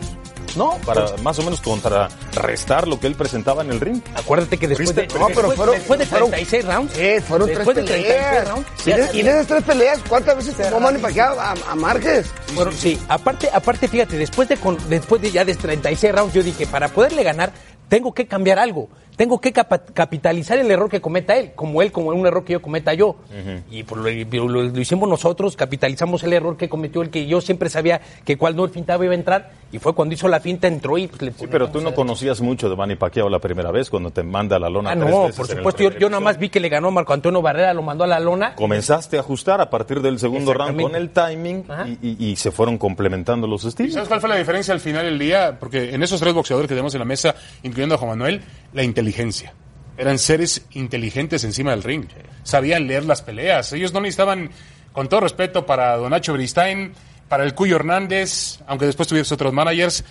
No, 0.55 0.77
para 0.85 1.07
pues, 1.07 1.21
más 1.21 1.37
o 1.39 1.43
menos 1.43 1.59
contrarrestar 1.59 2.87
lo 2.87 2.99
que 2.99 3.07
él 3.07 3.15
presentaba 3.15 3.63
en 3.63 3.71
el 3.71 3.81
ring. 3.81 4.01
Acuérdate 4.13 4.57
que 4.57 4.67
después 4.69 4.95
de, 4.95 5.07
no, 5.07 5.27
pero 5.27 5.49
después, 5.49 5.57
fueron, 5.57 5.75
después 5.75 5.99
de 5.99 6.05
36 6.05 6.63
fueron, 6.63 6.81
rounds. 6.81 6.97
Eh, 6.97 7.21
fueron 7.21 7.47
después 7.47 7.75
tres 7.75 7.85
de 7.87 7.93
peleas. 7.93 8.45
36 8.45 8.49
rounds. 8.49 8.87
Y, 8.87 8.91
de, 8.91 9.19
y 9.19 9.21
de 9.23 9.29
esas 9.31 9.47
tres 9.47 9.63
peleas, 9.63 9.99
¿cuántas 10.07 10.37
veces 10.37 10.55
tomó 10.55 10.79
Manny 10.79 10.99
Pacquiao 10.99 11.39
a, 11.39 11.51
a 11.51 11.75
Márquez? 11.75 12.31
Bueno, 12.53 12.71
sí, 12.71 12.97
aparte, 13.09 13.49
aparte, 13.51 13.87
fíjate, 13.89 14.17
después 14.17 14.47
de, 14.47 14.57
con, 14.57 14.77
después 14.87 15.21
de 15.21 15.31
ya 15.31 15.43
de 15.43 15.55
36 15.55 16.13
rounds, 16.13 16.33
yo 16.33 16.43
dije, 16.43 16.67
para 16.67 16.87
poderle 16.87 17.23
ganar, 17.23 17.51
tengo 17.89 18.13
que 18.13 18.27
cambiar 18.27 18.59
algo. 18.59 18.89
Tengo 19.15 19.39
que 19.39 19.53
capitalizar 19.53 20.57
el 20.57 20.71
error 20.71 20.89
que 20.89 20.99
cometa 20.99 21.37
él, 21.37 21.51
como 21.55 21.83
él, 21.83 21.91
como 21.91 22.09
un 22.09 22.25
error 22.25 22.43
que 22.43 22.53
yo 22.53 22.61
cometa 22.63 22.95
yo. 22.95 23.09
Uh 23.09 23.15
-huh. 23.31 23.61
Y 23.69 23.83
por 23.83 23.99
lo, 23.99 24.09
lo, 24.47 24.63
lo, 24.63 24.79
hicimos 24.79 25.07
nosotros, 25.07 25.55
capitalizamos 25.55 26.23
el 26.23 26.33
error 26.33 26.57
que 26.57 26.67
cometió 26.67 27.03
el 27.03 27.11
que 27.11 27.27
yo 27.27 27.39
siempre 27.39 27.69
sabía 27.69 28.01
que 28.25 28.37
cuando 28.37 28.65
él 28.65 28.71
fintaba 28.71 29.05
iba 29.05 29.13
a 29.13 29.17
entrar, 29.17 29.51
y 29.71 29.77
fue 29.77 29.93
cuando 29.93 30.15
hizo 30.15 30.27
la 30.27 30.39
finta, 30.39 30.67
entró 30.67 30.97
y 30.97 31.07
pues, 31.07 31.21
le 31.21 31.31
Sí, 31.31 31.45
pero 31.49 31.69
tú 31.69 31.79
no 31.79 31.93
conocías 31.93 32.41
mucho 32.41 32.69
de 32.69 32.75
Manny 32.75 32.95
Pacquiao 32.95 33.29
la 33.29 33.37
primera 33.39 33.71
vez, 33.71 33.89
cuando 33.91 34.09
te 34.09 34.23
manda 34.23 34.55
a 34.55 34.59
la 34.59 34.69
lona 34.69 34.91
Ah, 34.91 34.95
tres 34.95 35.09
no, 35.09 35.21
veces 35.23 35.35
por 35.35 35.47
supuesto, 35.47 35.83
yo, 35.83 35.91
yo 35.91 36.09
nada 36.09 36.19
más 36.19 36.39
vi 36.39 36.49
que 36.49 36.59
le 36.59 36.69
ganó 36.69 36.89
Marco 36.89 37.13
Antonio 37.13 37.41
Barrera, 37.41 37.71
lo 37.73 37.83
mandó 37.83 38.03
a 38.03 38.07
la 38.07 38.19
lona. 38.19 38.55
Comenzaste 38.55 39.17
a 39.17 39.19
ajustar 39.19 39.61
a 39.61 39.69
partir 39.69 40.01
del 40.01 40.17
segundo 40.17 40.53
round 40.55 40.81
con 40.81 40.95
el 40.95 41.11
timing 41.11 41.65
y, 42.01 42.07
y, 42.07 42.31
y, 42.31 42.35
se 42.35 42.51
fueron 42.51 42.77
complementando 42.79 43.45
los 43.45 43.63
estilos. 43.63 43.93
¿Sabes 43.93 44.09
cuál 44.09 44.19
fue 44.21 44.29
la 44.29 44.37
diferencia 44.37 44.73
al 44.73 44.79
final 44.79 45.05
del 45.05 45.19
día? 45.19 45.57
Porque 45.59 45.93
en 45.93 46.01
esos 46.01 46.19
tres 46.19 46.33
boxeadores 46.33 46.67
que 46.67 46.73
tenemos 46.73 46.93
en 46.95 46.99
la 46.99 47.05
mesa, 47.05 47.35
incluyendo 47.73 47.95
a 47.95 47.97
Juan 47.97 48.11
Manuel, 48.11 48.41
la 48.71 48.83
inteligencia. 48.83 49.53
Eran 49.97 50.19
seres 50.19 50.65
inteligentes 50.71 51.43
encima 51.43 51.71
del 51.71 51.83
ring. 51.83 52.05
Sabían 52.43 52.87
leer 52.87 53.03
las 53.05 53.21
peleas. 53.23 53.73
Ellos 53.73 53.93
no 53.93 53.99
necesitaban, 53.99 54.51
con 54.91 55.09
todo 55.09 55.21
respeto 55.21 55.65
para 55.65 55.97
Don 55.97 56.11
Nacho 56.11 56.33
Beristain, 56.33 56.93
para 57.27 57.43
el 57.43 57.55
Cuyo 57.55 57.75
Hernández, 57.75 58.59
aunque 58.67 58.85
después 58.85 59.07
tuviste 59.07 59.33
otros 59.33 59.51
managers, 59.53 60.03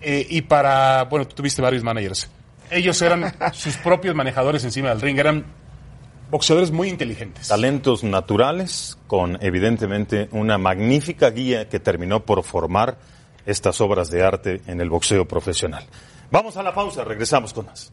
eh, 0.00 0.26
y 0.28 0.42
para, 0.42 1.04
bueno, 1.04 1.26
tú 1.26 1.36
tuviste 1.36 1.62
varios 1.62 1.84
managers. 1.84 2.28
Ellos 2.70 3.00
eran 3.00 3.32
sus 3.52 3.76
propios 3.76 4.14
manejadores 4.14 4.64
encima 4.64 4.88
del 4.88 5.00
ring. 5.00 5.18
Eran 5.18 5.44
boxeadores 6.30 6.72
muy 6.72 6.88
inteligentes. 6.88 7.46
Talentos 7.46 8.02
naturales 8.02 8.98
con 9.06 9.38
evidentemente 9.40 10.28
una 10.32 10.58
magnífica 10.58 11.30
guía 11.30 11.68
que 11.68 11.78
terminó 11.78 12.24
por 12.24 12.42
formar 12.42 12.98
estas 13.46 13.80
obras 13.80 14.10
de 14.10 14.24
arte 14.24 14.62
en 14.66 14.80
el 14.80 14.90
boxeo 14.90 15.26
profesional. 15.26 15.84
Vamos 16.30 16.56
a 16.56 16.62
la 16.62 16.74
pausa, 16.74 17.04
regresamos 17.04 17.52
con 17.52 17.66
más. 17.66 17.92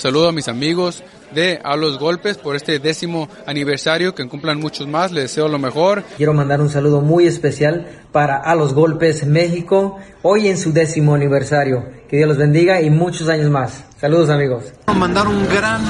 Saludo 0.00 0.30
a 0.30 0.32
mis 0.32 0.48
amigos 0.48 1.04
de 1.34 1.60
A 1.62 1.76
los 1.76 1.98
Golpes 1.98 2.38
por 2.38 2.56
este 2.56 2.78
décimo 2.78 3.28
aniversario, 3.44 4.14
que 4.14 4.26
cumplan 4.26 4.58
muchos 4.58 4.88
más, 4.88 5.12
les 5.12 5.24
deseo 5.24 5.46
lo 5.46 5.58
mejor. 5.58 6.04
Quiero 6.16 6.32
mandar 6.32 6.62
un 6.62 6.70
saludo 6.70 7.02
muy 7.02 7.26
especial 7.26 7.86
para 8.10 8.38
A 8.38 8.54
los 8.54 8.72
Golpes 8.72 9.26
México, 9.26 9.98
hoy 10.22 10.48
en 10.48 10.56
su 10.56 10.72
décimo 10.72 11.14
aniversario. 11.14 11.84
Que 12.08 12.16
Dios 12.16 12.28
los 12.28 12.38
bendiga 12.38 12.80
y 12.80 12.88
muchos 12.88 13.28
años 13.28 13.50
más. 13.50 13.84
Saludos 14.00 14.30
amigos. 14.30 14.72
Mandar 14.86 15.28
un 15.28 15.46
gran 15.50 15.82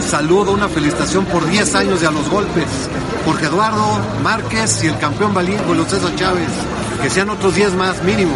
saludo, 0.00 0.50
una 0.50 0.68
felicitación 0.68 1.24
por 1.26 1.48
10 1.48 1.74
años 1.76 2.00
de 2.00 2.08
A 2.08 2.10
los 2.10 2.28
Golpes. 2.28 2.90
Jorge 3.24 3.46
Eduardo 3.46 4.00
Márquez 4.24 4.82
y 4.82 4.88
el 4.88 4.98
campeón 4.98 5.32
valiente 5.32 5.62
Julio 5.68 5.84
César 5.84 6.16
Chávez. 6.16 6.48
Que 7.00 7.08
sean 7.08 7.30
otros 7.30 7.54
10 7.54 7.74
más 7.74 8.02
mínimo. 8.02 8.34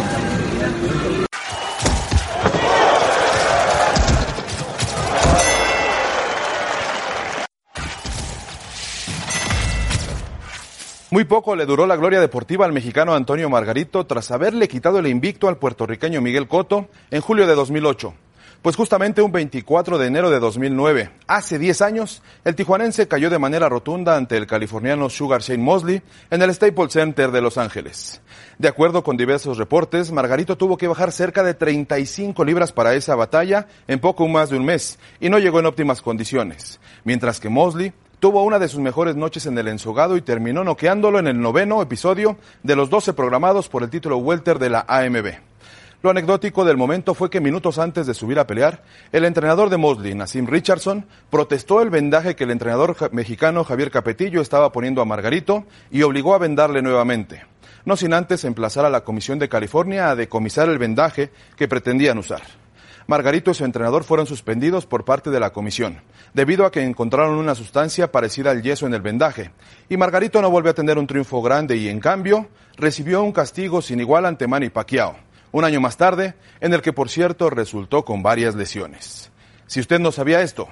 Muy 11.17 11.25
poco 11.25 11.55
le 11.55 11.65
duró 11.65 11.87
la 11.87 11.95
gloria 11.95 12.19
deportiva 12.21 12.67
al 12.67 12.73
mexicano 12.73 13.15
Antonio 13.15 13.49
Margarito 13.49 14.05
tras 14.05 14.29
haberle 14.29 14.67
quitado 14.67 14.99
el 14.99 15.07
invicto 15.07 15.47
al 15.47 15.57
puertorriqueño 15.57 16.21
Miguel 16.21 16.47
Cotto 16.47 16.89
en 17.09 17.21
julio 17.21 17.47
de 17.47 17.55
2008. 17.55 18.13
Pues 18.61 18.75
justamente 18.75 19.23
un 19.23 19.31
24 19.31 19.97
de 19.97 20.05
enero 20.05 20.29
de 20.29 20.39
2009, 20.39 21.09
hace 21.25 21.57
10 21.57 21.81
años, 21.81 22.21
el 22.45 22.53
tijuanense 22.53 23.07
cayó 23.07 23.31
de 23.31 23.39
manera 23.39 23.67
rotunda 23.67 24.15
ante 24.15 24.37
el 24.37 24.45
californiano 24.45 25.09
Sugar 25.09 25.41
Shane 25.41 25.63
Mosley 25.63 26.03
en 26.29 26.39
el 26.43 26.53
Staples 26.53 26.93
Center 26.93 27.31
de 27.31 27.41
Los 27.41 27.57
Ángeles. 27.57 28.21
De 28.59 28.67
acuerdo 28.67 29.03
con 29.03 29.17
diversos 29.17 29.57
reportes, 29.57 30.11
Margarito 30.11 30.55
tuvo 30.55 30.77
que 30.77 30.87
bajar 30.87 31.11
cerca 31.11 31.41
de 31.41 31.55
35 31.55 32.45
libras 32.45 32.71
para 32.71 32.93
esa 32.93 33.15
batalla 33.15 33.65
en 33.87 33.99
poco 33.99 34.27
más 34.27 34.51
de 34.51 34.57
un 34.57 34.65
mes 34.65 34.99
y 35.19 35.29
no 35.29 35.39
llegó 35.39 35.59
en 35.61 35.65
óptimas 35.65 36.03
condiciones, 36.03 36.79
mientras 37.03 37.39
que 37.39 37.49
Mosley 37.49 37.91
tuvo 38.19 38.43
una 38.43 38.59
de 38.59 38.67
sus 38.67 38.79
mejores 38.79 39.15
noches 39.15 39.45
en 39.45 39.57
el 39.57 39.67
ensogado 39.67 40.17
y 40.17 40.21
terminó 40.21 40.63
noqueándolo 40.63 41.19
en 41.19 41.27
el 41.27 41.39
noveno 41.39 41.81
episodio 41.81 42.37
de 42.63 42.75
los 42.75 42.89
12 42.89 43.13
programados 43.13 43.69
por 43.69 43.83
el 43.83 43.89
título 43.89 44.17
welter 44.17 44.59
de 44.59 44.69
la 44.69 44.85
AMB. 44.87 45.27
Lo 46.03 46.11
anecdótico 46.11 46.63
del 46.63 46.77
momento 46.77 47.15
fue 47.15 47.29
que 47.29 47.41
minutos 47.41 47.79
antes 47.79 48.05
de 48.05 48.13
subir 48.13 48.37
a 48.37 48.45
pelear, 48.45 48.83
el 49.11 49.25
entrenador 49.25 49.69
de 49.69 49.77
Mosley, 49.77 50.13
Nassim 50.13 50.45
Richardson, 50.45 51.07
protestó 51.31 51.81
el 51.81 51.89
vendaje 51.89 52.35
que 52.35 52.43
el 52.43 52.51
entrenador 52.51 52.95
mexicano 53.11 53.63
Javier 53.63 53.89
Capetillo 53.89 54.41
estaba 54.41 54.71
poniendo 54.71 55.01
a 55.01 55.05
Margarito 55.05 55.65
y 55.89 56.03
obligó 56.03 56.35
a 56.35 56.37
vendarle 56.37 56.83
nuevamente, 56.83 57.45
no 57.83 57.97
sin 57.97 58.13
antes 58.13 58.43
emplazar 58.43 58.85
a 58.85 58.91
la 58.91 59.03
Comisión 59.03 59.39
de 59.39 59.49
California 59.49 60.11
a 60.11 60.15
decomisar 60.15 60.69
el 60.69 60.77
vendaje 60.77 61.31
que 61.55 61.67
pretendían 61.67 62.19
usar. 62.19 62.41
Margarito 63.07 63.51
y 63.51 63.53
su 63.53 63.63
entrenador 63.63 64.03
fueron 64.03 64.27
suspendidos 64.27 64.85
por 64.85 65.05
parte 65.05 65.29
de 65.29 65.39
la 65.39 65.51
comisión, 65.51 66.01
debido 66.33 66.65
a 66.65 66.71
que 66.71 66.83
encontraron 66.83 67.37
una 67.37 67.55
sustancia 67.55 68.11
parecida 68.11 68.51
al 68.51 68.61
yeso 68.61 68.85
en 68.85 68.93
el 68.93 69.01
vendaje, 69.01 69.51
y 69.87 69.95
Margarito 69.95 70.41
no 70.41 70.51
volvió 70.51 70.71
a 70.71 70.75
tener 70.75 70.97
un 70.97 71.07
triunfo 71.07 71.41
grande 71.41 71.77
y, 71.77 71.87
en 71.87 72.01
cambio, 72.01 72.49
recibió 72.75 73.23
un 73.23 73.31
castigo 73.31 73.81
sin 73.81 74.01
igual 74.01 74.25
ante 74.25 74.47
Manny 74.47 74.69
Pacquiao, 74.69 75.15
un 75.53 75.63
año 75.63 75.79
más 75.79 75.95
tarde, 75.95 76.35
en 76.59 76.73
el 76.73 76.81
que, 76.81 76.91
por 76.91 77.09
cierto, 77.09 77.49
resultó 77.49 78.03
con 78.03 78.21
varias 78.21 78.55
lesiones. 78.55 79.31
Si 79.67 79.79
usted 79.79 79.99
no 79.99 80.11
sabía 80.11 80.41
esto, 80.41 80.67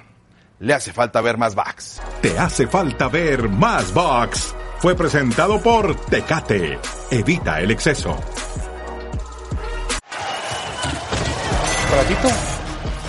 le 0.58 0.74
hace 0.74 0.92
falta 0.92 1.20
ver 1.20 1.38
más 1.38 1.54
box. 1.54 2.00
Te 2.20 2.38
hace 2.38 2.66
falta 2.66 3.08
ver 3.08 3.48
más 3.48 3.92
box. 3.92 4.54
Fue 4.78 4.94
presentado 4.94 5.60
por 5.62 5.94
Tecate. 6.06 6.78
Evita 7.10 7.60
el 7.60 7.70
exceso. 7.70 8.16
Chocolatito. 11.96 12.28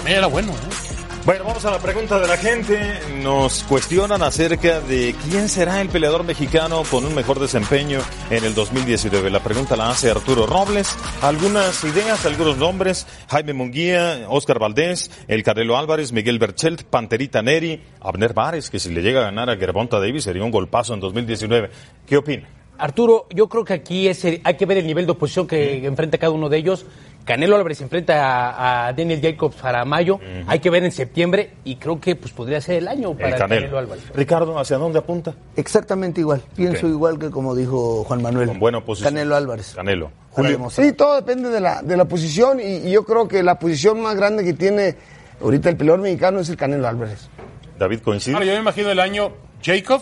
Era 0.07 0.27
bueno, 0.27 0.53
¿eh? 0.53 0.95
Bueno, 1.25 1.43
vamos 1.43 1.65
a 1.65 1.71
la 1.71 1.79
pregunta 1.79 2.19
de 2.19 2.27
la 2.27 2.37
gente. 2.37 2.79
Nos 3.21 3.63
cuestionan 3.63 4.21
acerca 4.21 4.79
de 4.79 5.13
quién 5.27 5.49
será 5.49 5.81
el 5.81 5.89
peleador 5.89 6.23
mexicano 6.23 6.83
con 6.89 7.03
un 7.03 7.13
mejor 7.13 7.37
desempeño 7.39 7.99
en 8.29 8.45
el 8.45 8.55
2019. 8.55 9.29
La 9.29 9.41
pregunta 9.41 9.75
la 9.75 9.89
hace 9.89 10.09
Arturo 10.09 10.45
Robles. 10.45 10.95
Algunas 11.21 11.83
ideas, 11.83 12.25
algunos 12.25 12.55
nombres. 12.57 13.07
Jaime 13.27 13.51
Munguía, 13.51 14.25
Oscar 14.29 14.57
Valdés, 14.57 15.11
El 15.27 15.43
Carrelo 15.43 15.77
Álvarez, 15.77 16.13
Miguel 16.13 16.39
Berchelt, 16.39 16.83
Panterita 16.83 17.41
Neri, 17.41 17.83
Abner 17.99 18.33
Vares, 18.33 18.69
que 18.69 18.79
si 18.79 18.93
le 18.93 19.01
llega 19.01 19.19
a 19.19 19.23
ganar 19.23 19.49
a 19.49 19.57
Gervonta 19.57 19.99
Davis 19.99 20.23
sería 20.23 20.45
un 20.45 20.51
golpazo 20.51 20.93
en 20.93 21.01
2019. 21.01 21.69
¿Qué 22.05 22.15
opina? 22.15 22.47
Arturo, 22.77 23.25
yo 23.33 23.49
creo 23.49 23.65
que 23.65 23.73
aquí 23.73 24.07
es, 24.07 24.23
hay 24.23 24.55
que 24.55 24.65
ver 24.65 24.77
el 24.77 24.87
nivel 24.87 25.05
de 25.05 25.11
oposición 25.11 25.47
que 25.47 25.85
enfrenta 25.85 26.17
cada 26.17 26.31
uno 26.31 26.47
de 26.47 26.57
ellos. 26.57 26.85
Canelo 27.27 27.57
Álvarez 27.57 27.81
enfrenta 27.81 28.15
a, 28.23 28.87
a, 28.87 28.93
Daniel 28.93 29.21
Jacobs 29.21 29.57
para 29.57 29.83
mayo, 29.83 30.15
uh 30.15 30.19
-huh. 30.19 30.45
hay 30.47 30.59
que 30.59 30.69
ver 30.69 30.85
en 30.85 30.93
septiembre 30.93 31.51
y 31.65 31.75
creo 31.75 31.99
que 31.99 32.15
pues 32.15 32.31
podría 32.31 32.61
ser 32.61 32.77
el 32.77 32.87
año 32.87 33.13
para 33.13 33.27
el 33.27 33.35
Canelo. 33.35 33.61
Canelo. 33.61 33.77
Álvarez. 33.79 34.03
Ricardo, 34.15 34.57
¿hacia 34.57 34.77
dónde 34.77 34.99
apunta? 34.99 35.35
Exactamente 35.57 36.21
igual, 36.21 36.41
pienso 36.55 36.79
okay. 36.79 36.89
igual 36.89 37.19
que 37.19 37.29
como 37.29 37.53
dijo 37.53 38.05
Juan 38.05 38.21
Manuel. 38.21 38.47
Con 38.47 38.59
buena 38.59 38.79
posición. 38.79 39.13
Canelo 39.13 39.35
Álvarez. 39.35 39.73
Canelo. 39.75 40.09
Julio. 40.31 40.69
Sí, 40.69 40.93
todo 40.93 41.15
depende 41.15 41.49
de 41.49 41.59
la, 41.59 41.81
de 41.81 41.97
la 41.97 42.05
posición 42.05 42.61
y, 42.61 42.87
y, 42.87 42.91
yo 42.91 43.03
creo 43.03 43.27
que 43.27 43.43
la 43.43 43.59
posición 43.59 44.01
más 44.01 44.15
grande 44.15 44.45
que 44.45 44.53
tiene 44.53 44.95
ahorita 45.41 45.69
el 45.69 45.75
peleador 45.75 45.99
mexicano 46.01 46.39
es 46.39 46.49
el 46.49 46.55
Canelo 46.55 46.87
Álvarez. 46.87 47.29
David 47.77 47.99
coincide. 47.99 48.35
Ahora, 48.35 48.45
yo 48.45 48.53
me 48.53 48.59
imagino 48.59 48.89
el 48.89 48.99
año 48.99 49.33
Jacob, 49.61 50.01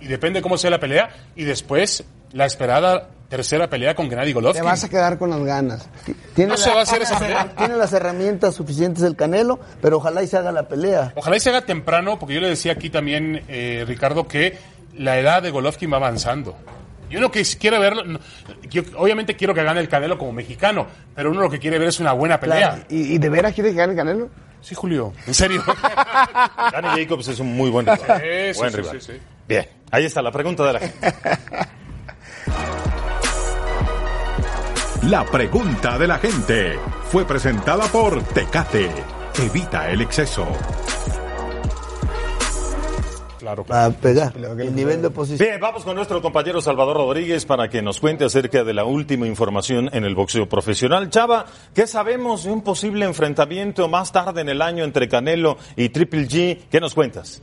y 0.00 0.06
depende 0.06 0.40
cómo 0.40 0.56
sea 0.56 0.70
la 0.70 0.78
pelea, 0.78 1.10
y 1.34 1.44
después 1.44 2.04
la 2.32 2.46
esperada 2.46 3.08
tercera 3.36 3.68
pelea 3.68 3.96
con 3.96 4.08
Gennady 4.08 4.28
Te 4.28 4.34
Golovkin. 4.34 4.62
vas 4.64 4.84
a 4.84 4.88
quedar 4.88 5.18
con 5.18 5.28
las 5.28 5.42
ganas. 5.42 5.88
No 6.36 6.56
se 6.56 6.70
va 6.70 6.80
a 6.80 6.82
hacer 6.82 7.02
esa 7.02 7.18
pelea. 7.18 7.52
Tiene 7.56 7.76
las 7.76 7.92
herramientas 7.92 8.54
suficientes 8.54 9.02
el 9.02 9.16
Canelo, 9.16 9.58
pero 9.82 9.96
ojalá 9.96 10.22
y 10.22 10.28
se 10.28 10.36
haga 10.36 10.52
la 10.52 10.68
pelea. 10.68 11.12
Ojalá 11.16 11.36
y 11.36 11.40
se 11.40 11.50
haga 11.50 11.62
temprano, 11.62 12.16
porque 12.16 12.34
yo 12.36 12.40
le 12.40 12.48
decía 12.48 12.70
aquí 12.72 12.90
también, 12.90 13.42
eh, 13.48 13.82
Ricardo, 13.88 14.28
que 14.28 14.56
la 14.96 15.18
edad 15.18 15.42
de 15.42 15.50
Golovkin 15.50 15.92
va 15.92 15.96
avanzando. 15.96 16.56
Yo 17.10 17.20
lo 17.20 17.32
que 17.32 17.42
quiero 17.58 17.80
ver, 17.80 18.06
no, 18.06 18.20
yo 18.70 18.82
obviamente 18.96 19.34
quiero 19.34 19.52
que 19.52 19.64
gane 19.64 19.80
el 19.80 19.88
Canelo 19.88 20.16
como 20.16 20.32
mexicano, 20.32 20.86
pero 21.16 21.32
uno 21.32 21.40
lo 21.40 21.50
que 21.50 21.58
quiere 21.58 21.80
ver 21.80 21.88
es 21.88 21.98
una 21.98 22.12
buena 22.12 22.38
pelea. 22.38 22.70
Claro, 22.70 22.84
¿Y, 22.88 23.14
y 23.14 23.18
de 23.18 23.28
veras 23.30 23.52
quiere 23.52 23.70
que 23.70 23.76
gane 23.76 23.94
el 23.94 23.98
Canelo? 23.98 24.30
Sí, 24.60 24.76
Julio, 24.76 25.12
en 25.26 25.34
serio. 25.34 25.60
Danny 26.72 27.02
Jacobs 27.02 27.26
es 27.28 27.40
un 27.40 27.56
muy 27.56 27.68
buen 27.70 27.84
rival. 27.84 28.00
Sí, 28.20 28.52
sí, 28.54 28.58
buen 28.58 28.70
sí, 28.70 28.76
rival. 28.76 29.00
sí, 29.00 29.12
sí. 29.12 29.18
Bien, 29.48 29.66
ahí 29.90 30.04
está 30.04 30.22
la 30.22 30.30
pregunta 30.30 30.64
de 30.64 30.72
la 30.72 30.78
gente. 30.78 31.14
La 35.08 35.22
pregunta 35.22 35.98
de 35.98 36.06
la 36.06 36.16
gente 36.18 36.78
fue 37.10 37.26
presentada 37.26 37.84
por 37.88 38.22
Tecate. 38.22 38.90
Evita 39.38 39.90
el 39.90 40.00
exceso. 40.00 40.46
Claro. 43.38 43.66
A 43.68 43.90
pegar. 43.90 44.34
El 44.34 44.74
nivel 44.74 45.02
de 45.02 45.08
oposición. 45.08 45.46
Bien, 45.46 45.60
vamos 45.60 45.84
con 45.84 45.94
nuestro 45.94 46.22
compañero 46.22 46.62
Salvador 46.62 46.96
Rodríguez 46.96 47.44
para 47.44 47.68
que 47.68 47.82
nos 47.82 48.00
cuente 48.00 48.24
acerca 48.24 48.64
de 48.64 48.72
la 48.72 48.84
última 48.84 49.26
información 49.26 49.90
en 49.92 50.04
el 50.04 50.14
boxeo 50.14 50.48
profesional. 50.48 51.10
Chava, 51.10 51.44
¿qué 51.74 51.86
sabemos 51.86 52.44
de 52.44 52.52
un 52.52 52.62
posible 52.62 53.04
enfrentamiento 53.04 53.88
más 53.90 54.10
tarde 54.10 54.40
en 54.40 54.48
el 54.48 54.62
año 54.62 54.84
entre 54.84 55.06
Canelo 55.06 55.58
y 55.76 55.90
Triple 55.90 56.26
G? 56.26 56.60
¿Qué 56.70 56.80
nos 56.80 56.94
cuentas? 56.94 57.42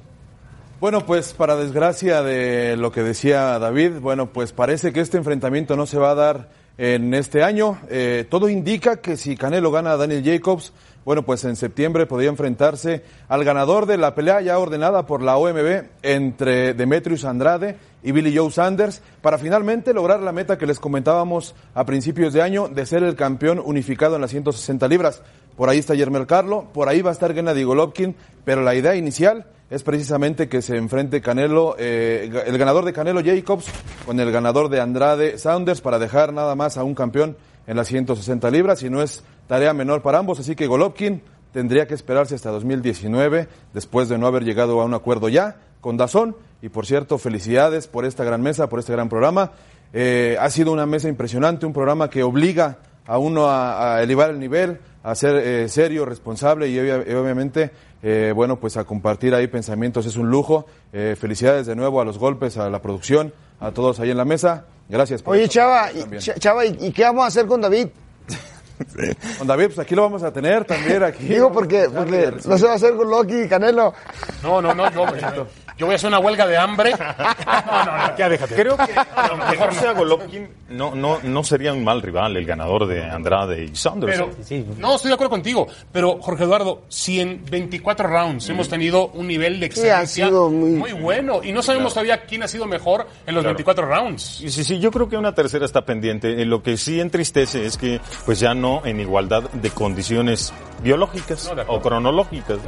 Bueno, 0.79 1.05
pues 1.05 1.33
para 1.33 1.55
desgracia 1.55 2.23
de 2.23 2.75
lo 2.75 2.91
que 2.91 3.03
decía 3.03 3.59
David, 3.59 3.99
bueno, 3.99 4.33
pues 4.33 4.51
parece 4.51 4.91
que 4.91 5.01
este 5.01 5.17
enfrentamiento 5.17 5.75
no 5.75 5.85
se 5.85 5.99
va 5.99 6.09
a 6.09 6.15
dar 6.15 6.60
en 6.77 7.13
este 7.13 7.43
año. 7.43 7.79
Eh, 7.89 8.25
todo 8.29 8.49
indica 8.49 8.97
que 8.97 9.17
si 9.17 9.35
Canelo 9.35 9.71
gana 9.71 9.91
a 9.91 9.97
Daniel 9.97 10.23
Jacobs, 10.23 10.73
bueno, 11.03 11.23
pues 11.23 11.43
en 11.45 11.55
septiembre 11.55 12.05
podría 12.05 12.29
enfrentarse 12.29 13.03
al 13.27 13.43
ganador 13.43 13.87
de 13.87 13.97
la 13.97 14.13
pelea 14.13 14.39
ya 14.41 14.59
ordenada 14.59 15.07
por 15.07 15.23
la 15.23 15.37
OMB 15.37 15.85
entre 16.03 16.75
Demetrius 16.75 17.25
Andrade 17.25 17.77
y 18.03 18.11
Billy 18.11 18.35
Joe 18.35 18.51
Sanders 18.51 19.01
para 19.21 19.39
finalmente 19.39 19.93
lograr 19.93 20.19
la 20.19 20.31
meta 20.31 20.59
que 20.59 20.67
les 20.67 20.79
comentábamos 20.79 21.55
a 21.73 21.85
principios 21.85 22.33
de 22.33 22.43
año 22.43 22.67
de 22.67 22.85
ser 22.85 23.03
el 23.03 23.15
campeón 23.15 23.59
unificado 23.63 24.15
en 24.15 24.21
las 24.21 24.31
160 24.31 24.87
libras. 24.87 25.23
Por 25.55 25.69
ahí 25.69 25.79
está 25.79 25.95
Yermel 25.95 26.27
Carlo, 26.27 26.67
por 26.73 26.89
ahí 26.89 27.01
va 27.01 27.09
a 27.09 27.13
estar 27.13 27.33
Gennady 27.33 27.63
Golovkin, 27.63 28.15
pero 28.45 28.61
la 28.61 28.75
idea 28.75 28.95
inicial 28.95 29.45
es 29.69 29.83
precisamente 29.83 30.49
que 30.49 30.61
se 30.61 30.75
enfrente 30.75 31.21
Canelo, 31.21 31.75
eh, 31.79 32.29
el 32.45 32.57
ganador 32.57 32.83
de 32.83 32.93
Canelo 32.93 33.21
Jacobs 33.23 33.65
con 34.05 34.19
el 34.19 34.31
ganador 34.31 34.69
de 34.69 34.81
Andrade 34.81 35.37
Saunders 35.37 35.81
para 35.81 35.97
dejar 35.99 36.33
nada 36.33 36.55
más 36.55 36.77
a 36.77 36.83
un 36.83 36.95
campeón 36.95 37.37
en 37.67 37.77
las 37.77 37.87
160 37.87 38.49
libras 38.51 38.83
y 38.83 38.89
no 38.89 39.01
es 39.01 39.23
tarea 39.47 39.73
menor 39.73 40.01
para 40.01 40.19
ambos, 40.19 40.39
así 40.39 40.55
que 40.55 40.67
Golovkin 40.67 41.21
tendría 41.53 41.87
que 41.87 41.93
esperarse 41.93 42.35
hasta 42.35 42.49
2019 42.51 43.47
después 43.73 44.09
de 44.09 44.17
no 44.17 44.27
haber 44.27 44.43
llegado 44.43 44.81
a 44.81 44.85
un 44.85 44.93
acuerdo 44.93 45.29
ya 45.29 45.57
con 45.79 45.97
Dazón 45.97 46.35
y 46.61 46.69
por 46.69 46.85
cierto 46.85 47.17
felicidades 47.17 47.87
por 47.87 48.05
esta 48.05 48.23
gran 48.23 48.41
mesa, 48.41 48.69
por 48.69 48.79
este 48.79 48.91
gran 48.91 49.09
programa. 49.09 49.51
Eh, 49.93 50.37
ha 50.39 50.49
sido 50.49 50.71
una 50.71 50.85
mesa 50.85 51.09
impresionante, 51.09 51.65
un 51.65 51.73
programa 51.73 52.09
que 52.09 52.23
obliga 52.23 52.79
a 53.11 53.17
uno 53.17 53.47
a, 53.49 53.95
a 53.97 54.03
elevar 54.03 54.29
el 54.29 54.39
nivel, 54.39 54.79
a 55.03 55.13
ser 55.15 55.35
eh, 55.35 55.67
serio, 55.67 56.05
responsable 56.05 56.69
y, 56.69 56.77
obvia- 56.77 57.03
y 57.05 57.13
obviamente, 57.13 57.71
eh, 58.01 58.31
bueno, 58.33 58.55
pues 58.59 58.77
a 58.77 58.85
compartir 58.85 59.33
ahí 59.35 59.47
pensamientos 59.47 60.05
es 60.05 60.15
un 60.15 60.29
lujo. 60.29 60.65
Eh, 60.93 61.17
felicidades 61.19 61.65
de 61.67 61.75
nuevo 61.75 61.99
a 61.99 62.05
los 62.05 62.17
golpes, 62.17 62.57
a 62.57 62.69
la 62.69 62.81
producción, 62.81 63.33
a 63.59 63.71
todos 63.71 63.99
ahí 63.99 64.11
en 64.11 64.17
la 64.17 64.25
mesa. 64.25 64.65
Gracias. 64.87 65.21
por 65.21 65.35
Oye. 65.35 65.49
Chava, 65.49 65.91
y, 65.91 65.99
También. 66.01 66.21
Ch- 66.21 66.39
Chava, 66.39 66.65
¿y, 66.65 66.91
qué 66.91 67.03
vamos 67.03 67.23
a 67.25 67.27
hacer 67.27 67.47
con 67.47 67.59
David? 67.61 67.87
Con 69.37 69.45
David, 69.45 69.65
pues 69.67 69.77
aquí 69.79 69.93
lo 69.93 70.01
vamos 70.01 70.23
a 70.23 70.33
tener 70.33 70.65
también. 70.65 71.03
Aquí. 71.03 71.25
Digo 71.25 71.51
porque, 71.51 71.87
porque 71.95 72.33
no 72.45 72.57
se 72.57 72.65
va 72.65 72.71
a 72.71 72.75
hacer 72.75 72.95
con 72.95 73.09
Loki 73.11 73.41
y 73.43 73.47
Canelo. 73.47 73.93
No, 74.41 74.59
no, 74.59 74.73
no, 74.73 74.91
yo, 74.91 75.05
yo 75.81 75.87
voy 75.87 75.93
a 75.93 75.95
hacer 75.95 76.07
una 76.09 76.19
huelga 76.19 76.45
de 76.47 76.57
hambre. 76.57 76.93
No, 77.01 77.85
no, 77.85 77.97
no, 78.07 78.17
ya 78.17 78.29
déjate. 78.29 78.55
Creo 78.55 78.77
que 78.77 78.83
aunque 79.15 79.57
no 79.57 79.71
sea 79.73 79.91
Golovkin, 79.93 80.47
no, 80.69 80.93
no, 80.95 81.19
no 81.23 81.43
sería 81.43 81.73
un 81.73 81.83
mal 81.83 82.01
rival 82.01 82.37
el 82.37 82.45
ganador 82.45 82.85
de 82.87 83.03
Andrade 83.03 83.63
y 83.65 83.75
Saunders. 83.75 84.13
Pero, 84.47 84.65
no, 84.77 84.95
estoy 84.95 85.09
de 85.09 85.15
acuerdo 85.15 85.31
contigo. 85.31 85.67
Pero, 85.91 86.19
Jorge 86.21 86.43
Eduardo, 86.43 86.83
si 86.87 87.19
en 87.19 87.43
24 87.49 88.07
rounds 88.07 88.47
hemos 88.49 88.69
tenido 88.69 89.07
un 89.09 89.27
nivel 89.27 89.59
de 89.59 89.71
Sí, 89.71 89.81
ha 89.89 90.01
excelencia 90.01 90.27
sido 90.27 90.49
muy... 90.49 90.69
muy- 90.71 90.91
bueno 90.93 91.41
y 91.43 91.51
no 91.51 91.61
sabemos 91.63 91.93
todavía 91.93 92.21
quién 92.25 92.43
ha 92.43 92.47
sido 92.47 92.65
mejor 92.67 93.07
en 93.25 93.33
los 93.33 93.41
Claro. 93.43 93.55
24 93.55 93.85
rounds. 93.87 94.21
Sí, 94.23 94.49
sí, 94.51 94.63
sí, 94.63 94.79
yo 94.79 94.91
creo 94.91 95.09
que 95.09 95.17
una 95.17 95.33
tercera 95.33 95.65
está 95.65 95.83
pendiente. 95.83 96.41
Eh, 96.41 96.45
Lo 96.45 96.61
que 96.61 96.77
sí 96.77 96.99
entristece 96.99 97.65
es 97.65 97.77
que, 97.77 97.99
pues 98.25 98.39
ya 98.39 98.53
no 98.53 98.81
en 98.85 98.99
igualdad 98.99 99.43
de 99.51 99.69
condiciones 99.71 100.53
biológicas 100.83 101.47
No, 101.49 101.55
de 101.55 101.61
acuerdo. 101.63 101.79
o 101.79 101.83
cronológicas. 101.83 102.59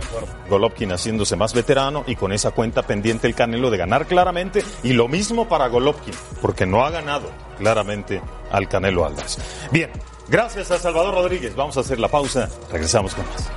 Golovkin 0.49 0.91
haciéndose 0.91 1.35
más 1.35 1.53
veterano 1.53 2.03
y 2.07 2.15
con 2.15 2.31
esa 2.31 2.51
cuenta 2.51 2.81
pendiente 2.81 3.02
el 3.11 3.35
Canelo 3.35 3.69
de 3.69 3.77
ganar 3.77 4.07
claramente. 4.07 4.63
Y 4.83 4.93
lo 4.93 5.07
mismo 5.07 5.47
para 5.47 5.67
Golovkin, 5.67 6.13
porque 6.41 6.65
no 6.65 6.85
ha 6.85 6.89
ganado 6.89 7.29
claramente 7.57 8.21
al 8.51 8.67
Canelo 8.67 9.05
Álvarez. 9.05 9.37
Bien, 9.71 9.89
gracias 10.27 10.71
a 10.71 10.79
Salvador 10.79 11.13
Rodríguez. 11.13 11.55
Vamos 11.55 11.77
a 11.77 11.81
hacer 11.81 11.99
la 11.99 12.07
pausa. 12.07 12.49
Regresamos 12.71 13.13
con 13.13 13.25
más. 13.27 13.51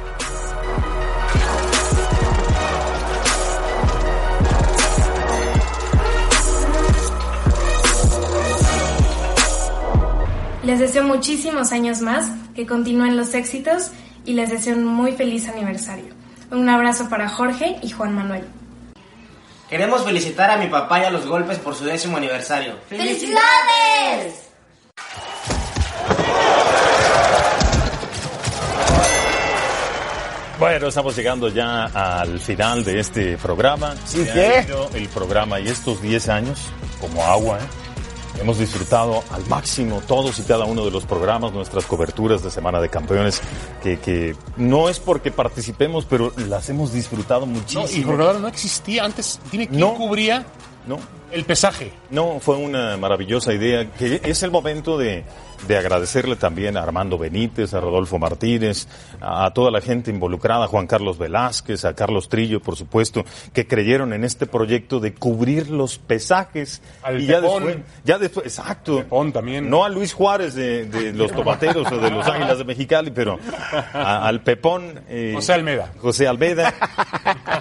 Les 10.66 10.80
deseo 10.80 11.04
muchísimos 11.04 11.70
años 11.70 12.00
más, 12.00 12.28
que 12.56 12.66
continúen 12.66 13.16
los 13.16 13.34
éxitos 13.34 13.92
y 14.24 14.32
les 14.32 14.50
deseo 14.50 14.76
un 14.76 14.84
muy 14.84 15.12
feliz 15.12 15.48
aniversario. 15.48 16.12
Un 16.50 16.68
abrazo 16.68 17.08
para 17.08 17.28
Jorge 17.28 17.76
y 17.82 17.90
Juan 17.90 18.16
Manuel. 18.16 18.42
Queremos 19.68 20.04
felicitar 20.04 20.48
a 20.50 20.56
mi 20.58 20.68
papá 20.68 21.00
y 21.00 21.04
a 21.04 21.10
los 21.10 21.26
golpes 21.26 21.58
por 21.58 21.74
su 21.74 21.84
décimo 21.84 22.16
aniversario. 22.16 22.74
¡Felicidades! 22.88 24.44
Bueno, 30.60 30.86
estamos 30.86 31.16
llegando 31.16 31.48
ya 31.48 31.84
al 31.86 32.38
final 32.38 32.84
de 32.84 33.00
este 33.00 33.36
programa. 33.36 33.94
¿Sí 34.06 34.24
qué? 34.32 34.64
el 34.94 35.08
programa 35.08 35.58
y 35.58 35.66
estos 35.66 36.00
10 36.00 36.28
años, 36.28 36.60
como 37.00 37.22
agua, 37.24 37.58
¿eh? 37.58 37.85
Hemos 38.40 38.58
disfrutado 38.58 39.22
al 39.30 39.46
máximo 39.46 40.00
todos 40.06 40.38
y 40.38 40.42
cada 40.42 40.64
uno 40.64 40.84
de 40.84 40.90
los 40.90 41.04
programas, 41.04 41.52
nuestras 41.52 41.86
coberturas 41.86 42.42
de 42.42 42.50
Semana 42.50 42.80
de 42.80 42.88
Campeones, 42.88 43.40
que, 43.82 43.98
que 43.98 44.36
no 44.56 44.88
es 44.88 44.98
porque 45.00 45.30
participemos, 45.30 46.04
pero 46.04 46.32
las 46.48 46.68
hemos 46.68 46.92
disfrutado 46.92 47.46
No, 47.46 47.52
y 47.52 47.54
muchísimo. 47.56 48.12
Eduardo 48.12 48.40
no 48.40 48.48
existía 48.48 49.04
antes. 49.04 49.40
Dime 49.50 49.68
quién 49.68 49.80
No. 49.80 49.94
cubría 49.94 50.46
No, 50.86 50.98
el 51.36 51.44
pesaje. 51.44 51.92
no, 52.10 52.40
fue 52.40 52.56
una 52.56 52.96
maravillosa 52.96 53.52
idea, 53.52 53.90
que 53.92 54.20
es 54.24 54.42
el 54.42 54.50
momento 54.50 54.96
de, 54.98 55.24
de 55.68 55.76
agradecerle 55.76 56.36
también 56.36 56.76
a 56.76 56.82
Armando 56.82 57.18
Benítez, 57.18 57.74
a 57.74 57.80
Rodolfo 57.80 58.18
Martínez, 58.18 58.88
a, 59.20 59.44
a 59.46 59.52
toda 59.54 59.70
la 59.70 59.80
gente 59.80 60.10
involucrada, 60.10 60.64
a 60.64 60.68
Juan 60.68 60.86
Carlos 60.86 61.18
Velázquez, 61.18 61.84
a 61.84 61.94
Carlos 61.94 62.28
Trillo, 62.28 62.60
por 62.60 62.76
supuesto, 62.76 63.24
que 63.52 63.66
creyeron 63.66 64.12
en 64.12 64.24
este 64.24 64.46
proyecto 64.46 64.98
de 64.98 65.14
cubrir 65.14 65.68
los 65.70 65.98
pesajes. 65.98 66.80
Al 67.02 67.20
y 67.20 67.26
ya 67.26 67.40
después, 67.40 67.76
ya 68.04 68.18
después, 68.18 68.46
exacto. 68.46 68.96
Pepón 68.98 69.32
también. 69.32 69.68
No 69.68 69.84
a 69.84 69.88
Luis 69.88 70.12
Juárez 70.14 70.54
de, 70.54 70.86
de 70.86 71.12
los 71.12 71.32
tomateros 71.32 71.90
o 71.92 71.98
de 71.98 72.10
los 72.10 72.26
Águilas 72.26 72.58
de 72.58 72.64
Mexicali, 72.64 73.10
pero 73.10 73.38
a- 73.92 74.26
al 74.26 74.42
Pepón. 74.42 75.00
eh, 75.08 75.32
José 75.34 75.52
Almeda. 75.52 75.92
José 75.98 76.26
Almeda. 76.26 76.72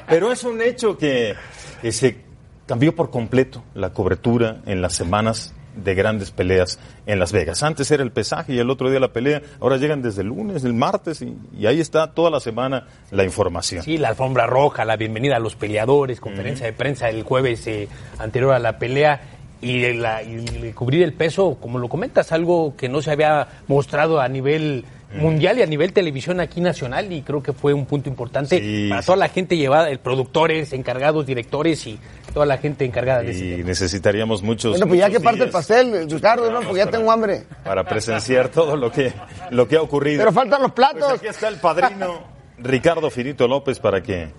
Pero 0.07 0.32
es 0.32 0.43
un 0.43 0.61
hecho 0.61 0.97
que, 0.97 1.36
que 1.82 1.91
se 1.91 2.24
cambió 2.66 2.95
por 2.95 3.09
completo 3.11 3.63
la 3.74 3.91
cobertura 3.91 4.57
en 4.66 4.82
las 4.82 4.93
semanas 4.93 5.53
de 5.76 5.93
grandes 5.93 6.32
peleas 6.32 6.80
en 7.05 7.20
Las 7.20 7.34
Vegas. 7.34 7.61
Antes 7.61 7.91
era 7.91 8.01
el 8.01 8.11
pesaje 8.11 8.53
y 8.53 8.59
el 8.59 8.70
otro 8.70 8.89
día 8.89 8.99
la 9.01 9.09
pelea, 9.11 9.41
ahora 9.59 9.76
llegan 9.76 10.01
desde 10.01 10.22
el 10.22 10.30
lunes, 10.30 10.63
el 10.63 10.74
martes 10.74 11.22
y, 11.22 11.38
y 11.57 11.66
ahí 11.66 11.82
está 11.82 12.11
toda 12.13 12.30
la 12.32 12.39
semana 12.39 12.88
la 13.11 13.26
información. 13.26 13.84
Sí, 13.84 13.97
la 13.97 14.07
alfombra 14.09 14.47
roja, 14.47 14.86
la 14.86 14.95
bienvenida 14.95 15.36
a 15.36 15.39
los 15.39 15.55
peleadores, 15.57 16.22
conferencia 16.22 16.66
de 16.66 16.72
prensa 16.74 17.09
el 17.09 17.24
jueves 17.24 17.68
eh, 17.68 17.89
anterior 18.20 18.53
a 18.53 18.59
la 18.59 18.80
pelea 18.80 19.22
y, 19.61 19.82
de 19.82 19.93
la- 19.95 20.24
y 20.24 20.36
de 20.45 20.74
cubrir 20.74 21.03
el 21.03 21.11
peso, 21.13 21.57
como 21.59 21.78
lo 21.78 21.89
comentas, 21.89 22.32
algo 22.32 22.76
que 22.78 22.88
no 22.88 23.01
se 23.01 23.11
había 23.11 23.47
mostrado 23.68 24.22
a 24.22 24.30
nivel 24.30 24.86
mundial 25.14 25.58
y 25.60 25.62
a 25.62 25.66
nivel 25.66 25.93
televisión 25.93 26.39
aquí 26.41 26.60
nacional 26.60 27.12
y 27.14 27.22
creo 27.22 27.41
que 27.41 27.53
fue 27.53 27.74
un 27.74 27.86
punto 27.86 28.10
importante 28.10 28.60
Sí, 28.60 28.88
para 28.89 29.01
sí. 29.01 29.06
toda 29.06 29.18
la 29.18 29.30
gente 29.30 29.56
llevada, 29.56 29.89
el 29.89 29.99
productores, 29.99 30.74
encargados, 30.74 31.26
directores 31.26 31.86
y 31.88 31.97
toda 32.34 32.45
la 32.45 32.58
gente 32.58 32.84
encargada 32.84 33.22
de 33.22 33.32
ese 33.32 33.45
Y 33.60 33.64
necesitaríamos 33.64 34.41
muchos, 34.43 34.72
Bueno, 34.72 34.88
pues 34.88 34.99
ya 34.99 35.10
que 35.10 35.20
parte 35.22 35.43
el 35.43 35.49
pastel, 35.51 36.10
Ricardo, 36.10 36.51
¿no? 36.51 36.60
Porque 36.62 36.78
ya 36.80 36.89
tengo 36.89 37.12
hambre. 37.12 37.43
para 37.64 37.84
presenciar 37.86 38.49
todo 38.49 38.76
lo 38.76 38.91
que, 38.91 39.14
lo 39.51 39.68
que 39.68 39.78
ha 39.78 39.82
ocurrido. 39.82 40.20
Pero 40.20 40.34
faltan 40.34 40.62
los 40.62 40.72
Pues 40.74 40.89
platos. 40.91 41.14
aquí 41.14 41.28
está 41.28 41.47
el 41.47 41.58
padrino 41.58 42.24
Ricardo 42.58 43.10
Firito 43.10 43.47
López 43.47 43.80
para 43.80 44.01
que 44.01 44.30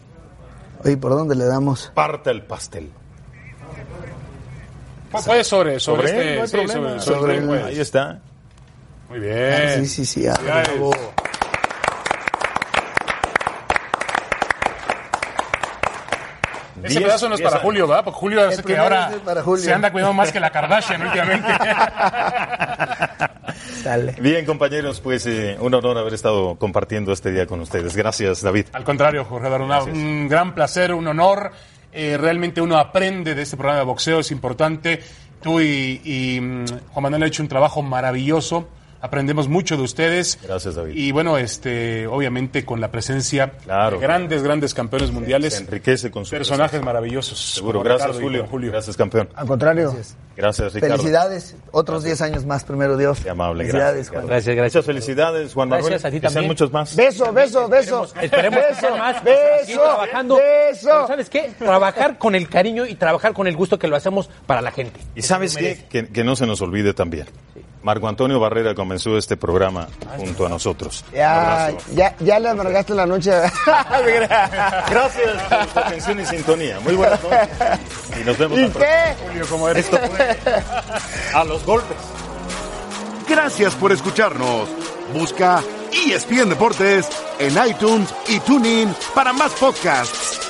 Oye, 0.84 0.96
¿por 0.98 1.12
dónde 1.12 1.34
le 1.36 1.44
damos? 1.46 1.90
parta 1.94 2.30
el 2.30 2.42
pastel. 2.42 2.90
Puede 5.24 5.44
sobre, 5.44 5.80
sobre, 5.80 6.08
este. 6.08 6.34
no 6.36 6.42
hay 6.42 6.48
sí, 6.48 6.56
problema. 6.56 7.00
sobre- 7.00 7.00
sobre 7.00 7.18
Sobre 7.20 7.34
él, 7.36 7.42
él. 7.42 7.48
pues. 7.48 7.64
Ahí 7.64 7.80
está. 7.80 8.20
Muy 9.08 9.20
bien. 9.20 9.52
Ah, 9.52 9.74
sí, 9.76 9.86
sí, 9.86 10.04
sí. 10.04 10.26
ah, 10.26 10.36
bravo. 10.42 10.92
Ese 16.82 17.00
pedazo 17.00 17.28
no 17.28 17.34
es 17.34 17.40
para. 17.40 17.58
Julio, 17.58 17.86
¿verdad? 17.86 18.04
Porque 18.04 18.18
Julio 18.18 18.48
es 18.48 18.62
que 18.62 18.76
ahora 18.76 19.10
es 19.12 19.20
para 19.20 19.42
Julio. 19.42 19.64
se 19.64 19.72
anda 19.72 19.90
cuidando 19.90 20.14
más 20.14 20.30
que 20.32 20.40
la 20.40 20.50
Kardashian 20.50 21.02
últimamente. 21.02 21.48
Dale. 23.84 24.14
Bien, 24.20 24.44
compañeros, 24.44 25.00
pues 25.00 25.26
eh, 25.26 25.56
un 25.60 25.72
honor 25.74 25.98
haber 25.98 26.14
estado 26.14 26.56
compartiendo 26.56 27.12
este 27.12 27.30
día 27.30 27.46
con 27.46 27.60
ustedes. 27.60 27.96
Gracias, 27.96 28.42
David. 28.42 28.66
Al 28.72 28.84
contrario, 28.84 29.24
Jorge 29.24 29.48
Daruna, 29.48 29.82
un 29.82 30.28
gran 30.28 30.54
placer, 30.54 30.92
un 30.92 31.06
honor. 31.06 31.52
Eh, 31.92 32.18
realmente 32.18 32.60
uno 32.60 32.76
aprende 32.78 33.34
de 33.34 33.42
este 33.42 33.56
programa 33.56 33.78
de 33.80 33.86
boxeo, 33.86 34.20
es 34.20 34.30
importante. 34.30 35.00
Tú 35.40 35.60
y, 35.60 36.00
y, 36.04 36.40
mm, 36.40 36.66
Juan 36.92 37.02
Manuel 37.02 37.22
han 37.22 37.28
hecho 37.28 37.42
un 37.42 37.48
trabajo 37.48 37.80
maravilloso. 37.82 38.68
Aprendemos 39.00 39.48
mucho 39.48 39.76
de 39.76 39.82
ustedes. 39.82 40.38
Gracias, 40.42 40.74
David. 40.74 40.94
Y 40.96 41.12
bueno, 41.12 41.36
este, 41.38 42.06
obviamente 42.06 42.64
con 42.64 42.80
la 42.80 42.90
presencia 42.90 43.50
Claro. 43.64 43.98
de 43.98 44.02
grandes, 44.02 44.42
grandes 44.42 44.74
campeones 44.74 45.10
mundiales. 45.12 45.54
Se 45.54 45.62
enriquece 45.64 46.10
con 46.10 46.24
su 46.24 46.30
personajes 46.32 46.70
presencia. 46.70 46.84
maravillosos. 46.86 47.38
Seguro. 47.38 47.82
Gracias, 47.82 48.16
Julio. 48.18 48.46
Julio. 48.50 48.72
Gracias, 48.72 48.96
campeón. 48.96 49.28
Al 49.34 49.46
contrario. 49.46 49.94
Gracias, 50.36 50.74
Ricardo. 50.74 50.96
Felicidades. 50.96 51.56
Otros 51.70 52.04
10 52.04 52.20
años 52.20 52.44
más, 52.44 52.64
primero 52.64 52.96
Dios. 52.96 53.20
Qué 53.22 53.30
amable. 53.30 53.64
Felicidades, 53.64 53.94
Gracias, 53.94 54.10
Juan. 54.10 54.26
Gracias, 54.26 54.56
gracias. 54.56 54.74
Muchas 54.74 54.86
felicidades, 54.86 55.54
Juan 55.54 55.68
Manuel. 55.70 55.90
Gracias 55.90 56.04
a 56.04 56.10
ti 56.10 56.16
Que 56.16 56.20
sean 56.26 56.34
también. 56.34 56.50
muchos 56.50 56.72
más. 56.72 56.96
Beso, 56.96 57.32
beso, 57.32 57.68
beso. 57.68 58.06
Esperemos 58.20 58.60
beso, 58.70 58.96
más. 58.96 59.24
beso, 59.24 59.80
trabajando. 59.80 60.36
beso. 60.36 60.88
Pero 60.88 61.06
¿Sabes 61.06 61.30
qué? 61.30 61.52
Trabajar 61.58 62.18
con 62.18 62.34
el 62.34 62.48
cariño 62.48 62.84
y 62.86 62.94
trabajar 62.96 63.32
con 63.32 63.46
el 63.46 63.56
gusto 63.56 63.78
que 63.78 63.88
lo 63.88 63.96
hacemos 63.96 64.28
para 64.46 64.60
la 64.60 64.70
gente. 64.72 65.00
Y 65.14 65.22
sabes 65.22 65.56
qué? 65.56 65.84
Que, 65.88 66.06
que 66.08 66.24
no 66.24 66.36
se 66.36 66.46
nos 66.46 66.60
olvide 66.60 66.92
también. 66.92 67.26
Marco 67.86 68.08
Antonio 68.08 68.40
Barrera 68.40 68.74
comenzó 68.74 69.16
este 69.16 69.36
programa 69.36 69.86
junto 70.16 70.44
a 70.44 70.48
nosotros. 70.48 71.04
Ya, 71.14 71.72
ya, 71.92 72.16
ya 72.18 72.40
le 72.40 72.48
amargaste 72.48 72.94
la 72.96 73.06
noche. 73.06 73.30
Gracias 74.90 75.42
por 75.48 75.68
su 75.72 75.78
atención 75.78 76.18
y 76.18 76.26
sintonía. 76.26 76.80
Muy 76.80 76.96
buenas 76.96 77.22
noches. 77.22 77.48
Y 78.20 78.24
nos 78.24 78.36
vemos 78.38 78.58
¿Y 78.58 78.62
la 78.62 78.72
qué? 78.74 79.24
Julio, 79.28 79.46
como 79.48 79.68
eres. 79.68 79.84
Esto 79.84 79.98
fue 79.98 80.36
a 81.32 81.44
los 81.44 81.64
golpes. 81.64 81.96
Gracias 83.28 83.72
por 83.76 83.92
escucharnos. 83.92 84.68
Busca 85.14 85.62
ESPN 85.92 86.48
Deportes 86.48 87.08
en 87.38 87.54
iTunes 87.68 88.12
y 88.26 88.40
TuneIn 88.40 88.96
para 89.14 89.32
más 89.32 89.52
podcasts. 89.52 90.45